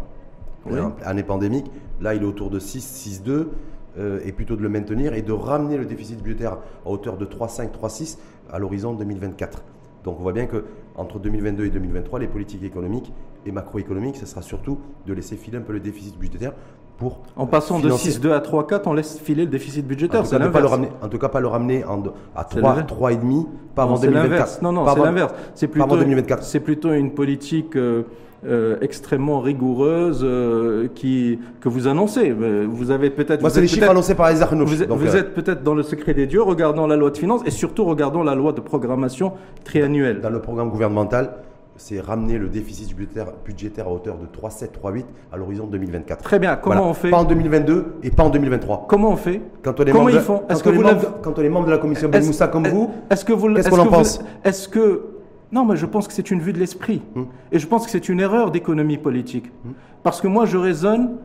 Oui. 0.68 0.80
euh, 0.80 0.84
année 1.06 1.24
pandémique. 1.24 1.66
Là, 2.04 2.14
il 2.14 2.22
est 2.22 2.26
autour 2.26 2.50
de 2.50 2.60
6, 2.60 2.82
6,2, 3.26 3.48
euh, 3.98 4.20
et 4.26 4.34
plutôt 4.34 4.58
de 4.58 4.62
le 4.62 4.68
maintenir 4.70 5.14
et 5.14 5.22
de 5.22 5.32
ramener 5.32 5.78
le 5.78 5.86
déficit 5.86 6.22
budgétaire 6.22 6.58
à 6.86 6.90
hauteur 6.90 7.16
de 7.18 7.26
3,5, 7.26 7.70
3,6 7.72 8.18
à 8.52 8.60
l'horizon 8.60 8.94
2024. 8.94 9.64
Donc 10.04 10.20
on 10.20 10.24
voit 10.24 10.34
bien 10.34 10.46
que 10.48 10.66
entre 10.96 11.18
2022 11.18 11.66
et 11.66 11.70
2023, 11.70 12.20
les 12.20 12.28
politiques 12.28 12.64
économiques 12.64 13.14
et 13.46 13.54
macroéconomiques, 13.54 14.18
ce 14.18 14.26
sera 14.26 14.42
surtout 14.42 14.80
de 15.08 15.14
laisser 15.14 15.38
filer 15.38 15.60
un 15.60 15.62
peu 15.62 15.72
le 15.72 15.80
déficit 15.80 16.18
budgétaire 16.20 16.52
pour 16.98 17.22
En 17.38 17.48
passant 17.48 17.80
de 17.80 17.86
financer- 17.90 18.12
6,2 18.12 18.34
à 18.34 18.40
3,4, 18.42 18.82
on 18.88 18.94
laisse 18.94 19.18
filer 19.20 19.46
le 19.46 19.50
déficit 19.52 19.88
budgétaire. 19.88 20.26
C'est 20.26 20.38
pas 20.40 20.60
le 20.60 20.68
ramener, 20.68 20.90
en 21.02 21.08
tout 21.08 21.18
cas, 21.20 21.30
pas 21.30 21.40
le 21.40 21.48
ramener 21.48 21.86
en, 21.86 22.04
à 22.36 22.46
C'est 22.52 22.60
3, 22.60 22.70
l'inverse. 22.76 22.92
3,5, 22.92 23.48
pas 23.76 23.84
avant 23.84 23.92
Non, 23.94 23.98
c'est 24.02 24.08
2024. 24.08 24.30
l'inverse. 24.32 24.62
Non, 24.62 24.72
non, 24.74 24.86
c'est 24.94 25.00
l'inverse. 25.00 25.34
C'est 25.56 25.68
pas 25.68 25.80
avant 25.80 25.88
plutôt, 25.88 26.04
2024. 26.04 26.44
c'est 26.44 26.60
plutôt 26.60 26.92
une 26.92 27.12
politique 27.14 27.76
euh, 27.78 28.04
euh, 28.46 28.78
extrêmement 28.82 29.40
rigoureuse 29.40 30.22
euh, 30.24 30.88
qui, 30.94 31.40
que 31.62 31.70
vous 31.70 31.88
annoncez. 31.88 32.30
Euh, 32.30 32.66
Vous 32.70 32.92
avez 32.92 33.10
peut-être. 33.10 33.42
Moi, 33.42 33.50
c'est 33.50 33.62
les 33.62 33.68
chiffres 33.68 33.90
annoncés 33.90 34.16
par 34.16 34.30
les 34.32 34.42
Arnaud. 34.42 34.66
Vous, 34.66 34.82
êtes- 34.84 34.90
Donc, 34.90 35.00
vous 35.00 35.16
êtes 35.16 35.34
peut-être 35.34 35.64
dans 35.64 35.76
le 35.76 35.84
secret 35.84 36.14
des 36.14 36.28
dieux, 36.28 36.42
regardant 36.42 36.88
la 36.88 36.96
loi 36.96 37.10
de 37.12 37.18
finances 37.18 37.42
et 37.46 37.52
surtout 37.52 37.86
regardant 37.86 38.24
la 38.24 38.36
loi 38.36 38.52
de 38.54 38.62
programmation 38.62 39.34
triannuelle. 39.64 40.22
dans 40.22 40.30
le 40.30 40.40
programme 40.40 40.70
gouvernemental, 40.70 41.32
c'est 41.76 42.00
ramener 42.00 42.38
le 42.38 42.50
déficit 42.50 42.96
budgétaire, 42.96 43.88
à 43.88 43.92
hauteur 43.92 44.16
de 44.18 44.26
3,7, 44.28 44.72
3,8 44.72 45.06
à 45.32 45.38
l'horizon 45.38 45.66
2024. 45.66 46.22
Très 46.24 46.38
bien. 46.38 46.56
Comment 46.56 46.76
Voilà. 46.76 46.90
on 46.92 46.94
fait 46.94 47.10
Pas 47.10 47.18
en 47.18 47.24
2022 47.24 47.86
et 48.04 48.12
pas 48.12 48.24
en 48.24 48.30
2023. 48.30 48.86
Comment 48.88 49.10
on 49.12 49.16
fait 49.16 49.42
Quand 49.64 49.80
on 49.80 49.84
est 49.86 49.92
membre 49.94 50.12
de- 50.12 50.18
quand 50.20 50.42
on 50.52 50.60
que 50.60 50.70
est 50.70 50.72
vous 50.72 50.82
membre 50.82 51.02
de- 51.02 51.08
Quand 51.24 51.40
on 51.40 51.42
est 51.42 51.50
membre 51.50 51.66
de 51.68 51.72
la 51.72 51.78
commission 51.80 52.10
Ben 52.10 52.24
Moussa 52.24 52.48
comme 52.48 52.68
vous, 52.68 52.92
Est-ce 53.10 53.26
que 53.26 53.34
vous 53.34 53.48
Qu'est-ce 53.48 53.60
est-ce 53.68 53.70
qu'on 53.76 53.80
en 53.82 53.88
pense 53.88 54.22
Est-ce 54.44 54.68
que 54.68 55.02
non, 55.54 55.66
mais 55.66 55.78
je 55.78 55.86
pense 55.86 56.08
que 56.08 56.14
c'est 56.14 56.32
une 56.32 56.40
vue 56.40 56.52
de 56.52 56.60
l'esprit 56.60 57.02
Hmm. 57.16 57.26
et 57.52 57.60
je 57.60 57.68
pense 57.68 57.86
que 57.86 57.92
c'est 57.92 58.10
une 58.10 58.20
erreur 58.20 58.50
d'économie 58.52 58.98
politique 58.98 59.52
parce 60.02 60.20
que 60.20 60.28
moi 60.28 60.46
je 60.46 60.58
raisonne 60.58 61.18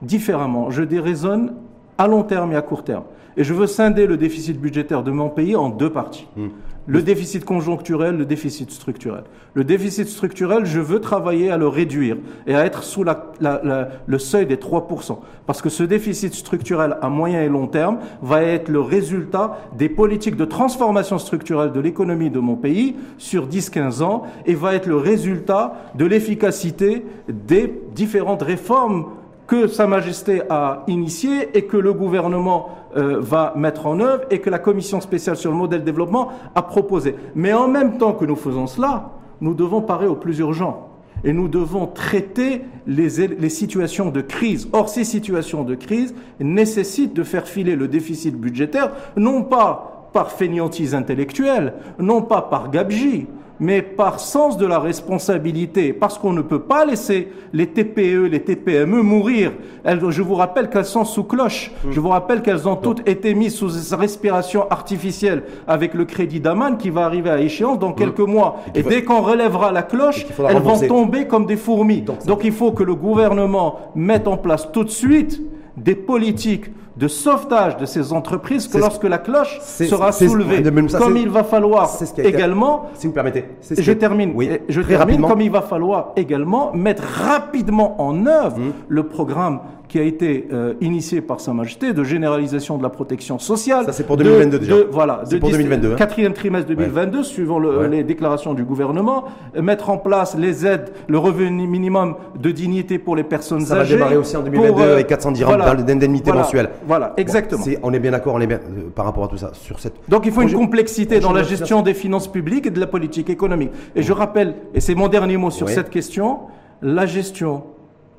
différemment. 0.00 0.70
Je 0.70 0.82
raisonne 0.98 1.54
à 1.98 2.06
long 2.06 2.22
terme 2.22 2.52
et 2.52 2.56
à 2.56 2.62
court 2.62 2.84
terme. 2.84 3.04
Et 3.36 3.42
je 3.42 3.52
veux 3.52 3.66
scinder 3.66 4.06
le 4.06 4.16
déficit 4.16 4.60
budgétaire 4.60 5.02
de 5.02 5.10
mon 5.10 5.28
pays 5.28 5.56
en 5.56 5.68
deux 5.70 5.90
parties. 5.90 6.28
Hmm. 6.36 6.48
Le 6.86 7.00
déficit 7.00 7.44
conjoncturel, 7.46 8.16
le 8.18 8.26
déficit 8.26 8.70
structurel. 8.70 9.24
Le 9.54 9.64
déficit 9.64 10.06
structurel, 10.06 10.66
je 10.66 10.80
veux 10.80 11.00
travailler 11.00 11.50
à 11.50 11.56
le 11.56 11.66
réduire 11.66 12.18
et 12.46 12.54
à 12.54 12.66
être 12.66 12.82
sous 12.84 13.04
la- 13.04 13.32
la- 13.40 13.60
la- 13.64 13.88
le 14.06 14.18
seuil 14.18 14.44
des 14.44 14.58
3%. 14.58 15.20
Parce 15.46 15.62
que 15.62 15.70
ce 15.70 15.82
déficit 15.82 16.34
structurel 16.34 16.98
à 17.00 17.08
moyen 17.08 17.42
et 17.42 17.48
long 17.48 17.66
terme 17.68 17.98
va 18.20 18.42
être 18.42 18.68
le 18.68 18.80
résultat 18.80 19.58
des 19.78 19.88
politiques 19.88 20.36
de 20.36 20.44
transformation 20.44 21.16
structurelle 21.18 21.72
de 21.72 21.80
l'économie 21.80 22.28
de 22.30 22.38
mon 22.40 22.56
pays 22.56 22.96
sur 23.16 23.46
10-15 23.46 24.02
ans 24.02 24.24
et 24.44 24.54
va 24.54 24.74
être 24.74 24.86
le 24.86 24.96
résultat 24.96 25.74
de 25.94 26.04
l'efficacité 26.04 27.04
des 27.28 27.72
différentes 27.94 28.42
réformes 28.42 29.06
que 29.46 29.66
Sa 29.66 29.86
Majesté 29.86 30.42
a 30.48 30.84
initié 30.86 31.56
et 31.56 31.66
que 31.66 31.76
le 31.76 31.92
gouvernement 31.92 32.70
euh, 32.96 33.18
va 33.20 33.52
mettre 33.56 33.86
en 33.86 34.00
œuvre 34.00 34.24
et 34.30 34.40
que 34.40 34.50
la 34.50 34.58
commission 34.58 35.00
spéciale 35.00 35.36
sur 35.36 35.50
le 35.50 35.56
modèle 35.56 35.84
développement 35.84 36.30
a 36.54 36.62
proposé. 36.62 37.14
Mais 37.34 37.52
en 37.52 37.68
même 37.68 37.98
temps 37.98 38.12
que 38.12 38.24
nous 38.24 38.36
faisons 38.36 38.66
cela, 38.66 39.10
nous 39.40 39.54
devons 39.54 39.82
parer 39.82 40.06
au 40.06 40.16
plus 40.16 40.38
urgent. 40.38 40.90
Et 41.22 41.32
nous 41.32 41.48
devons 41.48 41.86
traiter 41.86 42.62
les, 42.86 43.26
les 43.28 43.48
situations 43.48 44.10
de 44.10 44.20
crise. 44.20 44.68
Or, 44.72 44.88
ces 44.88 45.04
situations 45.04 45.64
de 45.64 45.74
crise 45.74 46.14
nécessitent 46.38 47.14
de 47.14 47.22
faire 47.22 47.46
filer 47.46 47.76
le 47.76 47.88
déficit 47.88 48.36
budgétaire, 48.36 48.92
non 49.16 49.42
pas 49.42 50.10
par 50.12 50.30
fainéantise 50.32 50.94
intellectuelle, 50.94 51.74
non 51.98 52.22
pas 52.22 52.42
par 52.42 52.70
gabegie, 52.70 53.26
mais 53.60 53.82
par 53.82 54.18
sens 54.20 54.56
de 54.56 54.66
la 54.66 54.78
responsabilité, 54.78 55.92
parce 55.92 56.18
qu'on 56.18 56.32
ne 56.32 56.42
peut 56.42 56.58
pas 56.60 56.84
laisser 56.84 57.28
les 57.52 57.66
TPE, 57.68 58.26
les 58.30 58.40
TPME 58.40 59.00
mourir. 59.02 59.52
Elles- 59.84 60.00
je 60.10 60.22
vous 60.22 60.34
rappelle 60.34 60.68
qu'elles 60.70 60.84
sont 60.84 61.04
sous 61.04 61.24
cloche. 61.24 61.70
Je 61.90 62.00
vous 62.00 62.08
rappelle 62.08 62.42
qu'elles 62.42 62.66
ont 62.68 62.76
toutes 62.76 63.08
été 63.08 63.34
mises 63.34 63.54
sous 63.54 63.70
respiration 63.96 64.68
artificielle 64.70 65.44
avec 65.68 65.94
le 65.94 66.04
crédit 66.04 66.40
d'Aman 66.40 66.76
qui 66.76 66.90
va 66.90 67.04
arriver 67.04 67.30
à 67.30 67.40
échéance 67.40 67.78
dans 67.78 67.92
quelques 67.92 68.18
mois. 68.20 68.56
Et 68.74 68.82
dès 68.82 69.04
qu'on 69.04 69.20
relèvera 69.22 69.70
la 69.72 69.82
cloche, 69.82 70.26
elles 70.48 70.56
vont 70.62 70.74
tomber 70.88 71.26
comme 71.26 71.46
des 71.46 71.56
fourmis. 71.56 72.02
Donc 72.26 72.42
il 72.44 72.52
faut 72.52 72.72
que 72.72 72.82
le 72.82 72.94
gouvernement 72.94 73.78
mette 73.94 74.26
en 74.26 74.36
place 74.36 74.70
tout 74.72 74.84
de 74.84 74.90
suite 74.90 75.40
des 75.76 75.94
politiques 75.94 76.66
de 76.96 77.08
sauvetage 77.08 77.76
de 77.76 77.86
ces 77.86 78.12
entreprises 78.12 78.68
que 78.68 78.78
lorsque 78.78 79.04
la 79.04 79.18
cloche 79.18 79.58
sera 79.60 80.12
soulevée. 80.12 80.62
ça, 80.88 80.98
Comme 80.98 81.16
il 81.16 81.28
va 81.28 81.42
falloir 81.42 81.88
ce 81.88 82.04
été- 82.04 82.26
également 82.26 82.86
Si 82.94 83.06
vous 83.08 83.12
permettez. 83.12 83.46
ce 83.60 83.80
je 83.80 83.92
termine. 83.92 84.32
Oui, 84.34 84.48
Je 84.68 84.80
très 84.80 84.90
termine 84.90 84.98
rapidement. 84.98 85.28
comme 85.28 85.40
il 85.40 85.50
va 85.50 85.62
falloir 85.62 86.12
également 86.16 86.72
mettre 86.72 87.02
rapidement 87.02 88.00
en 88.00 88.26
œuvre 88.26 88.58
Mmh. 88.58 88.72
le 88.88 89.02
programme 89.08 89.60
qui 89.94 90.00
a 90.00 90.02
été 90.02 90.48
euh, 90.52 90.74
initié 90.80 91.20
par 91.20 91.38
Sa 91.38 91.52
Majesté 91.52 91.92
de 91.92 92.02
généralisation 92.02 92.76
de 92.78 92.82
la 92.82 92.88
protection 92.88 93.38
sociale. 93.38 93.84
Ça, 93.86 93.92
c'est 93.92 94.02
pour 94.04 94.16
de- 94.16 94.24
2022 94.24 94.58
déjà. 94.58 94.74
de- 94.74 94.88
voilà, 94.90 95.20
C'est 95.24 95.36
de 95.36 95.38
pour 95.40 95.50
dix- 95.50 95.54
2022, 95.56 95.92
hein. 95.92 95.96
Quatrième 95.96 96.32
trimestre 96.32 96.66
2022, 96.66 97.22
suivant 97.22 97.60
le- 97.60 97.78
Ouais. 97.78 97.88
les 97.88 98.02
déclarations 98.02 98.54
du 98.54 98.64
gouvernement, 98.64 99.26
mettre 99.62 99.90
en 99.90 99.98
place 99.98 100.36
les 100.36 100.66
aides, 100.66 100.90
le 101.06 101.16
revenu 101.16 101.68
minimum 101.68 102.16
de 102.36 102.50
dignité 102.50 102.98
pour 102.98 103.14
les 103.14 103.22
personnes 103.22 103.60
Ça 103.60 103.76
va 103.76 103.82
âgées. 103.82 103.94
démarrer 103.94 104.16
aussi 104.16 104.36
en 104.36 104.42
2022 104.42 104.72
pour, 104.72 104.80
euh, 104.82 104.94
avec 104.94 105.06
400 105.06 105.30
dirhams 105.30 105.60
voilà, 105.60 105.76
d'indemnité 105.80 106.24
voilà, 106.32 106.42
mensuelle. 106.42 106.70
Voilà, 106.88 107.12
exactement. 107.16 107.64
Bon, 107.64 107.70
on 107.84 107.92
est 107.92 108.00
bien 108.00 108.10
d'accord, 108.10 108.34
on 108.34 108.40
est 108.40 108.48
bien 108.48 108.58
euh, 108.58 108.90
par 108.92 109.04
rapport 109.04 109.22
à 109.22 109.28
tout 109.28 109.36
ça 109.36 109.50
sur 109.52 109.78
cette. 109.78 109.94
Donc 110.08 110.26
il 110.26 110.32
faut 110.32 110.42
une 110.42 110.52
complexité 110.54 111.20
dans 111.20 111.32
la 111.32 111.42
de 111.42 111.46
gestion 111.46 111.82
des 111.82 111.94
finances 111.94 112.26
publiques 112.26 112.66
et 112.66 112.70
de 112.70 112.80
la 112.80 112.88
politique 112.88 113.30
économique. 113.30 113.70
Et 113.94 114.02
je 114.02 114.12
rappelle, 114.12 114.56
et 114.74 114.80
c'est 114.80 114.96
mon 114.96 115.06
dernier 115.06 115.36
mot 115.36 115.52
sur 115.52 115.68
cette 115.68 115.90
question, 115.90 116.38
la 116.82 117.06
gestion 117.06 117.62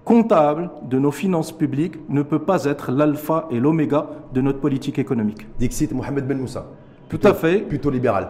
comptable 0.05 0.69
de 0.83 0.99
nos 0.99 1.11
finances 1.11 1.51
publiques 1.51 1.97
ne 2.09 2.21
peut 2.21 2.39
pas 2.39 2.63
être 2.65 2.91
l'alpha 2.91 3.47
et 3.51 3.59
l'oméga 3.59 4.07
de 4.33 4.39
notre 4.39 4.59
politique 4.59 4.99
économique. 4.99 5.47
Dixit 5.59 5.91
Mohamed 5.91 6.25
Ben 6.27 6.37
Moussa. 6.37 6.67
Tout 7.09 7.19
à 7.23 7.33
fait. 7.33 7.59
Plutôt 7.59 7.89
libéral. 7.89 8.29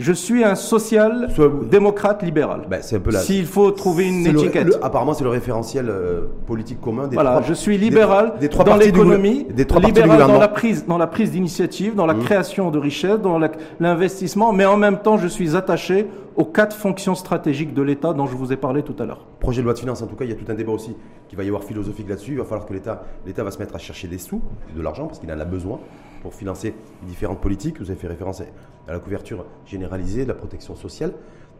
Je 0.00 0.12
suis 0.14 0.42
un 0.44 0.54
social-démocrate 0.54 2.22
libéral. 2.22 2.62
Ben, 2.70 2.80
c'est 2.82 2.96
un 2.96 3.00
peu 3.00 3.10
la. 3.10 3.18
S'il 3.20 3.44
faut 3.44 3.70
trouver 3.70 4.08
une 4.08 4.24
le- 4.24 4.30
étiquette. 4.30 4.66
le- 4.68 4.82
apparemment, 4.84 5.12
c'est 5.12 5.24
le 5.24 5.30
référentiel 5.30 5.90
euh, 5.90 6.22
politique 6.46 6.80
commun 6.80 7.06
des 7.06 7.16
Voilà, 7.16 7.32
trois- 7.32 7.42
je 7.42 7.52
suis 7.52 7.76
libéral 7.76 8.32
des 8.40 8.48
trois 8.48 8.64
dans 8.64 8.76
l'économie, 8.76 9.46
libéral 9.54 10.18
dans. 10.18 10.36
Mmh. 10.36 10.40
la 10.40 10.48
prise, 10.48 10.86
dans 10.86 10.96
la 10.96 11.06
prise 11.06 11.32
d'initiative, 11.32 11.94
dans 11.94 12.06
la 12.06 12.14
création 12.14 12.70
de 12.70 12.78
richesses, 12.78 13.20
dans 13.20 13.38
l'investissement, 13.78 14.54
mais 14.54 14.64
en 14.64 14.78
même 14.78 15.00
temps, 15.00 15.18
je 15.18 15.28
suis 15.28 15.54
attaché 15.54 16.06
aux 16.34 16.46
quatre 16.46 16.74
fonctions 16.74 17.14
stratégiques 17.14 17.74
de 17.74 17.82
l'État 17.82 18.14
dont 18.14 18.26
je 18.26 18.36
vous 18.36 18.54
ai 18.54 18.56
parlé 18.56 18.82
tout 18.82 18.96
à 18.98 19.04
l'heure. 19.04 19.26
projet 19.38 19.60
de 19.60 19.64
loi 19.66 19.74
de 19.74 19.78
finances, 19.80 20.00
en 20.00 20.06
tout 20.06 20.16
cas, 20.16 20.24
il 20.24 20.30
y 20.30 20.32
a 20.32 20.36
tout 20.36 20.50
un 20.50 20.54
débat 20.54 20.72
aussi 20.72 20.96
qui 21.28 21.36
va 21.36 21.42
y 21.44 21.48
avoir 21.48 21.64
philosophique 21.64 22.08
là-dessus. 22.08 22.32
Il 22.32 22.38
va 22.38 22.44
falloir 22.44 22.66
que 22.66 22.72
l'État, 22.72 23.02
l'État 23.26 23.44
va 23.44 23.50
se 23.50 23.58
mettre 23.58 23.74
à 23.74 23.78
chercher 23.78 24.08
des 24.08 24.18
sous, 24.18 24.40
de 24.74 24.80
l'argent, 24.80 25.06
parce 25.06 25.18
qu'il 25.18 25.30
en 25.30 25.38
a 25.38 25.44
besoin 25.44 25.78
pour 26.20 26.34
financer 26.34 26.74
différentes 27.02 27.40
politiques. 27.40 27.78
Vous 27.80 27.90
avez 27.90 27.98
fait 27.98 28.08
référence 28.08 28.42
à 28.88 28.92
la 28.92 28.98
couverture 28.98 29.44
généralisée 29.66 30.24
la 30.24 30.34
protection 30.34 30.74
sociale, 30.74 31.12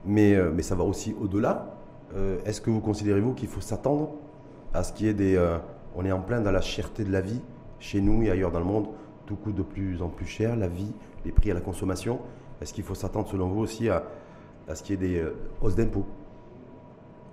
mais, 0.04 0.34
euh, 0.34 0.50
mais 0.54 0.62
ça 0.62 0.74
va 0.74 0.84
aussi 0.84 1.14
au-delà. 1.20 1.74
Euh, 2.14 2.38
Est-ce 2.44 2.60
que 2.60 2.70
vous 2.70 2.80
considérez-vous 2.80 3.34
qu'il 3.34 3.48
faut 3.48 3.60
s'attendre 3.60 4.10
à 4.74 4.82
ce 4.82 4.92
qu'il 4.92 5.06
y 5.06 5.10
ait 5.10 5.14
des... 5.14 5.36
euh, 5.36 5.58
on 5.96 6.04
est 6.04 6.12
en 6.12 6.20
plein 6.20 6.40
dans 6.40 6.52
la 6.52 6.60
cherté 6.60 7.04
de 7.04 7.12
la 7.12 7.20
vie, 7.20 7.40
chez 7.78 8.00
nous 8.00 8.22
et 8.22 8.30
ailleurs 8.30 8.50
dans 8.50 8.60
le 8.60 8.64
monde. 8.64 8.88
Tout 9.26 9.36
coûte 9.36 9.54
de 9.54 9.62
plus 9.62 10.02
en 10.02 10.08
plus 10.08 10.26
cher, 10.26 10.56
la 10.56 10.68
vie, 10.68 10.92
les 11.24 11.32
prix 11.32 11.50
à 11.50 11.54
la 11.54 11.60
consommation. 11.60 12.18
Est-ce 12.60 12.72
qu'il 12.72 12.84
faut 12.84 12.94
s'attendre, 12.94 13.28
selon 13.28 13.48
vous, 13.48 13.60
aussi 13.60 13.88
à, 13.88 14.04
à 14.68 14.74
ce 14.74 14.82
qu'il 14.82 15.00
y 15.00 15.04
ait 15.04 15.08
des 15.08 15.24
hausses 15.62 15.76
d'impôts? 15.76 16.04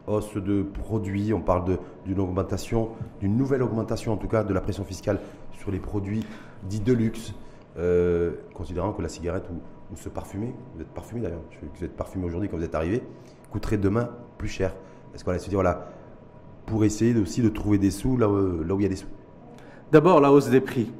Hausse 0.07 0.35
de 0.37 0.63
produits, 0.63 1.33
on 1.33 1.41
parle 1.41 1.77
d'une 2.05 2.19
augmentation, 2.19 2.91
d'une 3.19 3.35
nouvelle 3.35 3.61
augmentation 3.61 4.13
en 4.13 4.17
tout 4.17 4.29
cas 4.29 4.43
de 4.45 4.53
la 4.53 4.61
pression 4.61 4.85
fiscale 4.85 5.19
sur 5.59 5.69
les 5.69 5.79
produits 5.79 6.25
dits 6.63 6.79
de 6.79 6.93
luxe, 6.93 7.33
euh, 7.77 8.31
considérant 8.53 8.93
que 8.93 9.01
la 9.01 9.09
cigarette 9.09 9.45
ou, 9.51 9.93
ou 9.93 9.97
se 9.97 10.09
parfumer, 10.09 10.53
vous 10.75 10.81
êtes 10.81 10.87
parfumé 10.89 11.21
d'ailleurs, 11.21 11.41
vous 11.77 11.83
êtes 11.85 11.95
parfumé 11.95 12.25
aujourd'hui 12.25 12.49
quand 12.49 12.57
vous 12.57 12.63
êtes 12.63 12.75
arrivé, 12.75 13.01
coûterait 13.51 13.77
demain 13.77 14.09
plus 14.37 14.47
cher. 14.49 14.73
Est-ce 15.13 15.23
qu'on 15.23 15.31
va 15.31 15.39
se 15.39 15.49
dire, 15.49 15.57
voilà, 15.57 15.89
pour 16.65 16.83
essayer 16.83 17.15
aussi 17.17 17.41
de 17.41 17.49
trouver 17.49 17.77
des 17.77 17.91
sous 17.91 18.17
là, 18.17 18.27
où- 18.29 18.63
là 18.63 18.75
où 18.75 18.79
il 18.79 18.83
y 18.83 18.85
a 18.85 18.89
des 18.89 18.95
sous? 18.97 19.07
D'abord, 19.91 20.19
la 20.19 20.31
hausse 20.31 20.49
des 20.49 20.59
prix. 20.61 20.91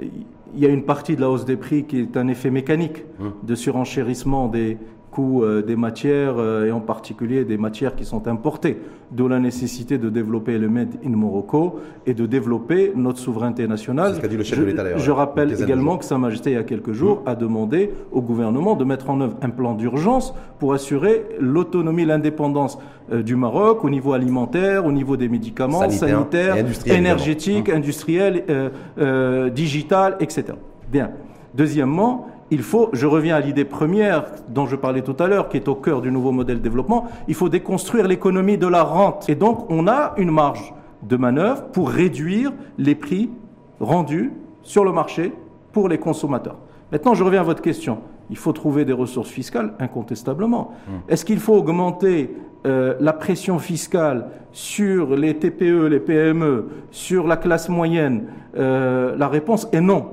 Il 0.00 0.60
y 0.60 0.66
a 0.66 0.68
une 0.68 0.84
partie 0.84 1.16
de 1.16 1.20
la 1.20 1.30
hausse 1.30 1.44
des 1.44 1.56
prix 1.56 1.84
qui 1.84 2.00
est 2.00 2.16
un 2.16 2.28
effet 2.28 2.50
mécanique 2.50 3.04
Hum. 3.20 3.32
de 3.42 3.54
surenchérissement 3.54 4.48
des 4.48 4.78
euh, 5.18 5.62
des 5.62 5.76
matières 5.76 6.34
euh, 6.38 6.66
et 6.66 6.72
en 6.72 6.80
particulier 6.80 7.44
des 7.44 7.58
matières 7.58 7.94
qui 7.94 8.04
sont 8.04 8.26
importées. 8.28 8.78
D'où 9.10 9.28
la 9.28 9.38
nécessité 9.38 9.98
de 9.98 10.08
développer 10.10 10.58
le 10.58 10.68
Made 10.68 10.96
in 11.04 11.10
Morocco 11.10 11.80
et 12.06 12.14
de 12.14 12.26
développer 12.26 12.92
notre 12.96 13.18
souveraineté 13.18 13.68
nationale. 13.68 14.18
Dit 14.28 14.36
le 14.36 14.42
chef 14.42 14.58
je, 14.58 15.06
de 15.06 15.10
rappelle 15.10 15.52
également 15.60 15.98
que 15.98 16.04
Sa 16.04 16.18
Majesté, 16.18 16.50
il 16.50 16.54
y 16.54 16.56
a 16.56 16.64
quelques 16.64 16.92
jours, 16.92 17.22
a 17.26 17.34
demandé 17.34 17.90
au 18.12 18.22
gouvernement 18.22 18.74
de 18.74 18.84
mettre 18.84 19.10
en 19.10 19.20
œuvre 19.20 19.36
un 19.42 19.50
plan 19.50 19.74
d'urgence 19.74 20.34
pour 20.58 20.72
assurer 20.72 21.24
l'autonomie, 21.38 22.04
l'indépendance 22.04 22.78
euh, 23.12 23.22
du 23.22 23.36
Maroc 23.36 23.84
au 23.84 23.90
niveau 23.90 24.14
alimentaire, 24.14 24.86
au 24.86 24.92
niveau 24.92 25.16
des 25.16 25.28
médicaments, 25.28 25.80
Sanitaire 25.80 26.08
sanitaires, 26.08 26.54
industriel, 26.54 26.98
énergétiques, 26.98 27.50
évidemment. 27.50 27.76
industriel, 27.76 28.44
euh, 28.48 28.70
euh, 28.98 29.50
digital, 29.50 30.16
etc. 30.20 30.44
Bien. 30.90 31.10
Deuxièmement, 31.54 32.28
il 32.54 32.62
faut, 32.62 32.88
je 32.92 33.06
reviens 33.06 33.34
à 33.34 33.40
l'idée 33.40 33.64
première 33.64 34.26
dont 34.48 34.66
je 34.66 34.76
parlais 34.76 35.02
tout 35.02 35.16
à 35.18 35.26
l'heure, 35.26 35.48
qui 35.48 35.56
est 35.56 35.66
au 35.66 35.74
cœur 35.74 36.00
du 36.00 36.12
nouveau 36.12 36.30
modèle 36.30 36.58
de 36.58 36.62
développement, 36.62 37.06
il 37.26 37.34
faut 37.34 37.48
déconstruire 37.48 38.06
l'économie 38.06 38.56
de 38.56 38.68
la 38.68 38.84
rente. 38.84 39.28
Et 39.28 39.34
donc, 39.34 39.68
on 39.70 39.88
a 39.88 40.14
une 40.18 40.30
marge 40.30 40.72
de 41.02 41.16
manœuvre 41.16 41.64
pour 41.72 41.90
réduire 41.90 42.52
les 42.78 42.94
prix 42.94 43.28
rendus 43.80 44.32
sur 44.62 44.84
le 44.84 44.92
marché 44.92 45.32
pour 45.72 45.88
les 45.88 45.98
consommateurs. 45.98 46.56
Maintenant, 46.92 47.14
je 47.14 47.24
reviens 47.24 47.40
à 47.40 47.44
votre 47.44 47.60
question. 47.60 47.98
Il 48.30 48.36
faut 48.36 48.52
trouver 48.52 48.84
des 48.84 48.92
ressources 48.92 49.30
fiscales, 49.30 49.74
incontestablement. 49.80 50.70
Est-ce 51.08 51.24
qu'il 51.24 51.40
faut 51.40 51.54
augmenter 51.54 52.36
euh, 52.66 52.94
la 53.00 53.12
pression 53.12 53.58
fiscale 53.58 54.28
sur 54.52 55.16
les 55.16 55.34
TPE, 55.34 55.88
les 55.88 55.98
PME, 56.00 56.68
sur 56.92 57.26
la 57.26 57.36
classe 57.36 57.68
moyenne? 57.68 58.26
Euh, 58.56 59.16
La 59.16 59.26
réponse 59.28 59.68
est 59.72 59.80
non. 59.80 60.06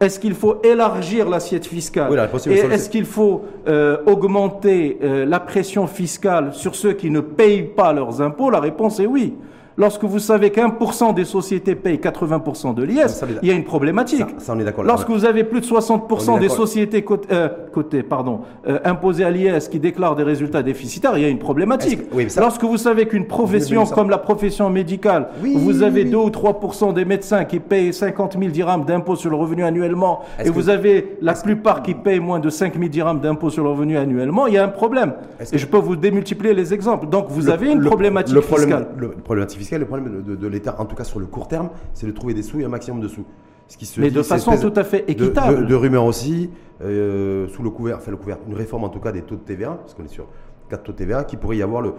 Est-ce 0.00 0.20
qu'il 0.20 0.34
faut 0.34 0.62
élargir 0.62 1.28
l'assiette 1.28 1.66
fiscale 1.66 2.08
Oui, 2.10 2.16
la 2.16 2.22
réponse 2.22 2.46
est 2.46 2.52
Et 2.52 2.58
est-ce 2.58 2.88
qu'il 2.88 3.04
faut 3.04 3.44
euh, 3.66 3.98
augmenter 4.06 4.98
euh, 5.02 5.24
la 5.26 5.40
pression 5.40 5.88
fiscale 5.88 6.54
sur 6.54 6.76
ceux 6.76 6.92
qui 6.92 7.10
ne 7.10 7.20
payent 7.20 7.64
pas 7.64 7.92
leurs 7.92 8.22
impôts? 8.22 8.50
La 8.50 8.60
réponse 8.60 9.00
est 9.00 9.06
oui. 9.06 9.34
Lorsque 9.78 10.02
vous 10.02 10.18
savez 10.18 10.50
qu'un 10.50 10.70
pour 10.70 10.92
cent 10.92 11.12
des 11.12 11.24
sociétés 11.24 11.76
payent 11.76 11.98
80% 11.98 12.74
de 12.74 12.82
l'IS, 12.82 13.22
il 13.42 13.48
y 13.48 13.52
a 13.52 13.54
une 13.54 13.62
problématique. 13.62 14.18
Ça, 14.38 14.46
ça, 14.46 14.52
on 14.56 14.58
est 14.58 14.64
d'accord. 14.64 14.82
Lorsque 14.82 15.08
vous 15.08 15.24
avez 15.24 15.44
plus 15.44 15.60
de 15.60 15.66
60% 15.66 16.32
On 16.32 16.36
est 16.36 16.40
des 16.40 16.48
sociétés 16.48 17.02
cotées, 17.02 17.28
euh, 17.32 17.48
cotées, 17.72 18.02
pardon, 18.02 18.40
euh, 18.66 18.80
imposées 18.84 19.22
à 19.22 19.30
l'IS 19.30 19.68
qui 19.70 19.78
déclarent 19.78 20.16
des 20.16 20.24
résultats 20.24 20.64
déficitaires, 20.64 21.16
il 21.16 21.22
y 21.22 21.26
a 21.26 21.28
une 21.28 21.38
problématique. 21.38 22.00
Est-ce 22.00 22.08
que- 22.10 22.14
oui, 22.16 22.24
mais 22.24 22.28
ça- 22.28 22.40
Lorsque 22.40 22.64
vous 22.64 22.76
savez 22.76 23.06
qu'une 23.06 23.26
profession 23.28 23.84
comme 23.86 24.10
la 24.10 24.18
profession 24.18 24.68
médicale, 24.68 25.28
Oui, 25.40 25.54
vous 25.56 25.84
avez 25.84 26.02
oui. 26.02 26.10
2 26.10 26.16
ou 26.16 26.30
3% 26.30 26.92
des 26.92 27.04
médecins 27.04 27.44
qui 27.44 27.60
payent 27.60 27.92
50 27.92 28.36
000 28.36 28.50
dirhams 28.50 28.84
d'impôts 28.84 29.14
sur 29.14 29.30
le 29.30 29.36
revenu 29.36 29.62
annuellement, 29.62 30.22
et 30.40 30.44
que- 30.44 30.50
vous 30.50 30.70
avez 30.70 31.16
la 31.22 31.34
plupart 31.34 31.82
qui 31.84 31.94
payent 31.94 32.18
moins 32.18 32.40
de 32.40 32.50
5 32.50 32.74
000 32.76 32.88
dirhams 32.88 33.20
d'impôts 33.20 33.50
sur 33.50 33.62
le 33.62 33.70
revenu 33.70 33.96
annuellement, 33.96 34.48
il 34.48 34.54
y 34.54 34.58
a 34.58 34.64
un 34.64 34.68
problème. 34.68 35.12
Et 35.40 35.44
que- 35.44 35.56
je 35.56 35.66
peux 35.66 35.78
vous 35.78 35.94
démultiplier 35.94 36.52
les 36.52 36.74
exemples. 36.74 37.06
Donc 37.08 37.26
vous 37.28 37.46
Le- 37.46 37.52
avez 37.52 37.70
une 37.70 37.78
le- 37.78 37.86
problématique 37.86 38.34
le 38.34 38.40
problème, 38.40 38.68
fiscale. 38.70 38.88
Le 38.96 39.10
problématique 39.10 39.58
fiscale, 39.58 39.67
le 39.76 39.84
problème 39.84 40.22
de, 40.22 40.22
de- 40.22 40.36
de 40.36 40.46
l'État, 40.46 40.76
en 40.78 40.86
tout 40.86 40.96
cas 40.96 41.04
sur 41.04 41.20
le 41.20 41.26
court 41.26 41.48
terme, 41.48 41.68
c'est 41.92 42.06
de 42.06 42.12
trouver 42.12 42.32
des 42.32 42.42
sous 42.42 42.60
et 42.60 42.64
un 42.64 42.68
maximum 42.68 43.00
de 43.02 43.08
sous. 43.08 43.24
Ce 43.66 43.76
qui 43.76 43.84
se 43.84 44.00
Mais 44.00 44.08
dit, 44.08 44.16
de 44.16 44.22
façon 44.22 44.56
tout 44.56 44.72
à 44.76 44.84
fait 44.84 45.04
équitable. 45.10 45.62
De, 45.62 45.64
de 45.66 45.74
rumeurs 45.74 46.06
aussi, 46.06 46.48
euh, 46.82 47.46
sous 47.48 47.62
le 47.62 47.68
couvert, 47.68 47.96
enfin 47.98 48.10
le 48.12 48.16
couvert, 48.16 48.38
une 48.48 48.54
réforme 48.54 48.84
en 48.84 48.88
tout 48.88 49.00
cas 49.00 49.12
des 49.12 49.20
taux 49.20 49.34
de 49.34 49.40
TVA, 49.42 49.70
parce 49.80 49.92
qu'on 49.92 50.04
est 50.04 50.08
sur 50.08 50.24
4 50.70 50.82
taux 50.84 50.92
de 50.92 50.96
TVA, 50.96 51.24
qui 51.24 51.36
pourrait 51.36 51.58
y 51.58 51.62
avoir 51.62 51.82
le, 51.82 51.92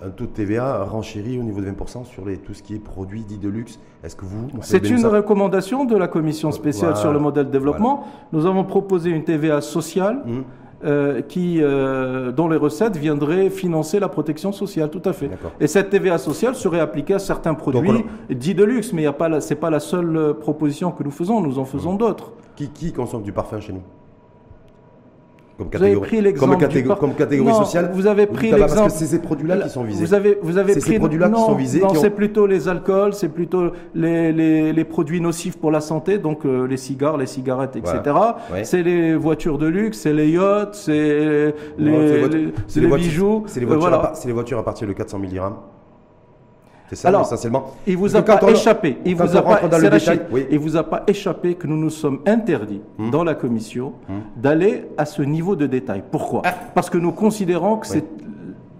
un 0.00 0.10
taux 0.10 0.26
de 0.26 0.30
TVA 0.30 0.84
renchéri 0.84 1.40
au 1.40 1.42
niveau 1.42 1.60
de 1.60 1.66
20% 1.66 2.04
sur 2.04 2.24
les, 2.24 2.36
tout 2.36 2.54
ce 2.54 2.62
qui 2.62 2.76
est 2.76 2.78
produit 2.78 3.22
dit 3.24 3.38
de 3.38 3.48
luxe. 3.48 3.80
Est-ce 4.04 4.14
que 4.14 4.24
vous, 4.24 4.46
C'est 4.60 4.88
une 4.90 5.04
recommandation 5.06 5.84
de 5.84 5.96
la 5.96 6.06
commission 6.06 6.52
spéciale 6.52 6.90
Voilà. 6.90 7.00
sur 7.00 7.12
le 7.12 7.18
modèle 7.18 7.46
de 7.46 7.50
développement. 7.50 8.04
Nous 8.32 8.46
avons 8.46 8.62
proposé 8.62 9.10
une 9.10 9.24
TVA 9.24 9.60
sociale 9.60 10.22
Hum, 10.24 10.44
euh, 10.84 11.22
qui, 11.22 11.58
euh, 11.60 12.30
dont 12.30 12.48
les 12.48 12.56
recettes 12.56 12.96
viendraient 12.96 13.50
financer 13.50 13.98
la 13.98 14.08
protection 14.08 14.52
sociale, 14.52 14.90
tout 14.90 15.02
à 15.04 15.12
fait. 15.12 15.28
Et 15.60 15.66
cette 15.66 15.90
TVA 15.90 16.18
sociale 16.18 16.54
serait 16.54 16.78
appliquée 16.80 17.14
à 17.14 17.18
certains 17.18 17.54
produits 17.54 18.04
dits 18.30 18.54
de 18.54 18.62
luxe, 18.64 18.92
mais 18.92 19.04
ce 19.04 19.48
n'est 19.54 19.60
pas 19.60 19.70
la 19.70 19.80
seule 19.80 20.16
euh, 20.16 20.34
proposition 20.34 20.92
que 20.92 21.02
nous 21.02 21.10
faisons, 21.10 21.40
nous 21.40 21.58
en 21.58 21.64
faisons 21.64 21.90
Hum. 21.92 21.98
d'autres. 21.98 22.32
qui, 22.54 22.68
qui 22.68 22.92
consomme 22.92 23.22
du 23.22 23.32
parfum 23.32 23.60
chez 23.60 23.72
nous? 23.72 23.82
Comme 25.58 25.68
Vous 25.72 25.82
avez 25.82 25.96
pris 25.96 26.20
l'exemple 26.20 26.52
comme, 26.52 26.60
catégorie- 26.60 26.98
comme 27.00 27.14
catégorie 27.14 27.48
Non, 27.50 27.64
sociale 27.64 27.90
vous 27.92 28.06
avez 28.06 28.26
pris 28.26 28.50
tabac, 28.50 28.60
Parce 28.60 28.72
l'exemple- 28.72 28.92
que 28.92 28.98
c'est 28.98 29.06
ces 29.06 29.18
produits-là 29.18 29.56
qui 29.58 29.68
sont 29.70 29.82
visés. 29.82 30.04
Vous 30.04 30.14
avez, 30.14 30.38
vous 30.40 30.56
avez 30.56 30.72
C'est 30.74 30.80
pris 30.80 30.92
ces 30.92 30.98
produits-là 30.98 31.28
qui 31.30 31.40
sont 31.40 31.54
visés, 31.56 31.80
Non, 31.80 31.88
ont- 31.88 31.94
c'est 31.94 32.10
plutôt 32.10 32.46
les 32.46 32.68
alcools, 32.68 33.12
c'est 33.12 33.28
plutôt 33.28 33.72
les, 33.94 34.32
les, 34.32 34.72
les 34.72 34.84
produits 34.84 35.20
nocifs 35.20 35.58
pour 35.58 35.72
la 35.72 35.80
santé, 35.80 36.18
donc 36.18 36.46
euh, 36.46 36.66
les 36.66 36.76
cigares, 36.76 37.16
les 37.16 37.26
cigarettes, 37.26 37.74
etc. 37.76 37.98
Ouais. 38.52 38.62
C'est 38.62 38.82
les 38.84 39.16
voitures 39.16 39.58
de 39.58 39.66
luxe, 39.66 39.98
c'est 39.98 40.12
les 40.12 40.30
yachts, 40.30 40.74
c'est 40.74 40.92
les, 41.76 41.92
les 42.76 42.86
bijoux. 42.96 43.42
C'est 43.46 43.60
les, 43.60 43.66
Euh, 43.66 44.02
c'est 44.14 44.26
les 44.28 44.32
voitures 44.32 44.58
à 44.58 44.64
partir 44.64 44.86
de 44.86 44.92
400 44.92 45.18
000 45.18 45.30
dirhams. 45.30 45.56
C'est 46.88 46.96
ça, 46.96 47.08
Alors, 47.08 47.22
essentiellement. 47.22 47.74
Il 47.86 47.96
vous 47.96 48.16
a 48.16 48.22
pas 48.22 48.40
échappé. 48.50 48.98
Il 49.04 49.14
vous 49.14 49.36
a 49.36 49.42
pas, 49.42 49.60
il 50.50 50.58
vous 50.58 50.76
a 50.76 50.82
pas 50.84 51.02
échappé 51.06 51.54
que 51.54 51.66
nous 51.66 51.76
nous 51.76 51.90
sommes 51.90 52.20
interdits 52.26 52.80
Hmm. 52.98 53.10
dans 53.10 53.24
la 53.24 53.34
commission 53.34 53.92
d'aller 54.36 54.86
à 54.96 55.04
ce 55.04 55.22
niveau 55.22 55.54
de 55.56 55.66
détail. 55.66 56.02
Pourquoi? 56.10 56.42
Ah. 56.44 56.54
Parce 56.74 56.90
que 56.90 56.98
nous 56.98 57.12
considérons 57.12 57.76
que 57.76 57.86
c'est 57.86 58.04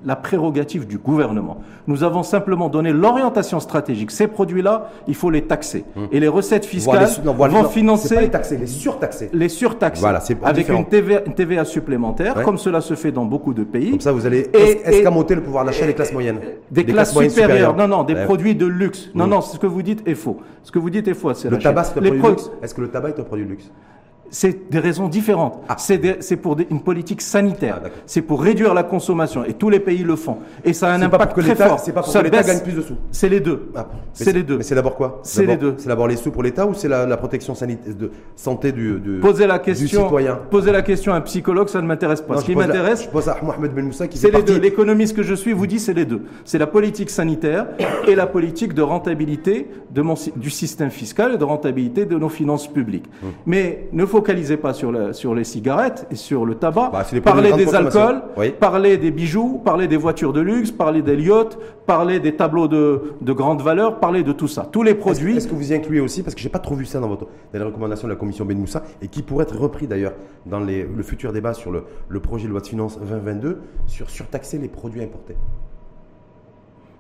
la 0.05 0.17
prérogative 0.17 0.87
du 0.87 0.99
gouvernement. 0.99 1.59
Nous 1.87 2.05
avons 2.05 2.23
simplement 2.23 2.69
donné 2.69 2.93
l'orientation 2.93 3.61
stratégique. 3.61 4.11
Ces 4.11 4.29
produits-là, 4.29 4.91
il 5.07 5.15
faut 5.15 5.31
les 5.31 5.43
taxer. 5.43 5.85
Hum. 5.97 6.09
Et 6.13 6.21
les 6.21 6.29
recettes 6.29 6.65
fiscales 6.65 7.09
vont 7.25 7.69
financer 7.69 8.21
les 8.21 8.31
taxer, 8.31 8.57
les 8.57 8.67
surtaxer. 8.67 9.31
Les 9.33 9.49
surtaxer. 9.49 10.01
Voilà, 10.01 10.23
avec 10.45 10.69
une 10.69 10.85
TVA, 10.87 11.65
supplémentaire, 11.65 12.43
comme 12.43 12.59
cela 12.59 12.81
se 12.81 12.95
fait 12.95 13.13
dans 13.13 13.25
beaucoup 13.25 13.55
de 13.55 13.65
pays. 13.65 13.91
Comme 13.91 14.01
ça, 14.01 14.13
vous 14.13 14.27
allez 14.27 14.51
escamoter 14.85 15.35
le 15.35 15.43
pouvoir 15.43 15.65
d'achat 15.65 15.87
des 15.87 15.95
classes 15.95 16.13
moyennes. 16.13 16.41
Des, 16.71 16.85
classes, 16.85 17.17
supérieures. 17.17 17.77
Non, 17.77 17.89
non, 17.89 18.05
des 18.05 18.15
produits 18.15 18.55
de 18.55 18.67
luxe. 18.67 19.09
Non, 19.15 19.25
hum. 19.25 19.31
non, 19.31 19.41
ce 19.41 19.59
que 19.59 19.67
vous 19.67 19.83
dites 19.83 20.07
est 20.07 20.15
faux. 20.15 20.39
Ce 20.63 20.71
que 20.71 20.79
vous 20.79 20.91
dites 20.91 21.09
est 21.09 21.15
faux. 21.15 21.33
Le 21.49 21.59
tabac, 21.59 21.85
c'est 21.85 21.99
un 21.99 22.03
produit 22.03 22.21
de 22.21 22.29
luxe. 22.29 22.51
Est-ce 22.63 22.75
que 22.75 22.81
le 22.81 22.89
tabac 22.89 23.11
est 23.11 23.21
un 23.21 23.25
produit 23.25 23.45
de 23.45 23.51
luxe? 23.51 23.71
C'est 24.31 24.71
des 24.71 24.79
raisons 24.79 25.09
différentes. 25.09 25.63
Ah. 25.69 25.77
C'est 25.79 26.37
pour 26.37 26.57
une 26.71 26.81
politique 26.81 27.21
sanitaire. 27.21 27.81
Ah, 27.85 27.89
c'est 28.07 28.23
pour 28.23 28.43
réduire 28.43 28.75
la 28.75 28.83
consommation. 28.83 29.45
Et 29.45 29.55
tous 29.55 29.71
les 29.71 29.81
pays 29.81 30.03
le 30.03 30.17
font. 30.17 30.39
Et 30.65 30.73
ça 30.73 30.91
a 30.91 30.95
un 30.95 31.03
impact 31.03 31.39
très 31.39 31.55
fort. 31.55 31.81
C'est 31.81 31.93
pas 31.93 32.03
pour 32.03 32.13
que 32.13 32.19
l'État 32.19 32.43
gagne 32.43 32.61
plus 32.61 32.73
de 32.73 32.83
sous. 32.83 32.97
C'est 33.11 33.29
les 33.29 33.41
deux. 33.41 33.71
Ah. 33.75 33.87
C'est 34.13 34.33
les 34.33 34.43
deux. 34.43 34.59
Mais 34.59 34.63
c'est 34.63 34.75
d'abord 34.75 34.97
quoi? 34.97 35.21
C'est 35.23 35.47
les 35.47 35.57
deux. 35.57 35.75
C'est 35.79 35.89
d'abord 35.89 36.09
les 36.09 36.17
sous 36.17 36.31
pour 36.31 36.43
l'État 36.43 36.67
ou 36.67 36.75
c'est 36.75 36.89
la, 36.89 37.17
protection 37.17 37.55
sanitaire, 37.55 37.95
de 37.95 38.11
santé 38.37 38.71
du, 38.71 39.01
du, 39.01 39.19
posez 39.19 39.47
la 39.47 39.59
question, 39.59 40.05
citoyen? 40.05 40.39
Posez 40.51 40.71
la 40.71 40.83
question 40.83 41.13
à 41.13 41.17
un 41.17 41.21
psychologue, 41.23 41.69
ça 41.69 41.81
ne 41.81 41.87
m'intéresse 41.87 42.21
pas. 42.21 42.39
Ce 42.39 42.45
qui 42.45 42.55
m'intéresse, 42.55 43.05
je 43.05 43.09
pose 43.09 43.29
à 43.29 43.39
Mohamed 43.43 43.73
Ben 43.73 43.85
Moussa 43.85 44.07
qui 44.07 44.19
C'est 44.19 44.31
les 44.31 44.43
deux. 44.43 44.59
L'économiste 44.59 45.17
que 45.17 45.23
je 45.23 45.35
suis 45.35 45.53
vous 45.53 45.67
dit 45.67 45.79
c'est 45.79 45.95
les 45.95 46.05
deux. 46.05 46.23
C'est 46.45 46.59
la 46.59 46.67
politique 46.67 47.11
sanitaire 47.11 47.67
et 48.07 48.15
la 48.15 48.27
politique 48.27 48.75
de 48.75 48.83
rentabilité 48.83 49.69
de 49.91 50.03
mon, 50.03 50.15
du 50.37 50.51
système 50.51 50.91
fiscal 50.91 51.35
et 51.35 51.39
de 51.39 51.45
rentabilité 51.45 52.07
de 52.07 52.17
nos 52.17 52.29
finances 52.29 52.69
publiques. 52.69 53.07
Hum. 53.23 53.31
Mais 53.47 53.89
ne 53.93 54.05
focalisez 54.19 54.57
pas 54.57 54.75
sur 54.75 54.91
le 54.91 55.13
sur 55.13 55.33
les 55.33 55.45
cigarettes 55.45 56.07
et 56.11 56.17
sur 56.17 56.45
le 56.45 56.57
tabac, 56.57 56.91
bah, 56.93 57.05
parler 57.23 57.53
des 57.53 57.73
alcools, 57.73 58.21
parler 58.59 58.97
des 58.99 59.13
bijoux, 59.13 59.61
parler 59.65 59.87
des 59.87 59.97
voitures 59.97 60.33
de 60.33 60.41
luxe, 60.41 60.73
parler 60.73 61.03
des 61.03 61.15
yachts, 61.23 61.57
parler 61.87 62.19
des 62.19 62.35
tableaux 62.35 62.67
de, 62.67 63.15
de 63.21 63.33
grande 63.33 63.63
valeur, 63.63 64.01
parler 64.01 64.25
de 64.25 64.33
tout 64.33 64.49
ça. 64.49 64.69
Tous 64.73 64.83
les 64.83 64.95
produits. 64.95 65.37
Est-ce 65.37 65.47
que 65.47 65.55
vous 65.55 65.71
y 65.73 65.75
incluez 65.75 66.01
aussi, 66.01 66.25
parce 66.25 66.35
que 66.35 66.41
j'ai 66.41 66.49
pas 66.49 66.59
trop 66.59 66.75
vu 66.75 66.85
ça 66.85 66.99
dans, 66.99 67.09
votre, 67.09 67.27
dans 67.53 67.59
les 67.61 67.65
recommandations 67.65 68.09
de 68.09 68.13
la 68.13 68.19
commission 68.19 68.45
Ben 68.45 68.59
Moussa, 68.59 68.83
et 69.01 69.07
qui 69.07 69.23
pourrait 69.23 69.45
être 69.45 69.57
repris 69.57 69.87
d'ailleurs 69.87 70.15
dans 70.47 70.61
les, 70.61 70.83
le 70.83 71.03
futur 71.05 71.33
débat 71.33 71.55
sur 71.55 71.71
le, 71.71 71.85
le 72.09 72.21
projet 72.21 72.47
de 72.47 72.51
loi 72.51 72.61
de 72.61 72.67
finances 72.67 72.99
2022, 72.99 73.61
sur 73.87 74.11
surtaxer 74.11 74.59
les 74.59 74.69
produits 74.69 75.03
importés? 75.03 75.37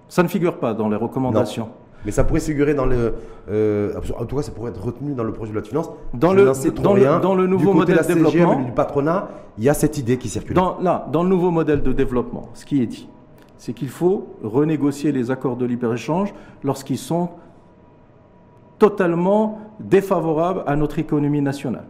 Ça 0.08 0.22
ne 0.22 0.28
figure 0.28 0.58
pas 0.58 0.72
dans 0.72 0.88
les 0.88 0.96
recommandations. 0.96 1.68
Mais 2.04 2.12
ça 2.12 2.24
pourrait 2.24 2.40
figurer 2.40 2.74
dans 2.74 2.86
le. 2.86 3.14
Euh, 3.50 3.92
en 4.18 4.24
tout 4.24 4.36
cas, 4.36 4.42
ça 4.42 4.52
pourrait 4.52 4.70
être 4.70 4.82
retenu 4.82 5.14
dans 5.14 5.24
le 5.24 5.32
projet 5.32 5.50
de 5.50 5.54
loi 5.54 5.62
de 5.62 5.68
finances. 5.68 5.90
Dans, 6.14 6.32
le, 6.32 6.44
dans, 6.70 6.94
le, 6.94 7.20
dans 7.20 7.34
le 7.34 7.46
nouveau 7.46 7.72
modèle 7.72 7.98
de, 7.98 8.02
développement. 8.02 8.60
du 8.60 8.72
patronat, 8.72 9.28
il 9.58 9.64
y 9.64 9.68
a 9.68 9.74
cette 9.74 9.98
idée 9.98 10.16
qui 10.16 10.28
circule. 10.28 10.54
Dans, 10.54 10.78
là, 10.80 11.08
dans 11.12 11.22
le 11.22 11.28
nouveau 11.28 11.50
modèle 11.50 11.82
de 11.82 11.92
développement, 11.92 12.50
ce 12.54 12.64
qui 12.64 12.82
est 12.82 12.86
dit, 12.86 13.08
c'est 13.56 13.72
qu'il 13.72 13.88
faut 13.88 14.28
renégocier 14.42 15.10
les 15.12 15.30
accords 15.30 15.56
de 15.56 15.66
libre-échange 15.66 16.32
lorsqu'ils 16.62 16.98
sont 16.98 17.30
totalement 18.78 19.58
défavorables 19.80 20.62
à 20.66 20.76
notre 20.76 20.98
économie 21.00 21.42
nationale. 21.42 21.86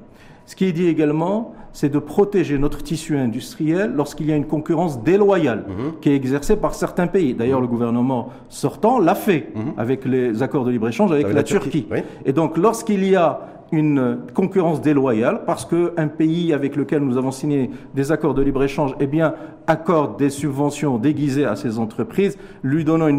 Ce 0.49 0.57
qui 0.57 0.65
est 0.65 0.73
dit 0.73 0.87
également, 0.87 1.53
c'est 1.75 1.91
de 1.91 1.99
protéger 1.99 2.57
notre 2.57 2.83
tissu 2.83 3.19
industriel 3.19 3.93
lorsqu'il 3.95 4.29
y 4.29 4.33
a 4.33 4.37
une 4.37 4.47
concurrence 4.47 5.03
déloyale 5.03 5.67
mhm. 5.69 5.93
qui 6.01 6.09
est 6.09 6.17
exercée 6.17 6.57
par 6.57 6.75
certains 6.75 7.07
pays. 7.07 7.35
D'ailleurs, 7.35 7.61
le 7.61 7.67
gouvernement 7.67 8.31
sortant 8.49 8.99
l'a 8.99 9.15
fait 9.15 9.53
mhm. 9.55 9.75
avec 9.77 10.07
les 10.07 10.43
accords 10.43 10.65
de 10.65 10.71
libre-échange 10.71 11.13
avec, 11.13 11.31
la, 11.35 11.43
Turquie. 11.43 11.87
Et 12.25 12.33
donc, 12.33 12.57
lorsqu'il 12.57 13.05
y 13.05 13.15
a 13.15 13.41
une 13.73 14.21
concurrence 14.33 14.81
déloyale 14.81 15.43
parce 15.45 15.67
qu'un 15.67 16.09
pays 16.09 16.55
avec 16.55 16.77
lequel 16.77 17.03
nous 17.03 17.19
avons 17.19 17.31
signé 17.31 17.69
des 17.95 18.11
accords 18.11 18.33
de 18.33 18.41
libre-échange 18.41 18.95
eh 19.01 19.07
bien, 19.07 19.35
accorde 19.67 20.19
des 20.19 20.31
subventions 20.31 20.97
déguisées 20.97 21.45
à 21.45 21.57
ces 21.57 21.79
entreprises, 21.79 22.39
lui 22.63 22.87
donnant 22.87 23.11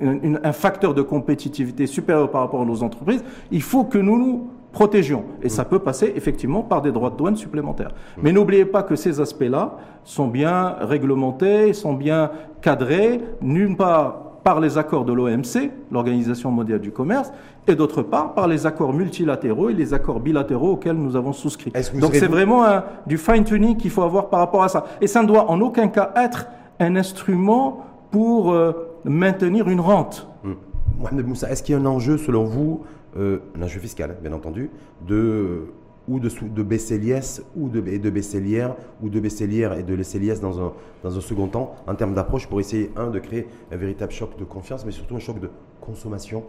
un 0.00 0.52
facteur 0.52 0.94
de 0.94 1.02
compétitivité 1.02 1.86
supérieur 1.86 2.30
par 2.30 2.40
rapport 2.40 2.62
à 2.62 2.64
nos 2.64 2.82
entreprises, 2.82 3.22
il 3.50 3.60
faut 3.60 3.84
que 3.84 3.98
nous 3.98 4.16
nous 4.16 4.50
protégeons. 4.76 5.24
Et 5.42 5.48
ça 5.48 5.64
peut 5.64 5.78
passer 5.78 6.12
effectivement 6.16 6.60
par 6.60 6.82
des 6.82 6.92
droits 6.92 7.08
de 7.08 7.16
douane 7.16 7.34
supplémentaires. 7.34 7.92
Mais 8.22 8.30
n'oubliez 8.30 8.66
pas 8.66 8.82
que 8.82 8.94
ces 8.94 9.22
aspects-là 9.22 9.78
sont 10.04 10.28
bien 10.28 10.76
réglementés, 10.82 11.72
sont 11.72 11.94
bien 11.94 12.30
cadrés, 12.60 13.22
d'une 13.40 13.74
part 13.74 14.40
par 14.44 14.60
les 14.60 14.76
accords 14.76 15.06
de 15.06 15.14
l'OMC, 15.14 15.70
l'Organisation 15.90 16.50
mondiale 16.50 16.80
du 16.80 16.92
commerce, 16.92 17.32
et 17.66 17.74
d'autre 17.74 18.02
part 18.02 18.34
par 18.34 18.48
les 18.48 18.66
accords 18.66 18.92
multilatéraux 18.92 19.70
et 19.70 19.72
les 19.72 19.94
accords 19.94 20.20
bilatéraux 20.20 20.72
auxquels 20.72 20.96
nous 20.96 21.16
avons 21.16 21.32
souscrit. 21.32 21.72
Donc 21.98 22.14
c'est 22.14 22.26
vraiment 22.26 22.62
du 23.06 23.16
fine-tuning 23.16 23.78
qu'il 23.78 23.90
faut 23.90 24.02
avoir 24.02 24.28
par 24.28 24.40
rapport 24.40 24.62
à 24.62 24.68
ça. 24.68 24.84
Et 25.00 25.06
ça 25.06 25.22
ne 25.22 25.26
doit 25.26 25.50
en 25.50 25.58
aucun 25.62 25.88
cas 25.88 26.12
être 26.16 26.48
un 26.80 26.96
instrument 26.96 27.86
pour 28.10 28.52
euh, 28.52 28.72
maintenir 29.06 29.70
une 29.70 29.80
rente. 29.80 30.28
Mmh. 30.44 30.52
Mohamed 31.00 31.26
Moussa, 31.26 31.50
est-ce 31.50 31.62
qu'il 31.62 31.74
y 31.74 31.78
a 31.78 31.80
un 31.80 31.86
enjeu 31.86 32.18
selon 32.18 32.44
vous 32.44 32.84
euh, 33.16 33.38
un 33.56 33.62
enjeu 33.62 33.80
fiscal, 33.80 34.16
bien 34.22 34.32
entendu, 34.32 34.70
de, 35.06 35.66
ou 36.08 36.20
de, 36.20 36.28
de 36.28 36.62
baisser 36.62 36.98
l'IS, 36.98 37.42
ou 37.56 37.68
de, 37.68 37.86
et 37.86 37.98
de 37.98 38.10
baisser 38.10 38.40
l'IR, 38.40 38.74
ou 39.02 39.08
de 39.08 39.20
baisser 39.20 39.46
l'IR 39.46 39.72
et 39.74 39.82
de 39.82 39.94
laisser 39.94 40.18
l'IS 40.18 40.40
dans 40.40 40.60
un, 40.60 40.72
dans 41.02 41.16
un 41.16 41.20
second 41.20 41.48
temps, 41.48 41.74
en 41.86 41.94
termes 41.94 42.14
d'approche, 42.14 42.46
pour 42.46 42.60
essayer, 42.60 42.90
un, 42.96 43.10
de 43.10 43.18
créer 43.18 43.48
un 43.72 43.76
véritable 43.76 44.12
choc 44.12 44.38
de 44.38 44.44
confiance, 44.44 44.84
mais 44.84 44.92
surtout 44.92 45.16
un 45.16 45.20
choc 45.20 45.40
de 45.40 45.50
consommation 45.80 46.44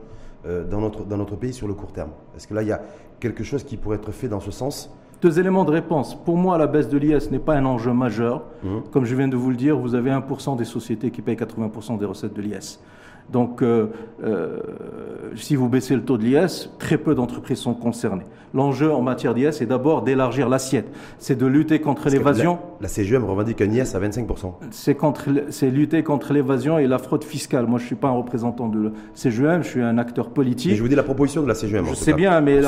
euh, 0.46 0.64
dans, 0.64 0.82
notre, 0.82 1.06
dans 1.06 1.18
notre 1.18 1.36
pays 1.36 1.54
sur 1.54 1.68
le 1.68 1.74
court 1.74 1.92
terme. 1.92 2.12
Est-ce 2.36 2.48
que 2.48 2.54
là, 2.54 2.62
il 2.62 2.68
y 2.68 2.72
a 2.74 2.82
quelque 3.20 3.44
chose 3.44 3.64
qui 3.64 3.78
pourrait 3.78 3.98
être 3.98 4.12
fait 4.12 4.28
dans 4.28 4.40
ce 4.40 4.52
sens? 4.52 4.94
Deux 5.22 5.40
éléments 5.40 5.66
de 5.66 5.72
réponse. 5.72 6.14
Pour 6.14 6.38
moi, 6.38 6.60
la 6.60 6.68
baisse 6.68 6.90
de 6.90 6.98
l'IS 6.98 7.32
n'est 7.32 7.40
pas 7.40 7.56
un 7.56 7.66
enjeu 7.66 7.92
majeur. 7.92 8.44
Mmh. 8.64 8.68
Comme 8.92 9.06
je 9.06 9.16
viens 9.16 9.28
de 9.28 9.36
vous 9.36 9.50
le 9.50 9.56
dire, 9.56 9.76
vous 9.78 9.96
avez 9.96 10.12
1% 10.12 10.58
des 10.58 10.66
sociétés 10.66 11.10
qui 11.10 11.24
payent 11.24 11.36
80% 11.36 11.98
des 11.98 12.06
recettes 12.06 12.36
de 12.36 12.42
l'IS. 12.42 12.80
Donc, 13.32 13.62
euh, 13.62 13.88
euh, 14.24 14.60
si 15.36 15.56
vous 15.56 15.68
baissez 15.70 15.96
le 15.96 16.02
taux 16.02 16.18
de 16.18 16.24
l'IS, 16.24 16.70
très 16.80 16.98
peu 16.98 17.14
d'entreprises 17.14 17.60
sont 17.60 17.74
concernées. 17.74 18.26
L'enjeu 18.54 18.94
en 18.94 19.02
matière 19.02 19.34
d'IS 19.34 19.62
est 19.62 19.66
d'abord 19.66 20.04
d'élargir 20.04 20.48
l'assiette. 20.48 20.88
C'est 21.20 21.38
de 21.38 21.46
lutter 21.46 21.80
contre 21.80 22.10
l'évasion. 22.10 22.60
La, 22.80 22.88
CGM 22.88 23.26
revendique 23.26 23.62
un 23.62 23.70
IS 23.70 23.94
à 23.96 24.00
25%. 24.00 24.54
C'est 25.50 25.70
lutter 25.70 26.02
contre 26.04 26.34
l'évasion 26.34 26.80
et 26.80 26.88
la 26.88 26.98
fraude 26.98 27.26
fiscale. 27.26 27.68
Moi, 27.68 27.78
je 27.78 27.84
ne 27.84 27.88
suis 27.88 27.96
pas 27.96 28.08
un 28.08 28.12
représentant 28.12 28.70
de 28.70 28.86
la 28.86 28.90
CGM, 29.14 29.64
je 29.64 29.68
suis 29.68 29.82
un 29.82 29.98
acteur 29.98 30.30
politique. 30.30 30.76
je 30.76 30.82
vous 30.82 30.88
dis 30.88 30.96
la 30.96 31.04
proposition 31.04 31.44
de 31.44 31.48
la 31.48 31.56
CGM. 31.56 31.86
Je 31.90 31.96
sais 31.96 32.14
bien, 32.14 32.40
mais, 32.40 32.62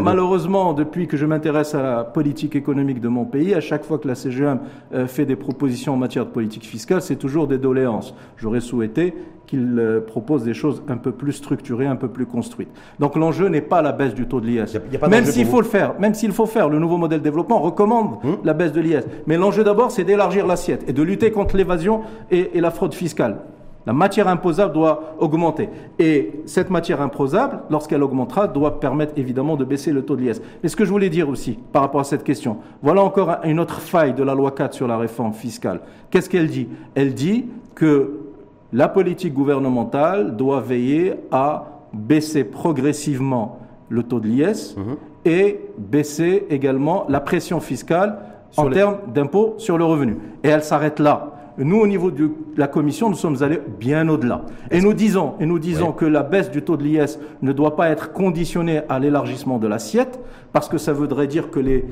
malheureusement, 0.00 0.72
depuis 0.72 1.06
que 1.06 1.16
je 1.16 1.26
m'intéresse 1.26 1.74
à 1.74 1.82
la 1.82 2.04
politique 2.04 2.56
économique 2.56 3.00
de 3.00 3.08
mon 3.08 3.26
pays, 3.26 3.54
à 3.54 3.60
chaque 3.60 3.84
fois 3.84 3.98
que 3.98 4.08
la 4.08 4.14
CGM 4.14 4.60
euh, 4.94 5.06
fait 5.06 5.26
des 5.26 5.36
propositions 5.36 5.92
en 5.92 5.96
matière 5.96 6.24
de 6.24 6.30
politique 6.30 6.64
fiscale, 6.64 7.02
c'est 7.02 7.16
toujours 7.16 7.46
des 7.46 7.58
doléances. 7.58 8.14
J'aurais 8.38 8.60
souhaité 8.60 9.14
qu'il 9.46 9.78
euh, 9.78 10.00
propose 10.00 10.44
des 10.44 10.54
choses 10.54 10.82
un 10.88 10.96
peu 10.96 11.12
plus 11.12 11.32
structurées, 11.32 11.86
un 11.86 11.96
peu 11.96 12.08
plus 12.08 12.26
construites. 12.26 12.68
Donc 12.98 13.16
l'enjeu 13.16 13.48
n'est 13.48 13.60
pas 13.60 13.82
la 13.82 13.92
baisse 13.92 14.14
du 14.14 14.26
taux 14.26 14.40
de 14.40 14.46
l'IS. 14.46 14.78
Même 15.08 15.24
s'il 15.24 15.46
faut 15.46 15.60
le 15.60 15.66
faire, 15.66 15.98
même 15.98 16.14
s'il 16.14 16.32
faut 16.32 16.46
faire, 16.46 16.68
le 16.68 16.78
nouveau 16.78 16.96
modèle 16.96 17.20
de 17.20 17.24
développement 17.24 17.60
recommande 17.60 18.18
hum. 18.24 18.38
la 18.44 18.54
baisse 18.54 18.72
de 18.72 18.80
l'IS. 18.80 19.04
Mais 19.26 19.36
l'enjeu 19.36 19.64
d'abord, 19.64 19.90
c'est 19.90 20.04
d'élargir 20.04 20.46
l'assiette 20.46 20.84
et 20.88 20.92
de 20.92 21.02
lutter 21.02 21.30
contre 21.30 21.56
l'évasion 21.56 22.02
et, 22.30 22.50
la 22.60 22.70
fraude 22.70 22.94
fiscale. 22.94 23.38
La 23.86 23.92
matière 23.92 24.26
imposable 24.26 24.74
doit 24.74 25.14
augmenter. 25.20 25.68
Et 26.00 26.40
cette 26.46 26.70
matière 26.70 27.00
imposable, 27.00 27.60
lorsqu'elle 27.70 28.02
augmentera, 28.02 28.48
doit 28.48 28.80
permettre 28.80 29.12
évidemment 29.16 29.56
de 29.56 29.64
baisser 29.64 29.92
le 29.92 30.02
taux 30.02 30.16
de 30.16 30.22
l'IS. 30.22 30.42
Mais 30.62 30.68
ce 30.68 30.74
que 30.74 30.84
je 30.84 30.90
voulais 30.90 31.10
dire 31.10 31.28
aussi 31.28 31.56
par 31.72 31.82
rapport 31.82 32.00
à 32.00 32.04
cette 32.04 32.24
question, 32.24 32.56
voilà 32.82 33.02
encore 33.02 33.36
une 33.44 33.60
autre 33.60 33.80
faille 33.80 34.12
de 34.12 34.24
la 34.24 34.34
loi 34.34 34.50
4 34.50 34.74
sur 34.74 34.88
la 34.88 34.98
réforme 34.98 35.34
fiscale. 35.34 35.80
Qu'est-ce 36.10 36.28
qu'elle 36.28 36.48
dit? 36.48 36.68
Elle 36.96 37.14
dit 37.14 37.46
que 37.76 38.25
la 38.72 38.88
politique 38.88 39.34
gouvernementale 39.34 40.36
doit 40.36 40.60
veiller 40.60 41.14
à 41.30 41.66
baisser 41.92 42.44
progressivement 42.44 43.60
le 43.88 44.02
taux 44.02 44.20
de 44.20 44.26
l'IS 44.26 44.76
mhm. 44.76 44.96
et 45.24 45.60
baisser 45.78 46.46
également 46.50 47.06
la 47.08 47.20
pression 47.20 47.60
fiscale 47.60 48.18
en 48.56 48.70
termes 48.70 48.98
d'impôt 49.12 49.54
sur 49.58 49.78
le 49.78 49.84
revenu. 49.84 50.16
Et 50.42 50.48
elle 50.48 50.62
s'arrête 50.62 50.98
là. 50.98 51.32
Nous, 51.58 51.78
au 51.78 51.86
niveau 51.86 52.10
de 52.10 52.30
la 52.56 52.68
Commission, 52.68 53.08
nous 53.08 53.16
sommes 53.16 53.42
allés 53.42 53.60
bien 53.78 54.08
au-delà. 54.08 54.42
Et 54.70 54.80
nous 54.80 54.92
disons, 54.92 55.34
et 55.40 55.46
nous 55.46 55.58
disons 55.58 55.92
que 55.92 56.04
la 56.04 56.22
baisse 56.22 56.50
du 56.50 56.62
taux 56.62 56.76
de 56.76 56.82
l'IS 56.82 57.18
ne 57.40 57.52
doit 57.52 57.76
pas 57.76 57.88
être 57.88 58.12
conditionnée 58.12 58.82
à 58.90 58.98
l'élargissement 58.98 59.58
de 59.58 59.66
l'assiette, 59.66 60.20
parce 60.52 60.68
que 60.68 60.76
ça 60.76 60.92
voudrait 60.92 61.26
dire 61.26 61.50
que 61.50 61.60
les 61.60 61.86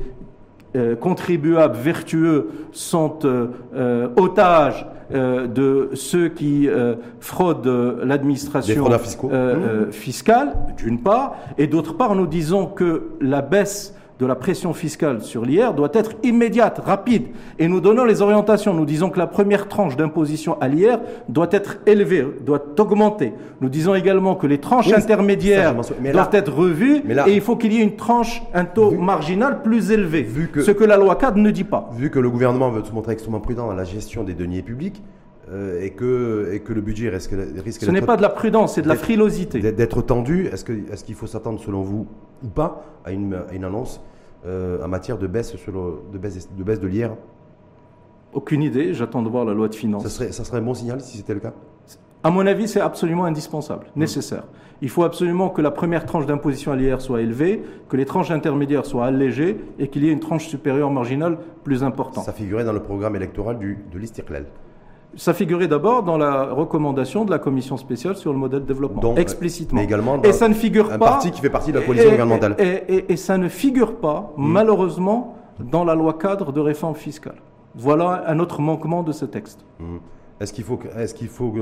euh, 0.75 0.95
contribuables 0.95 1.77
vertueux 1.77 2.49
sont 2.71 3.19
euh, 3.25 3.47
euh, 3.75 4.09
otages 4.17 4.85
de 5.11 5.89
ceux 5.93 6.29
qui 6.29 6.67
fraudent 7.19 7.99
l'administration 8.03 8.89
mmh. 8.89 9.91
fiscale, 9.91 10.53
d'une 10.77 10.99
part, 10.99 11.35
et 11.57 11.67
d'autre 11.67 11.93
part, 11.93 12.15
nous 12.15 12.27
disons 12.27 12.65
que 12.65 13.09
la 13.21 13.41
baisse 13.41 13.95
de 14.19 14.25
la 14.25 14.35
pression 14.35 14.73
fiscale 14.73 15.21
sur 15.21 15.45
l'IR 15.45 15.73
doit 15.73 15.89
être 15.93 16.11
immédiate, 16.23 16.79
rapide. 16.83 17.27
Et 17.59 17.67
nous 17.67 17.81
donnons 17.81 18.05
les 18.05 18.21
orientations. 18.21 18.73
Nous 18.73 18.85
disons 18.85 19.09
que 19.09 19.19
la 19.19 19.27
première 19.27 19.67
tranche 19.67 19.97
d'imposition 19.97 20.59
à 20.61 20.67
l'IR 20.67 20.99
doit 21.27 21.49
être 21.51 21.77
élevée, 21.85 22.25
doit 22.45 22.63
augmenter. 22.79 23.33
Nous 23.61 23.69
disons 23.69 23.95
également 23.95 24.35
que 24.35 24.47
les 24.47 24.59
tranches 24.59 24.91
intermédiaires 24.91 25.75
doivent 26.13 26.29
être 26.33 26.53
revues 26.53 27.03
et 27.27 27.33
il 27.33 27.41
faut 27.41 27.55
qu'il 27.55 27.73
y 27.73 27.79
ait 27.79 27.83
une 27.83 27.95
tranche, 27.95 28.41
un 28.53 28.65
taux 28.65 28.91
marginal 28.91 29.61
plus 29.63 29.91
élevé. 29.91 30.27
ce 30.61 30.71
que 30.71 30.83
la 30.83 30.97
loi 30.97 31.15
cadre 31.15 31.37
ne 31.37 31.51
dit 31.51 31.63
pas. 31.63 31.89
Vu 31.93 32.09
que 32.09 32.19
le 32.19 32.29
gouvernement 32.29 32.69
veut 32.69 32.83
se 32.83 32.91
montrer 32.91 33.13
extrêmement 33.13 33.39
prudent 33.39 33.67
dans 33.67 33.73
la 33.73 33.83
gestion 33.83 34.23
des 34.23 34.33
deniers 34.33 34.61
publics, 34.61 35.01
euh, 35.51 35.83
et, 35.83 35.91
que, 35.91 36.49
et 36.53 36.61
que 36.61 36.73
le 36.73 36.81
budget 36.81 37.09
risque, 37.09 37.35
risque 37.63 37.83
Ce 37.83 37.91
n'est 37.91 38.01
pas 38.01 38.17
de 38.17 38.23
la 38.23 38.29
prudence, 38.29 38.75
c'est 38.75 38.81
de 38.81 38.87
la 38.87 38.95
frilosité. 38.95 39.59
D'être 39.71 40.01
tendu, 40.01 40.47
est-ce 40.47 40.65
qu'il 40.65 40.85
est 40.91 41.05
qu'il 41.05 41.15
faut 41.15 41.27
s'attendre, 41.27 41.59
selon 41.59 41.81
vous, 41.81 42.07
ou 42.43 42.47
pas, 42.47 42.83
à 43.03 43.11
une, 43.11 43.37
une 43.53 43.63
annonce 43.63 44.01
euh, 44.47 44.83
en 44.83 44.87
matière 44.87 45.19
de 45.19 45.27
baisse, 45.27 45.55
sur 45.55 45.73
de 46.11 46.17
baisse 46.17 46.49
de, 46.51 46.63
baisse 46.63 46.79
de 46.79 46.87
l'IR? 46.87 47.11
Aucune 48.33 48.63
idée, 48.63 48.93
j'attends 48.95 49.21
de 49.21 49.29
voir 49.29 49.45
la 49.45 49.53
loi 49.53 49.67
de 49.67 49.75
finances. 49.75 50.03
Ça 50.03 50.09
serait, 50.09 50.31
ça 50.31 50.43
serait 50.43 50.57
un 50.57 50.63
bon 50.63 50.73
signal 50.73 50.99
si 50.99 51.17
c'était 51.17 51.35
le 51.35 51.39
cas? 51.39 51.53
À 52.23 52.31
mon 52.31 52.47
avis, 52.47 52.67
c'est 52.67 52.81
absolument 52.81 53.25
indispensable, 53.25 53.85
mmh. 53.95 53.99
nécessaire. 53.99 54.43
Il 54.81 54.89
faut 54.89 55.03
absolument 55.03 55.49
que 55.49 55.61
la 55.61 55.69
première 55.69 56.07
tranche 56.07 56.25
d'imposition 56.25 56.71
à 56.71 56.75
l'IR 56.75 57.01
soit 57.01 57.21
élevée, 57.21 57.63
que 57.87 57.95
les 57.95 58.05
tranches 58.05 58.31
intermédiaires 58.31 58.85
soient 58.85 59.05
allégées 59.05 59.57
et 59.77 59.89
qu'il 59.89 60.03
y 60.03 60.09
ait 60.09 60.11
une 60.11 60.19
tranche 60.19 60.47
supérieure 60.47 60.89
marginale 60.89 61.37
plus 61.63 61.83
importante. 61.83 62.25
Ça 62.25 62.33
figurait 62.33 62.65
dans 62.65 62.73
le 62.73 62.81
programme 62.81 63.15
électoral 63.15 63.59
du, 63.59 63.77
de 63.93 63.99
l'Istiklal 63.99 64.45
ça 65.15 65.33
figurait 65.33 65.67
d'abord 65.67 66.03
dans 66.03 66.17
la 66.17 66.45
recommandation 66.45 67.25
de 67.25 67.31
la 67.31 67.39
commission 67.39 67.77
spéciale 67.77 68.15
sur 68.15 68.33
le 68.33 68.39
modèle 68.39 68.61
de 68.61 68.65
développement, 68.65 69.15
explicitement. 69.15 69.79
Mais 69.79 69.85
également 69.85 70.17
dans 70.17 70.23
et 70.23 70.33
ça 70.33 70.47
ne 70.47 70.53
figure 70.53 70.91
un 70.91 70.97
pas, 70.97 71.05
parti 71.05 71.31
qui 71.31 71.41
fait 71.41 71.49
partie 71.49 71.71
de 71.71 71.79
la 71.79 71.85
coalition 71.85 72.11
gouvernementale. 72.11 72.55
Et, 72.59 73.15
ça 73.15 73.37
ne 73.37 73.47
figure 73.47 73.95
pas, 73.97 74.33
hmm. 74.37 74.45
malheureusement, 74.45 75.37
dans 75.59 75.83
la 75.83 75.95
loi 75.95 76.13
cadre 76.13 76.51
de 76.51 76.59
réforme 76.59 76.95
fiscale. 76.95 77.35
Voilà 77.75 78.23
un 78.27 78.39
autre 78.39 78.61
manquement 78.61 79.03
de 79.03 79.11
ce 79.11 79.25
texte. 79.25 79.65
Hmm. 79.79 79.97
Est-ce 80.39 80.51
qu'il 80.53 80.65
faut, 80.65 80.79
est 80.97 81.27
faut 81.27 81.53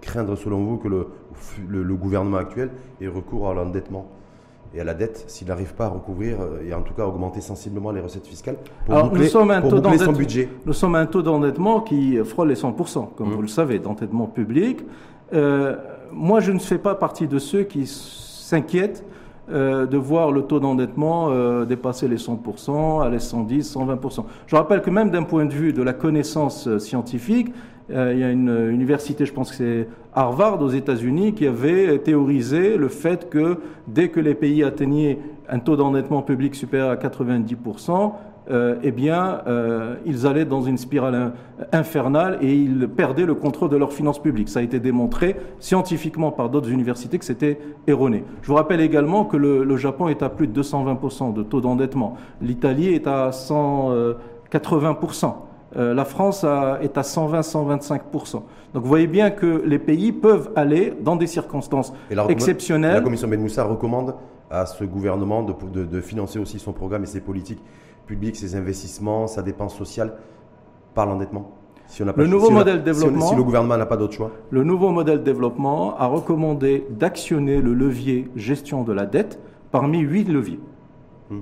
craindre, 0.00 0.36
selon 0.36 0.64
vous, 0.64 0.78
que 0.78 0.88
le, 0.88 1.08
le 1.68 1.94
gouvernement 1.94 2.38
actuel 2.38 2.70
ait 3.00 3.08
recours 3.08 3.48
à 3.48 3.54
l'endettement? 3.54 4.06
Et 4.74 4.80
à 4.80 4.84
la 4.84 4.94
dette 4.94 5.24
s'il 5.26 5.48
n'arrive 5.48 5.74
pas 5.74 5.86
à 5.86 5.88
recouvrir 5.88 6.40
euh, 6.40 6.66
et 6.66 6.74
en 6.74 6.82
tout 6.82 6.94
cas 6.94 7.04
augmenter 7.04 7.40
sensiblement 7.40 7.90
les 7.90 8.00
recettes 8.00 8.26
fiscales 8.26 8.56
pour 8.86 8.94
Alors, 8.94 9.08
boucler, 9.08 9.24
nous 9.24 9.30
sommes 9.30 9.50
un 9.50 9.62
taux 9.62 9.98
son 9.98 10.12
budget. 10.12 10.48
Nous 10.64 10.72
sommes 10.72 10.94
à 10.94 11.00
un 11.00 11.06
taux 11.06 11.22
d'endettement 11.22 11.80
qui 11.80 12.16
frôle 12.24 12.48
les 12.48 12.54
100%, 12.54 13.14
comme 13.16 13.28
mmh. 13.30 13.32
vous 13.34 13.42
le 13.42 13.48
savez, 13.48 13.78
d'endettement 13.78 14.26
public. 14.26 14.80
Euh, 15.32 15.76
moi, 16.12 16.40
je 16.40 16.52
ne 16.52 16.58
fais 16.58 16.78
pas 16.78 16.94
partie 16.94 17.26
de 17.26 17.38
ceux 17.38 17.62
qui 17.62 17.86
s'inquiètent 17.86 19.04
euh, 19.50 19.86
de 19.86 19.96
voir 19.96 20.30
le 20.30 20.42
taux 20.42 20.60
d'endettement 20.60 21.30
euh, 21.30 21.64
dépasser 21.64 22.06
les 22.06 22.16
100%, 22.16 23.02
aller 23.02 23.18
110, 23.18 23.74
120%. 23.74 24.24
Je 24.46 24.56
rappelle 24.56 24.82
que 24.82 24.90
même 24.90 25.10
d'un 25.10 25.24
point 25.24 25.46
de 25.46 25.52
vue 25.52 25.72
de 25.72 25.82
la 25.82 25.92
connaissance 25.92 26.78
scientifique, 26.78 27.52
il 27.92 28.18
y 28.18 28.24
a 28.24 28.30
une 28.30 28.70
université, 28.70 29.26
je 29.26 29.32
pense 29.32 29.50
que 29.50 29.56
c'est 29.56 29.88
Harvard 30.14 30.62
aux 30.62 30.70
États-Unis, 30.70 31.34
qui 31.34 31.46
avait 31.46 31.98
théorisé 31.98 32.76
le 32.76 32.88
fait 32.88 33.28
que 33.28 33.58
dès 33.86 34.08
que 34.08 34.20
les 34.20 34.34
pays 34.34 34.64
atteignaient 34.64 35.18
un 35.48 35.58
taux 35.58 35.76
d'endettement 35.76 36.22
public 36.22 36.54
supérieur 36.54 36.90
à 36.90 36.96
90%, 36.96 38.12
euh, 38.50 38.74
eh 38.82 38.90
bien, 38.90 39.42
euh, 39.46 39.94
ils 40.04 40.26
allaient 40.26 40.44
dans 40.44 40.62
une 40.62 40.76
spirale 40.76 41.32
infernale 41.70 42.38
et 42.40 42.52
ils 42.52 42.88
perdaient 42.88 43.24
le 43.24 43.36
contrôle 43.36 43.68
de 43.68 43.76
leurs 43.76 43.92
finances 43.92 44.20
publiques. 44.20 44.48
Ça 44.48 44.58
a 44.58 44.62
été 44.62 44.80
démontré 44.80 45.36
scientifiquement 45.60 46.32
par 46.32 46.48
d'autres 46.48 46.70
universités 46.70 47.18
que 47.18 47.24
c'était 47.24 47.60
erroné. 47.86 48.24
Je 48.42 48.48
vous 48.48 48.54
rappelle 48.54 48.80
également 48.80 49.24
que 49.24 49.36
le, 49.36 49.76
Japon 49.76 50.08
est 50.08 50.22
à 50.22 50.28
plus 50.28 50.48
de 50.48 50.60
220% 50.60 51.32
de 51.32 51.44
taux 51.44 51.60
d'endettement. 51.60 52.16
L'Italie 52.40 52.88
est 52.88 53.06
à 53.06 53.30
180%. 53.30 55.34
Euh, 55.76 55.94
la 55.94 56.04
France 56.04 56.44
est 56.44 56.98
à 56.98 57.02
120-125%. 57.02 58.32
Donc 58.74 58.82
vous 58.82 58.88
voyez 58.88 59.06
bien 59.06 59.30
que 59.30 59.62
les 59.64 59.78
pays 59.78 60.12
peuvent 60.12 60.50
aller 60.56 60.94
dans 61.00 61.16
des 61.16 61.26
circonstances 61.26 61.92
exceptionnelles. 62.28 62.94
La 62.94 63.00
commission 63.00 63.28
Ben 63.28 63.40
Moussa 63.40 63.64
recommande 63.64 64.14
à 64.50 64.66
ce 64.66 64.84
gouvernement 64.84 65.42
de 65.42 66.00
financer 66.00 66.38
aussi 66.38 66.58
son 66.58 66.72
programme 66.72 67.04
et 67.04 67.06
ses 67.06 67.20
politiques 67.20 67.62
public, 68.06 68.36
ses 68.36 68.56
investissements, 68.56 69.26
sa 69.26 69.42
dépense 69.42 69.76
sociale 69.76 70.14
par 70.94 71.06
l'endettement 71.06 71.52
si 71.92 72.02
on 72.02 72.06
le 72.16 72.26
nouveau 72.26 72.48
modèle 72.50 72.82
développement, 72.82 73.28
si, 73.28 73.36
le 73.36 73.42
gouvernement 73.42 73.76
n'a 73.76 73.84
pas 73.84 73.98
d'autre 73.98 74.14
choix. 74.14 74.30
Le 74.50 74.64
nouveau 74.64 74.88
modèle 74.88 75.22
développement 75.22 75.94
a 75.98 76.06
recommandé 76.06 76.86
d'actionner 76.88 77.60
le 77.60 77.74
levier 77.74 78.30
gestion 78.34 78.82
de 78.82 78.94
la 78.94 79.04
dette 79.04 79.38
parmi 79.70 79.98
huit 79.98 80.24
leviers. 80.24 80.58
Hmm. 81.28 81.40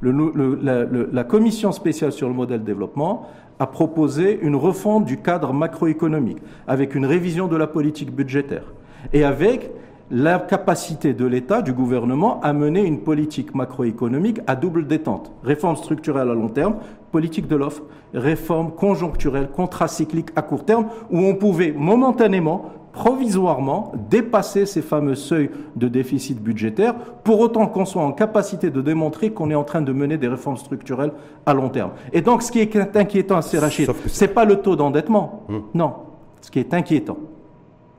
Le, 0.00 1.08
la, 1.10 1.24
commission 1.24 1.72
spéciale 1.72 2.12
sur 2.12 2.28
le 2.28 2.34
modèle 2.34 2.64
développement 2.64 3.28
a 3.58 3.66
proposé 3.66 4.38
une 4.42 4.56
refonte 4.56 5.04
du 5.04 5.18
cadre 5.18 5.52
macroéconomique 5.52 6.38
avec 6.66 6.94
une 6.94 7.06
révision 7.06 7.48
de 7.48 7.56
la 7.56 7.66
politique 7.66 8.14
budgétaire 8.14 8.72
et 9.12 9.24
avec 9.24 9.70
la 10.10 10.38
capacité 10.38 11.14
de 11.14 11.24
l'État, 11.24 11.62
du 11.62 11.72
gouvernement, 11.72 12.38
à 12.42 12.52
mener 12.52 12.84
une 12.84 13.00
politique 13.00 13.54
macroéconomique 13.54 14.40
à 14.46 14.56
double 14.56 14.86
détente. 14.86 15.32
Réforme 15.42 15.76
structurelle 15.76 16.28
à 16.28 16.34
long 16.34 16.50
terme, 16.50 16.76
politique 17.12 17.48
de 17.48 17.56
l'offre, 17.56 17.82
réforme 18.12 18.72
conjoncturelle, 18.72 19.48
contracyclique 19.48 20.28
à 20.36 20.42
court 20.42 20.66
terme, 20.66 20.88
où 21.10 21.18
on 21.18 21.34
pouvait 21.34 21.72
momentanément, 21.72 22.72
provisoirement, 22.92 23.92
dépasser 24.10 24.66
ces 24.66 24.82
fameux 24.82 25.14
seuils 25.14 25.50
de 25.76 25.88
déficit 25.88 26.40
budgétaire, 26.40 26.94
pour 27.24 27.40
autant 27.40 27.66
qu'on 27.66 27.84
soit 27.84 28.02
en 28.02 28.12
capacité 28.12 28.70
de 28.70 28.80
démontrer 28.82 29.30
qu'on 29.30 29.50
est 29.50 29.54
en 29.54 29.64
train 29.64 29.82
de 29.82 29.92
mener 29.92 30.18
des 30.18 30.28
réformes 30.28 30.58
structurelles 30.58 31.12
à 31.46 31.54
long 31.54 31.70
terme. 31.70 31.92
Et 32.12 32.20
donc, 32.20 32.42
ce 32.42 32.52
qui 32.52 32.60
est 32.60 32.96
inquiétant, 32.96 33.40
c'est 33.40 33.58
Rachid, 33.58 33.90
c'est 34.06 34.28
pas 34.28 34.44
le 34.44 34.56
taux 34.56 34.76
d'endettement. 34.76 35.44
Hum. 35.48 35.62
Non. 35.74 35.94
Ce 36.42 36.50
qui 36.50 36.58
est 36.58 36.74
inquiétant, 36.74 37.18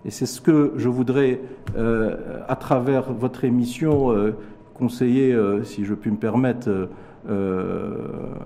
et 0.05 0.11
c'est 0.11 0.25
ce 0.25 0.41
que 0.41 0.73
je 0.75 0.89
voudrais, 0.89 1.39
euh, 1.77 2.41
à 2.47 2.55
travers 2.55 3.13
votre 3.13 3.45
émission, 3.45 4.11
euh, 4.11 4.35
conseiller, 4.73 5.31
euh, 5.31 5.63
si 5.63 5.85
je 5.85 5.93
puis 5.93 6.11
me 6.11 6.17
permettre, 6.17 6.89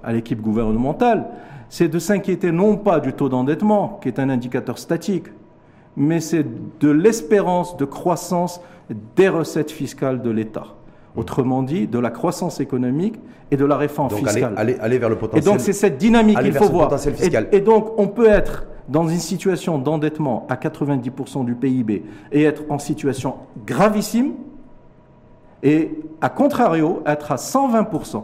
à 0.03 0.13
l'équipe 0.13 0.39
gouvernementale, 0.39 1.25
c'est 1.67 1.87
de 1.87 1.97
s'inquiéter 1.97 2.51
non 2.51 2.77
pas 2.77 2.99
du 2.99 3.11
taux 3.11 3.27
d'endettement, 3.27 3.99
qui 4.03 4.07
est 4.07 4.19
un 4.19 4.29
indicateur 4.29 4.77
statique, 4.77 5.25
mais 5.97 6.21
c'est 6.21 6.45
de 6.79 6.89
l'espérance 6.89 7.75
de 7.75 7.83
croissance 7.83 8.61
des 9.15 9.27
recettes 9.27 9.71
fiscales 9.71 10.21
de 10.21 10.29
l'État. 10.29 10.67
Autrement 11.15 11.63
dit, 11.63 11.87
de 11.87 11.97
la 11.97 12.11
croissance 12.11 12.59
économique 12.59 13.15
et 13.49 13.57
de 13.57 13.65
la 13.65 13.75
réforme 13.75 14.11
fiscale. 14.11 14.53
Aller, 14.55 14.77
aller, 14.79 14.99
vers 14.99 15.09
le 15.09 15.17
potentiel. 15.17 15.43
Et 15.43 15.45
donc 15.45 15.59
c'est 15.59 15.73
cette 15.73 15.97
dynamique 15.97 16.39
qu'il 16.39 16.53
faut 16.53 16.69
voir. 16.69 16.93
Et, 17.21 17.57
et 17.57 17.61
donc 17.61 17.97
on 17.97 18.07
peut 18.07 18.29
être 18.29 18.67
dans 18.87 19.07
une 19.07 19.19
situation 19.19 19.79
d'endettement 19.79 20.45
à 20.49 20.55
90% 20.55 21.43
du 21.43 21.55
PIB 21.55 22.05
et 22.31 22.43
être 22.43 22.63
en 22.69 22.77
situation 22.77 23.35
gravissime, 23.65 24.33
et 25.63 25.99
à 26.21 26.29
contrario, 26.29 27.01
être 27.05 27.31
à 27.31 27.35
120% 27.35 28.23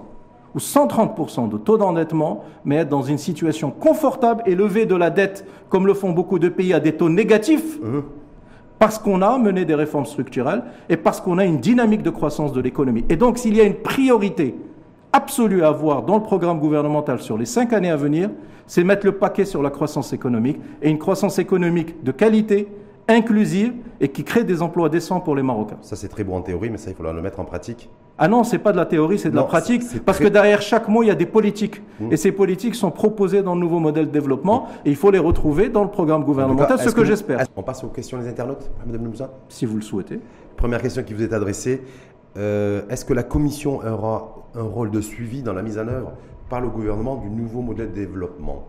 ou 0.55 0.59
130% 0.59 1.49
de 1.49 1.57
taux 1.57 1.77
d'endettement, 1.77 2.43
mais 2.65 2.77
être 2.77 2.89
dans 2.89 3.01
une 3.01 3.17
situation 3.17 3.71
confortable 3.71 4.43
et 4.45 4.55
lever 4.55 4.85
de 4.85 4.95
la 4.95 5.09
dette, 5.09 5.45
comme 5.69 5.87
le 5.87 5.93
font 5.93 6.11
beaucoup 6.11 6.39
de 6.39 6.49
pays, 6.49 6.73
à 6.73 6.79
des 6.79 6.93
taux 6.93 7.09
négatifs, 7.09 7.79
mmh. 7.81 7.99
parce 8.79 8.99
qu'on 8.99 9.21
a 9.21 9.37
mené 9.37 9.65
des 9.65 9.75
réformes 9.75 10.05
structurelles 10.05 10.63
et 10.89 10.97
parce 10.97 11.21
qu'on 11.21 11.37
a 11.37 11.45
une 11.45 11.59
dynamique 11.59 12.03
de 12.03 12.09
croissance 12.09 12.53
de 12.53 12.61
l'économie. 12.61 13.05
Et 13.09 13.15
donc, 13.15 13.37
s'il 13.37 13.55
y 13.55 13.61
a 13.61 13.63
une 13.63 13.75
priorité 13.75 14.55
absolue 15.11 15.63
à 15.63 15.69
avoir 15.69 16.03
dans 16.03 16.15
le 16.15 16.23
programme 16.23 16.59
gouvernemental 16.59 17.19
sur 17.19 17.37
les 17.37 17.45
cinq 17.45 17.73
années 17.73 17.91
à 17.91 17.95
venir, 17.95 18.29
c'est 18.65 18.83
mettre 18.83 19.05
le 19.05 19.13
paquet 19.13 19.45
sur 19.45 19.61
la 19.61 19.69
croissance 19.69 20.13
économique 20.13 20.59
et 20.81 20.89
une 20.89 20.97
croissance 20.97 21.37
économique 21.39 22.03
de 22.03 22.11
qualité, 22.11 22.67
inclusive 23.07 23.73
et 23.99 24.09
qui 24.09 24.23
crée 24.23 24.43
des 24.43 24.61
emplois 24.61 24.89
décents 24.89 25.19
pour 25.19 25.35
les 25.35 25.43
Marocains. 25.43 25.77
Ça 25.81 25.95
c'est 25.95 26.07
très 26.07 26.23
beau 26.23 26.33
en 26.33 26.41
théorie, 26.41 26.69
mais 26.69 26.77
ça 26.77 26.89
il 26.89 26.95
faut 26.95 27.03
le 27.03 27.21
mettre 27.21 27.39
en 27.39 27.45
pratique. 27.45 27.89
Ah 28.17 28.27
non, 28.27 28.43
c'est 28.43 28.59
pas 28.59 28.71
de 28.71 28.77
la 28.77 28.85
théorie, 28.85 29.17
c'est 29.17 29.31
de 29.31 29.35
la 29.35 29.43
pratique, 29.43 29.81
parce 30.05 30.19
que 30.19 30.27
derrière 30.27 30.61
chaque 30.61 30.87
mot 30.87 31.01
il 31.01 31.07
y 31.07 31.11
a 31.11 31.15
des 31.15 31.25
politiques, 31.25 31.81
mmh. 31.99 32.13
et 32.13 32.17
ces 32.17 32.31
politiques 32.31 32.75
sont 32.75 32.91
proposées 32.91 33.41
dans 33.41 33.55
le 33.55 33.61
nouveau 33.61 33.79
modèle 33.79 34.05
de 34.05 34.11
développement, 34.11 34.67
et 34.85 34.91
il 34.91 34.95
faut 34.95 35.09
les 35.09 35.19
retrouver 35.19 35.69
dans 35.69 35.83
le 35.83 35.89
programme 35.89 36.23
gouvernemental, 36.23 36.79
ce 36.79 36.89
que, 36.89 37.03
j'espère. 37.03 37.45
On 37.55 37.63
passe 37.63 37.83
aux 37.83 37.87
questions 37.87 38.19
des 38.19 38.27
internautes, 38.27 38.69
Madame 38.85 39.03
Lemouza 39.05 39.31
Si 39.49 39.65
vous 39.65 39.75
le 39.75 39.81
souhaitez. 39.81 40.19
Première 40.57 40.81
question 40.81 41.01
qui 41.03 41.13
vous 41.13 41.23
est 41.23 41.33
adressée 41.33 41.81
euh, 42.37 42.81
est-ce 42.89 43.05
que 43.05 43.13
la 43.13 43.23
Commission 43.23 43.79
aura 43.85 44.35
un 44.55 44.63
rôle 44.63 44.91
de 44.91 45.01
suivi 45.01 45.43
dans 45.43 45.53
la 45.53 45.61
mise 45.61 45.77
en 45.77 45.87
œuvre 45.87 46.13
par 46.49 46.61
le 46.61 46.69
gouvernement 46.69 47.17
du 47.17 47.29
nouveau 47.29 47.61
modèle 47.61 47.89
de 47.89 47.95
développement? 47.95 48.65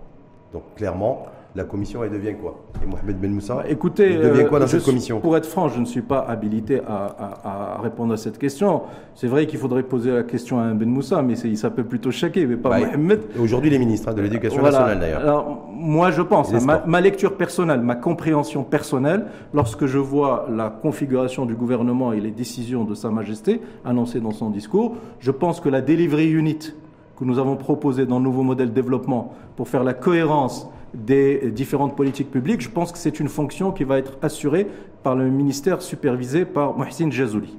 Donc 0.53 0.63
clairement, 0.77 1.27
la 1.57 1.63
commission, 1.63 2.03
elle 2.03 2.11
devient 2.11 2.35
quoi? 2.35 2.57
Et 2.83 2.87
Mohamed 2.87 3.21
Ben 3.21 3.33
Moussa, 3.33 3.63
Écoutez, 3.69 4.15
il 4.15 4.21
devient 4.21 4.45
quoi 4.49 4.59
dans 4.59 4.65
euh, 4.65 4.69
cette 4.69 4.81
suis- 4.81 4.91
commission? 4.91 5.21
Pour 5.21 5.37
être 5.37 5.47
franc, 5.47 5.69
je 5.69 5.79
ne 5.79 5.85
suis 5.85 6.01
pas 6.03 6.19
habilité 6.19 6.81
à, 6.85 7.05
à- 7.07 7.77
à 7.79 7.81
répondre 7.81 8.13
à 8.13 8.17
cette 8.17 8.39
question. 8.39 8.83
C'est 9.15 9.29
vrai 9.29 9.47
qu'il 9.47 9.61
faudrait 9.61 9.85
poser 9.85 10.11
la 10.11 10.25
question 10.25 10.59
à 10.59 10.73
Ben 10.75 10.89
Moussa, 10.89 11.23
mais 11.23 11.35
il 11.35 11.57
s'appelle 11.57 11.85
plutôt 11.85 12.11
Chaké, 12.11 12.45
mais 12.47 12.57
pas 12.57 12.71
Bah, 12.71 12.79
Mohamed. 12.81 13.21
Aujourd'hui, 13.41 13.71
les 13.71 13.79
ministres 13.79 14.09
hein, 14.09 14.15
de 14.15 14.23
l'éducation 14.23 14.59
Voilà. 14.61 14.79
nationale 14.81 15.01
d'ailleurs. 15.01 15.21
Alors, 15.21 15.69
moi, 15.73 16.11
je 16.11 16.23
pense, 16.23 16.53
hein, 16.53 16.59
ma, 16.65 16.83
ma 16.87 17.01
lecture 17.01 17.37
personnelle, 17.37 17.81
ma 17.83 17.95
compréhension 17.95 18.65
personnelle, 18.65 19.27
lorsque 19.53 19.87
je 19.87 19.99
vois 19.99 20.47
la 20.51 20.71
configuration 20.71 21.47
du 21.47 21.55
gouvernement 21.55 22.13
et 22.13 22.21
les 22.21 22.33
décisions 22.33 22.83
de 22.85 22.95
Sa 22.95 23.11
Majesté 23.11 23.61
annoncées 23.85 24.21
dans 24.21 24.33
son 24.33 24.51
discours, 24.51 24.97
je 25.21 25.31
pense 25.31 25.61
que 25.61 25.69
la 25.69 25.81
delivery 25.83 26.29
unit 26.33 26.75
que 27.17 27.25
nous 27.25 27.39
avons 27.39 27.55
proposée 27.55 28.07
dans 28.07 28.19
le 28.19 28.25
nouveau 28.25 28.43
modèle 28.43 28.71
de 28.71 28.75
développement 28.75 29.35
pour 29.55 29.69
faire 29.69 29.85
la 29.85 29.95
cohérence 29.95 30.69
des 30.95 31.51
différentes 31.51 31.97
politiques 31.97 32.31
publiques, 32.31 32.61
je 32.61 32.71
pense 32.71 32.93
que 32.93 32.99
c'est 32.99 33.21
une 33.21 33.29
fonction 33.29 33.73
qui 33.73 33.85
va 33.85 33.99
être 33.99 34.17
assurée 34.23 34.67
par 35.03 35.15
le 35.15 35.29
ministère 35.29 35.83
supervisé 35.83 36.45
par 36.45 36.77
Mohsin 36.77 37.11
Jazouli. 37.11 37.59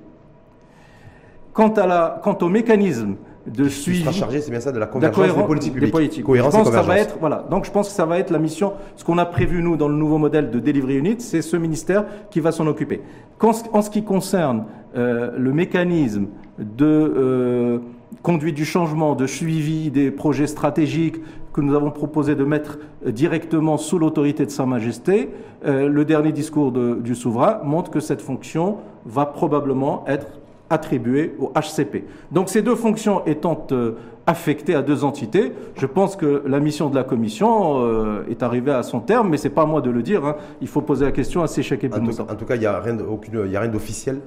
Quant, 1.53 1.69
à 1.69 1.86
la, 1.86 2.21
quant 2.23 2.38
au 2.41 2.49
mécanisme 2.49 3.15
de 3.47 3.69
suivi 3.69 4.01
seras 4.01 4.11
chargé, 4.11 4.41
c'est 4.41 4.51
bien 4.51 4.59
ça, 4.59 4.71
de 4.71 4.79
la 4.79 4.88
de 4.88 4.99
la 4.99 5.09
convergence 5.09 5.38
des 5.38 5.43
politiques 5.43 5.73
des 5.73 5.79
publiques. 5.79 5.93
politiques. 5.93 6.23
Cohérence 6.25 6.53
je 6.53 6.57
et 6.57 6.63
pense 6.63 6.69
que 6.69 6.75
ça 6.75 6.81
va 6.81 6.88
convergence. 6.88 7.11
être 7.13 7.19
voilà. 7.19 7.45
Donc 7.49 7.65
je 7.65 7.71
pense 7.71 7.89
que 7.89 7.93
ça 7.93 8.05
va 8.05 8.17
être 8.19 8.31
la 8.31 8.39
mission. 8.39 8.73
Ce 8.95 9.03
qu'on 9.03 9.17
a 9.19 9.25
prévu 9.25 9.61
nous 9.61 9.77
dans 9.77 9.88
le 9.88 9.95
nouveau 9.95 10.17
modèle 10.17 10.49
de 10.49 10.59
delivery 10.59 10.95
unit, 10.97 11.17
c'est 11.19 11.41
ce 11.41 11.55
ministère 11.55 12.05
qui 12.31 12.39
va 12.39 12.51
s'en 12.51 12.65
occuper. 12.67 13.01
En 13.41 13.81
ce 13.81 13.89
qui 13.89 14.03
concerne 14.03 14.65
euh, 14.95 15.31
le 15.38 15.53
mécanisme 15.53 16.27
de 16.57 16.86
euh, 16.86 17.79
conduite 18.23 18.55
du 18.55 18.65
changement, 18.65 19.13
de 19.15 19.27
suivi 19.27 19.91
des 19.91 20.09
projets 20.09 20.47
stratégiques 20.47 21.17
que 21.55 21.61
nous 21.61 21.73
avons 21.73 21.89
proposé 21.89 22.35
de 22.35 22.43
mettre 22.43 22.79
euh, 23.07 23.11
directement 23.11 23.77
sous 23.77 23.97
l'autorité 23.97 24.45
de 24.45 24.51
Sa 24.51 24.65
Majesté, 24.65 25.29
euh, 25.65 25.87
le 25.87 26.03
dernier 26.03 26.33
discours 26.33 26.73
de- 26.73 26.95
du 26.95 27.15
souverain 27.15 27.59
montre 27.63 27.89
que 27.91 28.01
cette 28.01 28.21
fonction 28.21 28.75
va 29.05 29.25
probablement 29.25 30.03
être 30.05 30.27
attribuée 30.69 31.33
au 31.39 31.51
HCP. 31.55 32.03
Donc 32.33 32.49
ces 32.49 32.61
deux 32.61 32.75
fonctions 32.75 33.25
étant 33.25 33.65
euh, 33.71 33.93
affectées 34.27 34.75
à 34.75 34.81
deux 34.81 35.05
entités, 35.05 35.53
je 35.77 35.85
pense 35.85 36.17
que 36.17 36.43
la 36.45 36.59
mission 36.59 36.89
de 36.89 36.95
la 36.95 37.05
commission 37.05 37.79
euh, 37.85 38.25
est 38.29 38.43
arrivée 38.43 38.71
à 38.73 38.83
son 38.83 38.99
terme, 38.99 39.29
mais 39.29 39.37
c'est 39.37 39.49
pas 39.51 39.61
à 39.61 39.65
moi 39.65 39.79
de 39.79 39.91
le 39.91 40.03
dire. 40.03 40.25
hein. 40.25 40.35
Il 40.59 40.67
faut 40.67 40.81
poser 40.81 41.05
la 41.05 41.11
question 41.13 41.41
à 41.41 41.47
Séchek 41.47 41.85
et 41.85 41.87
En 41.93 41.99
tout, 42.01 42.19
en 42.19 42.35
tout 42.35 42.45
cas, 42.45 42.55
il 42.55 42.59
n'y 42.59 42.65
a 42.65 42.79
rien 42.81 43.67
d'officiel 43.69 44.19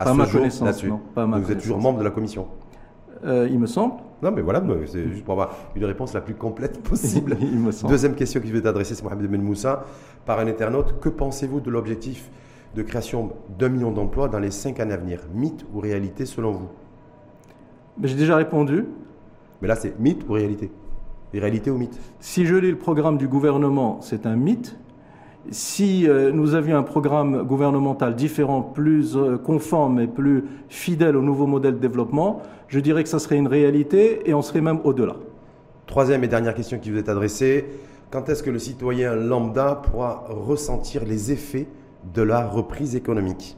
à 0.00 0.06
Pas 0.06 0.10
ce 0.10 0.16
ma 0.16 0.24
jour 0.24 0.40
connaissance, 0.40 0.82
non, 0.84 1.00
pas 1.14 1.24
ma 1.26 1.38
Vous 1.38 1.52
êtes 1.52 1.60
toujours 1.60 1.78
membre 1.78 2.00
de 2.00 2.04
la 2.04 2.10
commission. 2.10 2.46
Euh, 3.24 3.48
il 3.50 3.58
me 3.58 3.66
semble. 3.66 3.94
Non, 4.22 4.30
mais 4.30 4.42
voilà, 4.42 4.62
c'est 4.86 5.08
juste 5.08 5.24
pour 5.24 5.32
avoir 5.32 5.54
une 5.74 5.84
réponse 5.84 6.12
la 6.12 6.20
plus 6.20 6.34
complète 6.34 6.82
possible. 6.88 7.36
il 7.40 7.58
me 7.58 7.72
semble. 7.72 7.92
Deuxième 7.92 8.14
question 8.14 8.40
qui 8.40 8.50
vais 8.50 8.66
adresser, 8.66 8.94
c'est 8.94 9.02
Mohamed 9.02 9.30
Ben 9.30 9.42
Moussa, 9.42 9.84
par 10.26 10.38
un 10.40 10.46
internaute. 10.46 11.00
Que 11.00 11.08
pensez-vous 11.08 11.60
de 11.60 11.70
l'objectif 11.70 12.30
de 12.74 12.82
création 12.82 13.32
d'un 13.58 13.68
million 13.68 13.92
d'emplois 13.92 14.28
dans 14.28 14.38
les 14.40 14.50
cinq 14.50 14.80
années 14.80 14.94
à 14.94 14.98
venir? 14.98 15.20
Mythe 15.34 15.64
ou 15.72 15.80
réalité 15.80 16.26
selon 16.26 16.52
vous? 16.52 16.68
Mais 17.98 18.08
J'ai 18.08 18.16
déjà 18.16 18.36
répondu. 18.36 18.84
Mais 19.62 19.68
là, 19.68 19.76
c'est 19.76 19.98
mythe 19.98 20.28
ou 20.28 20.32
réalité? 20.32 20.70
Et 21.32 21.38
réalité 21.40 21.70
ou 21.70 21.78
mythe? 21.78 21.98
Si 22.20 22.44
je 22.46 22.54
lis 22.56 22.70
le 22.70 22.78
programme 22.78 23.16
du 23.16 23.26
gouvernement, 23.28 23.98
c'est 24.02 24.26
un 24.26 24.36
mythe. 24.36 24.76
Si 25.50 26.08
euh, 26.08 26.32
nous 26.32 26.54
avions 26.54 26.78
un 26.78 26.82
programme 26.82 27.42
gouvernemental 27.42 28.16
différent, 28.16 28.62
plus 28.62 29.16
euh, 29.16 29.36
conforme 29.36 30.00
et 30.00 30.06
plus 30.06 30.44
fidèle 30.68 31.16
au 31.16 31.22
nouveau 31.22 31.46
modèle 31.46 31.74
de 31.74 31.78
développement, 31.78 32.40
je 32.68 32.80
dirais 32.80 33.02
que 33.02 33.10
ça 33.10 33.18
serait 33.18 33.36
une 33.36 33.46
réalité 33.46 34.28
et 34.28 34.32
on 34.32 34.40
serait 34.40 34.62
même 34.62 34.80
au-delà. 34.84 35.16
Troisième 35.86 36.24
et 36.24 36.28
dernière 36.28 36.54
question 36.54 36.78
qui 36.78 36.90
vous 36.90 36.98
est 36.98 37.10
adressée. 37.10 37.66
Quand 38.10 38.28
est-ce 38.28 38.42
que 38.42 38.50
le 38.50 38.58
citoyen 38.58 39.14
lambda 39.14 39.74
pourra 39.74 40.24
ressentir 40.28 41.04
les 41.04 41.30
effets 41.30 41.66
de 42.14 42.22
la 42.22 42.46
reprise 42.46 42.96
économique? 42.96 43.56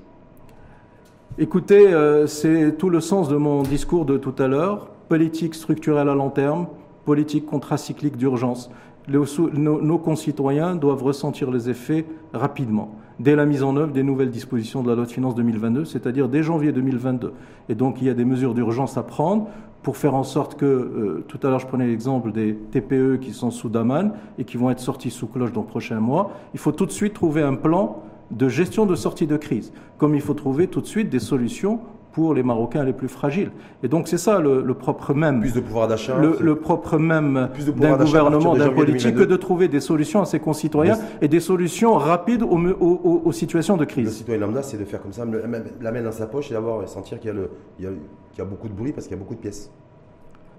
Écoutez, 1.39 1.87
euh, 1.87 2.27
c'est 2.27 2.79
tout 2.79 2.91
le 2.91 3.01
sens 3.01 3.29
de 3.29 3.37
mon 3.37 3.63
discours 3.63 4.07
de 4.07 4.17
tout 4.17 4.35
à 4.39 4.49
l'heure. 4.49 4.89
Politique 5.09 5.55
structurelle 5.55 6.09
à 6.09 6.15
long 6.15 6.31
terme, 6.31 6.67
politique 7.05 7.47
contracyclique 7.47 8.17
d'urgence. 8.17 8.71
Nos 9.09 9.99
concitoyens 9.99 10.75
doivent 10.75 11.03
ressentir 11.03 11.51
les 11.51 11.71
effets 11.71 12.05
rapidement, 12.33 12.91
dès 13.21 13.37
la 13.37 13.47
mise 13.47 13.63
en 13.63 13.77
œuvre 13.77 13.93
des 13.93 14.03
nouvelles 14.03 14.31
dispositions 14.31 14.83
de 14.83 14.89
la 14.89 14.97
loi 14.97 15.05
de 15.05 15.11
finances 15.11 15.37
2022, 15.37 15.85
c'est-à-dire 15.85 16.29
dès 16.29 16.43
janvier 16.43 16.73
2022. 16.73 17.33
Et 17.69 17.75
donc 17.75 17.99
il 18.01 18.09
y 18.09 18.11
a 18.11 18.15
des 18.15 18.25
mesures 18.25 18.53
d'urgence 18.53 18.97
à 18.97 19.05
prendre 19.05 19.49
pour 19.83 19.97
faire 19.97 20.17
en 20.17 20.25
sorte 20.25 20.57
que, 20.57 20.65
euh, 20.65 21.25
tout 21.29 21.39
à 21.45 21.51
l'heure 21.51 21.61
je 21.61 21.67
prenais 21.69 21.87
l'exemple 21.87 22.33
des 22.33 22.57
TPE 22.73 23.19
qui 23.21 23.33
sont 23.33 23.53
sous 23.53 23.69
Daman 23.69 24.13
et 24.39 24.45
qui 24.45 24.57
vont 24.57 24.71
être 24.71 24.81
sortis 24.81 25.13
sous 25.13 25.29
cloche 25.29 25.53
dans 25.53 25.61
le 25.61 25.67
prochain 25.69 26.01
mois, 26.01 26.33
il 26.55 26.59
faut 26.59 26.73
tout 26.73 26.87
de 26.87 26.91
suite 26.91 27.15
trouver 27.15 27.43
un 27.43 27.55
plan 27.55 28.03
de 28.33 28.49
gestion 28.49 28.87
de 28.87 28.97
sortie 28.97 29.29
de 29.29 29.37
crise, 29.37 29.73
comme 29.99 30.17
il 30.17 30.21
faut 30.21 30.35
trouver 30.35 30.67
tout 30.67 30.81
de 30.81 30.87
suite 30.87 31.09
des 31.09 31.21
solutions 31.21 31.79
pour 32.17 32.33
les 32.33 32.43
Marocains 32.43 32.83
les 32.83 32.95
plus 32.95 33.09
fragiles. 33.09 33.51
Et 33.83 33.89
donc 33.89 34.09
c'est 34.09 34.17
ça 34.17 34.41
le, 34.41 34.63
le 34.63 34.73
propre 34.73 35.13
même, 35.13 35.41
Plus 35.43 35.53
de 35.55 35.61
pouvoir 35.61 35.87
d'achat 35.87 36.17
le, 36.19 36.39
le 36.41 36.55
propre 36.57 36.97
même 36.97 37.51
d'un 37.77 37.97
gouvernement, 37.99 38.55
d'un 38.57 38.71
politique, 38.71 39.13
que 39.13 39.19
2022. 39.19 39.27
de 39.27 39.37
trouver 39.37 39.69
des 39.69 39.81
solutions 39.81 40.23
à 40.23 40.25
ses 40.25 40.41
concitoyens 40.41 40.97
et 41.21 41.29
des 41.29 41.41
solutions 41.41 41.93
rapides 41.93 42.43
aux, 42.43 43.33
situations 43.33 43.75
de 43.77 43.83
Le 43.83 43.87
crise. 43.87 44.13
citoyen 44.17 44.41
lambda, 44.41 44.63
c'est 44.63 44.79
de 44.79 44.85
faire 44.87 45.03
comme 45.03 45.13
ça, 45.13 45.27
la 45.27 45.93
main 45.93 46.03
dans 46.03 46.11
sa 46.11 46.27
poche 46.27 46.51
et 46.51 46.55
d'avoir 46.55 46.89
sentir 46.89 47.19
y, 47.23 47.27
le- 47.27 47.51
y 47.79 47.83
qu'il 47.83 48.39
y 48.39 48.41
a 48.41 48.45
beaucoup 48.47 48.69
de 48.69 48.73
bruit 48.73 48.93
parce 48.93 49.07
qu'il 49.07 49.15
y 49.15 49.21
a 49.21 49.23
beaucoup 49.23 49.35
de 49.35 49.41
pièces. 49.41 49.71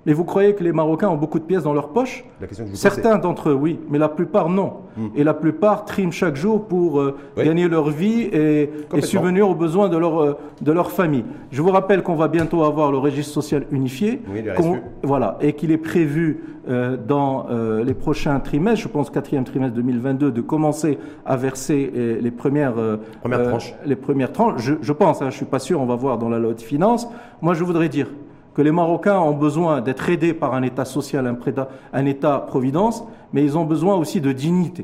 Mais 0.08 0.14
vous 0.14 0.24
croyez 0.24 0.56
que 0.56 0.64
les 0.64 0.72
Marocains 0.72 1.10
ont 1.10 1.18
beaucoup 1.18 1.38
de 1.38 1.44
pièces 1.44 1.64
dans 1.64 1.74
leur 1.74 1.90
poche 1.90 2.24
La 2.40 2.48
question 2.48 2.64
que 2.64 2.70
je 2.70 2.76
vous 2.76 2.82
pose, 2.82 2.92
c'est- 2.92 3.02
Certains 3.02 3.18
d'entre 3.20 3.50
eux, 3.50 3.54
oui, 3.54 3.78
mais 3.90 3.98
la 4.00 4.08
plupart, 4.08 4.48
non. 4.48 4.72
Hmm. 4.96 5.08
Et 5.18 5.24
la 5.26 5.34
plupart 5.34 5.84
triment 5.84 6.12
chaque 6.14 6.38
jour 6.38 6.66
pour 6.66 7.02
euh, 7.02 7.18
Oui. 7.36 7.44
gagner 7.44 7.68
leur 7.68 7.90
vie 7.90 8.22
et, 8.22 8.70
subvenir 9.02 9.50
aux 9.50 9.54
besoins 9.54 9.90
de 9.90 9.98
leur, 9.98 10.22
euh, 10.24 10.38
de 10.62 10.72
leur 10.72 10.92
famille. 10.92 11.26
Je 11.52 11.62
vous 11.62 11.72
rappelle 11.72 12.04
qu'on 12.04 12.16
va 12.16 12.30
bientôt 12.30 12.64
avoir 12.64 12.90
le 12.90 12.98
registre 12.98 13.34
social 13.34 13.66
unifié. 13.70 14.22
Oui, 14.34 14.44
voilà, 15.04 15.38
et 15.42 15.52
qu'il 15.54 15.72
est 15.72 15.78
prévu 15.78 16.42
euh, 16.70 16.96
dans 16.98 17.48
les 17.86 17.94
prochains 17.94 18.40
trimestres, 18.40 18.84
je 18.84 18.88
pense 18.88 19.10
quatrième 19.10 19.44
trimestre 19.44 19.76
2022, 19.76 20.32
de 20.32 20.42
commencer 20.42 20.98
à 21.26 21.36
verser 21.36 21.92
les 22.22 22.32
premières, 22.32 22.76
tranches. 23.24 23.74
les 23.86 23.96
premières 23.98 24.32
tranches. 24.32 24.62
Je, 24.62 24.74
je 24.82 24.94
pense, 24.94 25.22
hein, 25.22 25.30
je 25.32 25.36
suis 25.36 25.46
pas 25.46 25.60
sûr, 25.60 25.82
on 25.82 25.86
va 25.86 25.96
voir 25.96 26.18
dans 26.18 26.30
la 26.30 26.40
loi 26.40 26.54
de 26.54 26.62
finances. 26.62 27.08
Moi, 27.42 27.54
je 27.54 27.64
voudrais 27.66 27.90
dire 27.90 28.08
que 28.58 28.64
les 28.64 28.72
Marocains 28.72 29.20
ont 29.20 29.36
besoin 29.36 29.82
d'être 29.82 30.10
aidés 30.10 30.34
par 30.34 30.56
un 30.56 30.64
État 30.64 30.84
social, 30.84 31.32
un, 31.94 32.06
État-providence, 32.08 33.04
mais 33.32 33.44
ils 33.44 33.56
ont 33.56 33.66
besoin 33.66 33.96
aussi 33.96 34.20
de 34.20 34.32
dignité 34.32 34.84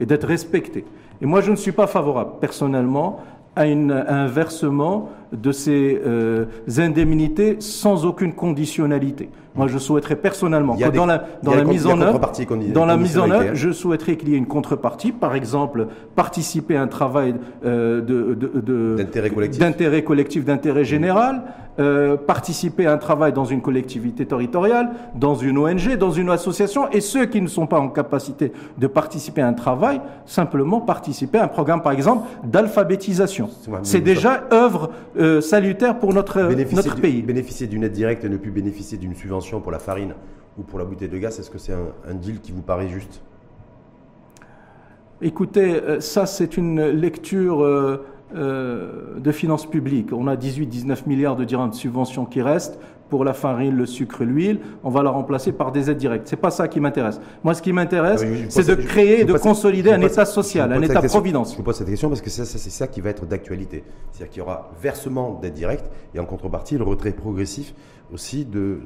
et 0.00 0.06
d'être 0.06 0.26
respectés. 0.26 0.84
Et 1.20 1.26
moi, 1.26 1.40
je 1.40 1.52
ne 1.52 1.56
suis 1.56 1.70
pas 1.70 1.86
favorable, 1.86 2.32
personnellement, 2.40 3.20
à 3.54 3.62
un 3.62 4.26
versement 4.26 5.10
de 5.32 5.52
ces 5.52 6.00
euh, 6.04 6.44
indemnités 6.78 7.56
sans 7.60 8.04
aucune 8.06 8.34
conditionnalité. 8.34 9.28
Moi, 9.54 9.66
je 9.66 9.76
souhaiterais 9.76 10.16
personnellement 10.16 10.76
que 10.76 10.78
des- 10.90 10.96
dans 10.96 11.04
la, 11.04 11.24
dans 11.42 11.52
mise 11.64 11.86
en 11.86 12.00
œuvre, 12.00 12.18
dans 12.72 12.86
la 12.86 12.96
mise 12.96 13.18
en 13.18 13.30
œuvre, 13.30 13.50
je 13.54 13.70
souhaiterais 13.70 14.16
qu'il 14.16 14.30
y 14.30 14.34
ait 14.34 14.38
une 14.38 14.46
contrepartie, 14.46 15.12
par 15.12 15.34
exemple, 15.34 15.88
participer 16.14 16.74
à 16.76 16.82
un 16.82 16.86
travail 16.86 17.34
euh, 17.66 18.00
de, 18.00 18.32
de- 18.34 18.60
de- 18.60 18.94
D'intérêt 18.96 19.28
collectif. 19.28 19.60
d'intérêt 19.60 20.02
d'intérêt 20.46 20.84
général, 20.86 21.42
euh, 21.78 22.16
participer 22.16 22.86
à 22.86 22.92
un 22.92 22.98
travail 22.98 23.34
dans 23.34 23.44
une 23.44 23.60
collectivité 23.60 24.24
territoriale, 24.24 24.90
dans 25.14 25.34
une 25.34 25.58
ONG, 25.58 25.96
dans 25.98 26.10
une 26.10 26.30
association, 26.30 26.90
et 26.90 27.00
ceux 27.02 27.26
qui 27.26 27.42
ne 27.42 27.46
sont 27.46 27.66
pas 27.66 27.78
en 27.78 27.88
capacité 27.88 28.52
de 28.78 28.86
participer 28.86 29.42
à 29.42 29.48
un 29.48 29.52
travail, 29.54 30.00
simplement 30.24 30.80
participer 30.80 31.36
à 31.38 31.44
un 31.44 31.48
programme, 31.48 31.82
par 31.82 31.92
exemple, 31.92 32.26
d'alphabétisation. 32.44 33.50
C'est 33.82 34.00
déjà 34.00 34.44
œuvre 34.52 34.90
euh, 35.22 35.40
salutaire 35.40 35.98
pour 35.98 36.12
notre, 36.12 36.42
bénéficier 36.48 36.76
notre 36.76 36.94
du- 36.96 37.00
pays. 37.00 37.22
bénéficier 37.22 37.66
d'une 37.66 37.84
aide 37.84 37.92
directe 37.92 38.24
et 38.24 38.28
ne 38.28 38.36
plus 38.36 38.50
bénéficier 38.50 38.98
d'une 38.98 39.14
subvention 39.14 39.60
pour 39.60 39.72
la 39.72 39.78
farine 39.78 40.14
ou 40.58 40.62
pour 40.62 40.78
la 40.78 40.84
bouteille 40.84 41.08
de 41.08 41.16
gaz, 41.18 41.38
est-ce 41.38 41.50
que 41.50 41.58
c'est 41.58 41.72
un, 41.72 41.88
un 42.08 42.14
deal 42.14 42.40
qui 42.40 42.52
vous 42.52 42.60
paraît 42.62 42.88
juste? 42.88 43.22
Écoutez, 45.20 45.74
euh, 45.74 46.00
ça 46.00 46.26
c'est 46.26 46.56
une 46.56 46.84
lecture 46.90 47.62
euh, 47.62 48.04
euh, 48.34 49.18
de 49.20 49.30
finances 49.32 49.66
publiques. 49.70 50.12
On 50.12 50.26
a 50.26 50.34
18-19 50.36 51.06
milliards 51.06 51.36
de 51.36 51.44
dirhams 51.44 51.70
de 51.70 51.74
subventions 51.74 52.24
qui 52.24 52.42
restent 52.42 52.78
pour 53.12 53.24
la 53.26 53.34
farine, 53.34 53.76
le 53.76 53.84
sucre, 53.84 54.24
l'huile. 54.24 54.58
On 54.82 54.88
va 54.88 55.02
la 55.02 55.10
remplacer 55.10 55.52
par 55.52 55.70
des 55.70 55.90
aides 55.90 55.98
directes. 55.98 56.26
C'est 56.28 56.36
pas 56.36 56.50
ça 56.50 56.66
qui 56.66 56.80
m'intéresse. 56.80 57.20
Moi, 57.44 57.52
ce 57.52 57.60
qui 57.60 57.70
m'intéresse, 57.70 58.22
Ah 58.24 58.46
c'est 58.48 58.66
de 58.66 58.74
créer 58.74 59.18
je 59.18 59.20
et 59.20 59.24
de 59.26 59.34
consolider 59.34 59.90
je 59.90 59.96
un 59.96 60.00
État 60.00 60.24
social, 60.24 60.72
un 60.72 60.80
État 60.80 61.02
providence. 61.02 61.52
Je 61.52 61.58
vous 61.58 61.62
pose 61.62 61.76
cette 61.76 61.90
question 61.90 62.08
parce 62.08 62.22
que 62.22 62.30
c'est 62.30 62.46
ça 62.46 62.86
qui 62.86 63.02
va 63.02 63.10
être 63.10 63.26
d'actualité. 63.26 63.84
C'est-à-dire 64.12 64.30
qu'il 64.30 64.38
y 64.38 64.42
aura 64.42 64.70
versement 64.80 65.38
d'aide 65.42 65.52
directe 65.52 65.84
et 66.14 66.20
en 66.20 66.24
contrepartie 66.24 66.78
le 66.78 66.84
retrait 66.84 67.12
progressif 67.12 67.74
aussi 68.12 68.44
de, 68.44 68.78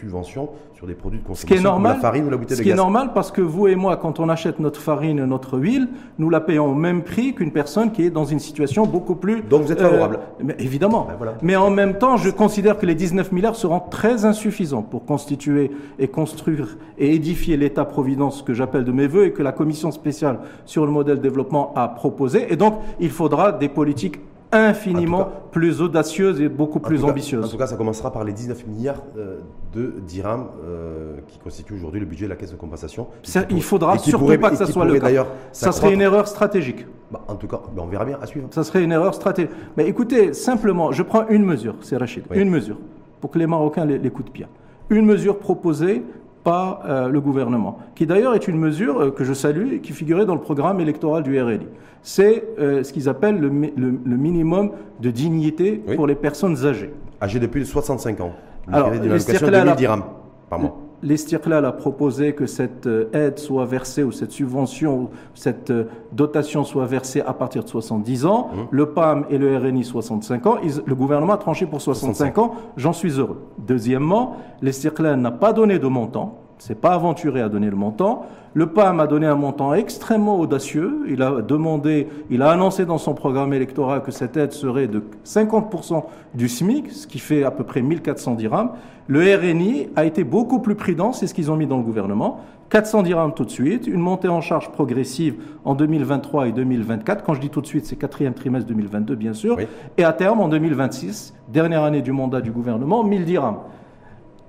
subventions 0.00 0.50
sur 0.74 0.86
des 0.86 0.94
produits 0.94 1.18
de 1.18 1.24
consommation 1.24 1.48
ce 1.48 1.52
qui 1.54 1.58
est 1.58 1.62
normal, 1.62 1.94
la 1.94 2.00
farine 2.00 2.26
ou 2.26 2.30
la 2.30 2.36
bouteille 2.36 2.56
de 2.56 2.58
gaz. 2.58 2.58
Ce 2.58 2.62
qui 2.62 2.70
est 2.70 2.74
normal 2.74 3.10
parce 3.14 3.32
que 3.32 3.40
vous 3.40 3.66
et 3.66 3.74
moi, 3.74 3.96
quand 3.96 4.20
on 4.20 4.28
achète 4.28 4.60
notre 4.60 4.80
farine, 4.80 5.24
notre 5.24 5.58
huile, 5.58 5.88
nous 6.18 6.30
la 6.30 6.40
payons 6.40 6.66
au 6.66 6.74
même 6.74 7.02
prix 7.02 7.34
qu'une 7.34 7.50
personne 7.50 7.90
qui 7.90 8.04
est 8.04 8.10
dans 8.10 8.24
une 8.24 8.38
situation 8.38 8.86
beaucoup 8.86 9.16
plus... 9.16 9.42
Donc 9.42 9.62
vous 9.62 9.72
êtes 9.72 9.80
favorable 9.80 10.20
mais 10.42 10.56
Évidemment. 10.58 11.08
Ben 11.18 11.34
mais 11.42 11.56
en 11.56 11.70
même 11.70 11.98
temps, 11.98 12.16
je 12.16 12.30
considère 12.30 12.78
que 12.78 12.86
les 12.86 12.94
19 12.94 13.32
milliards 13.32 13.56
seront 13.56 13.80
très 13.80 14.24
insuffisants 14.24 14.82
pour 14.82 15.04
constituer 15.04 15.70
et 15.98 16.08
construire 16.08 16.76
et 16.98 17.14
édifier 17.14 17.56
l'État-providence 17.56 18.42
que 18.42 18.54
j'appelle 18.54 18.84
de 18.84 18.92
mes 18.92 19.06
voeux 19.06 19.26
et 19.26 19.32
que 19.32 19.42
la 19.42 19.52
commission 19.52 19.90
spéciale 19.90 20.40
sur 20.64 20.86
le 20.86 20.92
modèle 20.92 21.20
développement 21.20 21.72
a 21.74 21.88
proposé. 21.88 22.52
Et 22.52 22.56
donc, 22.56 22.74
il 23.00 23.10
faudra 23.10 23.52
des 23.52 23.68
politiques 23.68 24.20
infiniment 24.52 25.28
plus 25.52 25.80
audacieuse 25.80 26.40
et 26.40 26.48
beaucoup 26.48 26.80
plus 26.80 27.04
ambitieuse. 27.04 27.44
En 27.44 27.48
tout 27.48 27.58
cas, 27.58 27.66
ça 27.66 27.76
commencera 27.76 28.12
par 28.12 28.24
les 28.24 28.32
19 28.32 28.66
milliards 28.66 29.02
euh, 29.16 29.38
de 29.74 29.94
dirhams 30.06 30.46
euh, 30.64 31.16
qui 31.26 31.38
constituent 31.38 31.74
aujourd'hui 31.74 32.00
le 32.00 32.06
budget 32.06 32.24
de 32.24 32.30
la 32.30 32.36
caisse 32.36 32.52
de 32.52 32.56
compensation. 32.56 33.08
il 33.50 33.62
faudra 33.62 33.98
surtout 33.98 34.38
pas 34.38 34.50
que 34.50 34.56
ça 34.56 34.66
soit 34.66 34.84
le 34.84 34.98
cas. 34.98 35.26
Ça 35.52 35.72
serait 35.72 35.92
une 35.92 36.00
erreur 36.00 36.28
stratégique. 36.28 36.86
Bah, 37.10 37.22
en 37.26 37.36
tout 37.36 37.46
cas, 37.46 37.60
bah, 37.74 37.82
on 37.84 37.88
verra 37.88 38.04
bien 38.04 38.18
à 38.20 38.26
suivre. 38.26 38.48
Ça 38.50 38.64
serait 38.64 38.82
une 38.82 38.92
erreur 38.92 39.14
stratégique. 39.14 39.52
Mais 39.76 39.86
écoutez, 39.86 40.34
simplement, 40.34 40.92
je 40.92 41.02
prends 41.02 41.26
une 41.28 41.44
mesure, 41.44 41.76
c'est 41.80 41.96
Rachid, 41.96 42.24
une 42.32 42.50
mesure, 42.50 42.76
pour 43.20 43.30
que 43.30 43.38
les 43.38 43.46
Marocains 43.46 43.84
l'écoutent 43.86 44.32
bien. 44.32 44.48
Une 44.90 45.06
mesure 45.06 45.38
proposée 45.38 46.02
par 46.48 46.80
euh, 46.86 47.08
le 47.08 47.20
gouvernement, 47.20 47.78
qui 47.94 48.06
d'ailleurs 48.06 48.34
est 48.34 48.48
une 48.48 48.56
mesure 48.58 48.98
euh, 49.02 49.10
que 49.10 49.22
je 49.22 49.34
salue 49.34 49.74
et 49.74 49.80
qui 49.80 49.92
figurait 49.92 50.24
dans 50.24 50.34
le 50.34 50.40
programme 50.40 50.80
électoral 50.80 51.22
du 51.22 51.38
RLI. 51.38 51.66
C'est 52.02 52.42
euh, 52.58 52.82
ce 52.82 52.90
qu'ils 52.90 53.06
appellent 53.10 53.38
le, 53.38 53.50
minimum 53.50 54.70
de 54.98 55.10
dignité 55.10 55.72
pour 55.94 56.06
les 56.06 56.14
personnes 56.14 56.64
âgées. 56.64 56.94
Âgées 57.20 57.38
depuis 57.38 57.66
65 57.66 58.22
ans. 58.22 58.32
Alors, 58.72 58.90
les 58.90 59.74
dirhams 59.76 60.04
par 60.48 60.58
mois 60.58 60.87
l'Estirlal 61.02 61.64
a 61.64 61.72
proposé 61.72 62.34
que 62.34 62.46
cette 62.46 62.86
euh, 62.86 63.10
aide 63.12 63.38
soit 63.38 63.64
versée, 63.64 64.02
ou 64.02 64.12
cette 64.12 64.32
subvention, 64.32 65.10
cette 65.34 65.70
euh, 65.70 65.84
dotation 66.12 66.64
soit 66.64 66.86
versée 66.86 67.20
à 67.20 67.32
partir 67.32 67.64
de 67.64 67.68
70 67.68 68.26
ans. 68.26 68.50
Mmh. 68.52 68.56
Le 68.70 68.86
PAM 68.86 69.26
et 69.30 69.38
le 69.38 69.56
RNI 69.56 69.84
65 69.84 70.46
ans. 70.46 70.56
le 70.84 70.94
gouvernement 70.94 71.34
a 71.34 71.38
tranché 71.38 71.66
pour 71.66 71.80
65 71.80 72.38
ans. 72.38 72.54
J'en 72.76 72.92
suis 72.92 73.18
heureux. 73.18 73.42
Deuxièmement, 73.58 74.36
l'Estirlal 74.62 75.18
n'a 75.20 75.30
pas 75.30 75.52
donné 75.52 75.78
de 75.78 75.86
montant 75.86 76.38
s'est 76.62 76.74
pas 76.74 76.94
aventuré 76.94 77.40
à 77.40 77.48
donner 77.48 77.70
le 77.70 77.76
montant. 77.76 78.26
Le 78.54 78.66
PAM 78.66 79.00
a 79.00 79.06
donné 79.06 79.26
un 79.26 79.34
montant 79.34 79.74
extrêmement 79.74 80.38
audacieux. 80.38 81.04
Il 81.08 81.22
a 81.22 81.42
demandé, 81.42 82.08
il 82.30 82.42
a 82.42 82.50
annoncé 82.50 82.86
dans 82.86 82.98
son 82.98 83.14
programme 83.14 83.52
électoral 83.52 84.02
que 84.02 84.10
cette 84.10 84.36
aide 84.36 84.52
serait 84.52 84.88
de 84.88 85.02
50% 85.24 86.04
du 86.34 86.48
SMIC, 86.48 86.90
ce 86.90 87.06
qui 87.06 87.18
fait 87.18 87.44
à 87.44 87.50
peu 87.50 87.64
près 87.64 87.82
1400 87.82 88.34
dirhams. 88.34 88.70
Le 89.10 89.20
RNI 89.20 89.88
a 89.96 90.04
été 90.04 90.22
beaucoup 90.22 90.60
plus 90.60 90.74
prudent, 90.74 91.14
c'est 91.14 91.26
ce 91.26 91.32
qu'ils 91.32 91.50
ont 91.50 91.56
mis 91.56 91.66
dans 91.66 91.78
le 91.78 91.82
gouvernement. 91.82 92.40
400 92.68 93.04
dirhams 93.04 93.32
tout 93.32 93.46
de 93.46 93.50
suite, 93.50 93.86
une 93.86 94.00
montée 94.00 94.28
en 94.28 94.42
charge 94.42 94.70
progressive 94.70 95.36
en 95.64 95.74
2023 95.74 96.48
et 96.48 96.52
2024. 96.52 97.24
Quand 97.24 97.32
je 97.32 97.40
dis 97.40 97.48
tout 97.48 97.62
de 97.62 97.66
suite, 97.66 97.86
c'est 97.86 97.96
quatrième 97.96 98.34
trimestre 98.34 98.68
2022, 98.68 99.14
bien 99.14 99.32
sûr. 99.32 99.56
Et 99.96 100.04
à 100.04 100.12
terme, 100.12 100.40
en 100.40 100.48
2026, 100.48 101.32
dernière 101.48 101.84
année 101.84 102.02
du 102.02 102.12
mandat 102.12 102.42
du 102.42 102.50
gouvernement, 102.50 103.02
1000 103.02 103.24
dirhams. 103.24 103.60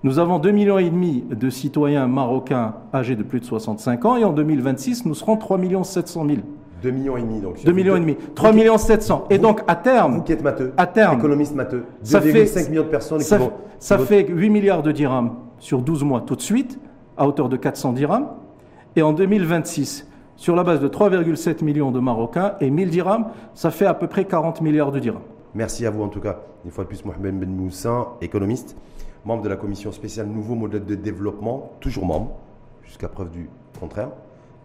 Nous 0.03 0.19
avons 0.19 0.39
2,5 0.39 0.51
millions 0.51 0.77
et 0.77 0.89
demi 0.89 1.23
de 1.29 1.49
citoyens 1.49 2.07
marocains 2.07 2.75
âgés 2.93 3.15
de 3.15 3.23
plus 3.23 3.39
de 3.39 3.45
65 3.45 4.03
ans 4.03 4.17
et 4.17 4.25
en 4.25 4.33
2026, 4.33 5.05
nous 5.05 5.13
serons 5.13 5.37
3 5.37 5.57
700 5.83 6.25
000. 6.27 6.39
2 6.81 6.91
millions 6.91 7.17
et 7.17 7.21
demi 7.21 7.39
donc. 7.41 7.63
2 7.63 7.71
millions 7.71 7.95
et 7.95 7.99
demi. 7.99 8.17
3 8.35 8.53
millions 8.53 8.77
700. 8.77 9.25
Et 9.29 9.37
donc 9.37 9.61
à 9.67 9.75
terme. 9.75 10.15
Vous 10.15 10.21
qui 10.23 10.33
êtes 10.33 10.43
matheux. 10.43 10.73
À 10.77 10.87
terme. 10.87 11.17
Économiste 11.17 11.55
matheux. 11.55 11.85
2,5 12.05 12.69
millions 12.69 12.83
de 12.83 12.87
personnes. 12.87 13.19
Ça, 13.21 13.39
ça 13.79 13.97
fait 13.97 14.27
8 14.27 14.49
milliards 14.49 14.83
de 14.83 14.91
dirhams 14.91 15.35
sur 15.59 15.81
12 15.81 16.03
mois 16.03 16.21
tout 16.21 16.35
de 16.35 16.41
suite, 16.41 16.79
à 17.17 17.27
hauteur 17.27 17.49
de 17.49 17.57
400 17.57 17.93
dirhams. 17.93 18.27
Et 18.95 19.01
en 19.01 19.13
2026, 19.13 20.07
sur 20.35 20.55
la 20.55 20.63
base 20.63 20.79
de 20.79 20.87
3,7 20.87 21.63
millions 21.63 21.91
de 21.91 21.99
Marocains 21.99 22.53
et 22.61 22.69
1000 22.69 22.89
dirhams, 22.89 23.27
ça 23.53 23.71
fait 23.71 23.85
à 23.85 23.93
peu 23.93 24.07
près 24.07 24.25
40 24.25 24.61
milliards 24.61 24.91
de 24.91 24.99
dirhams. 24.99 25.21
Merci 25.53 25.85
à 25.85 25.89
vous 25.89 26.03
en 26.03 26.07
tout 26.07 26.21
cas. 26.21 26.39
Une 26.65 26.71
fois 26.71 26.83
de 26.83 26.89
plus, 26.89 27.03
Mohamed 27.05 27.39
Ben 27.39 27.49
Moussin, 27.49 28.07
économiste 28.21 28.75
membre 29.25 29.43
de 29.43 29.49
la 29.49 29.55
commission 29.55 29.91
spéciale 29.91 30.27
Nouveau 30.27 30.55
modèle 30.55 30.85
de 30.85 30.95
développement, 30.95 31.71
toujours 31.79 32.05
membre, 32.05 32.31
jusqu'à 32.83 33.07
preuve 33.07 33.29
du 33.29 33.49
contraire, 33.79 34.09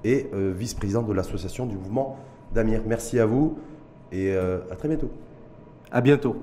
et 0.04 0.28
euh, 0.34 0.52
vice-président 0.56 1.02
de 1.02 1.12
l'association 1.12 1.66
du 1.66 1.76
mouvement 1.76 2.16
d'Amir. 2.54 2.82
Merci 2.86 3.18
à 3.18 3.26
vous 3.26 3.58
et 4.12 4.32
euh, 4.32 4.60
à 4.70 4.76
très 4.76 4.88
bientôt. 4.88 5.10
À 5.90 6.00
bientôt. 6.00 6.36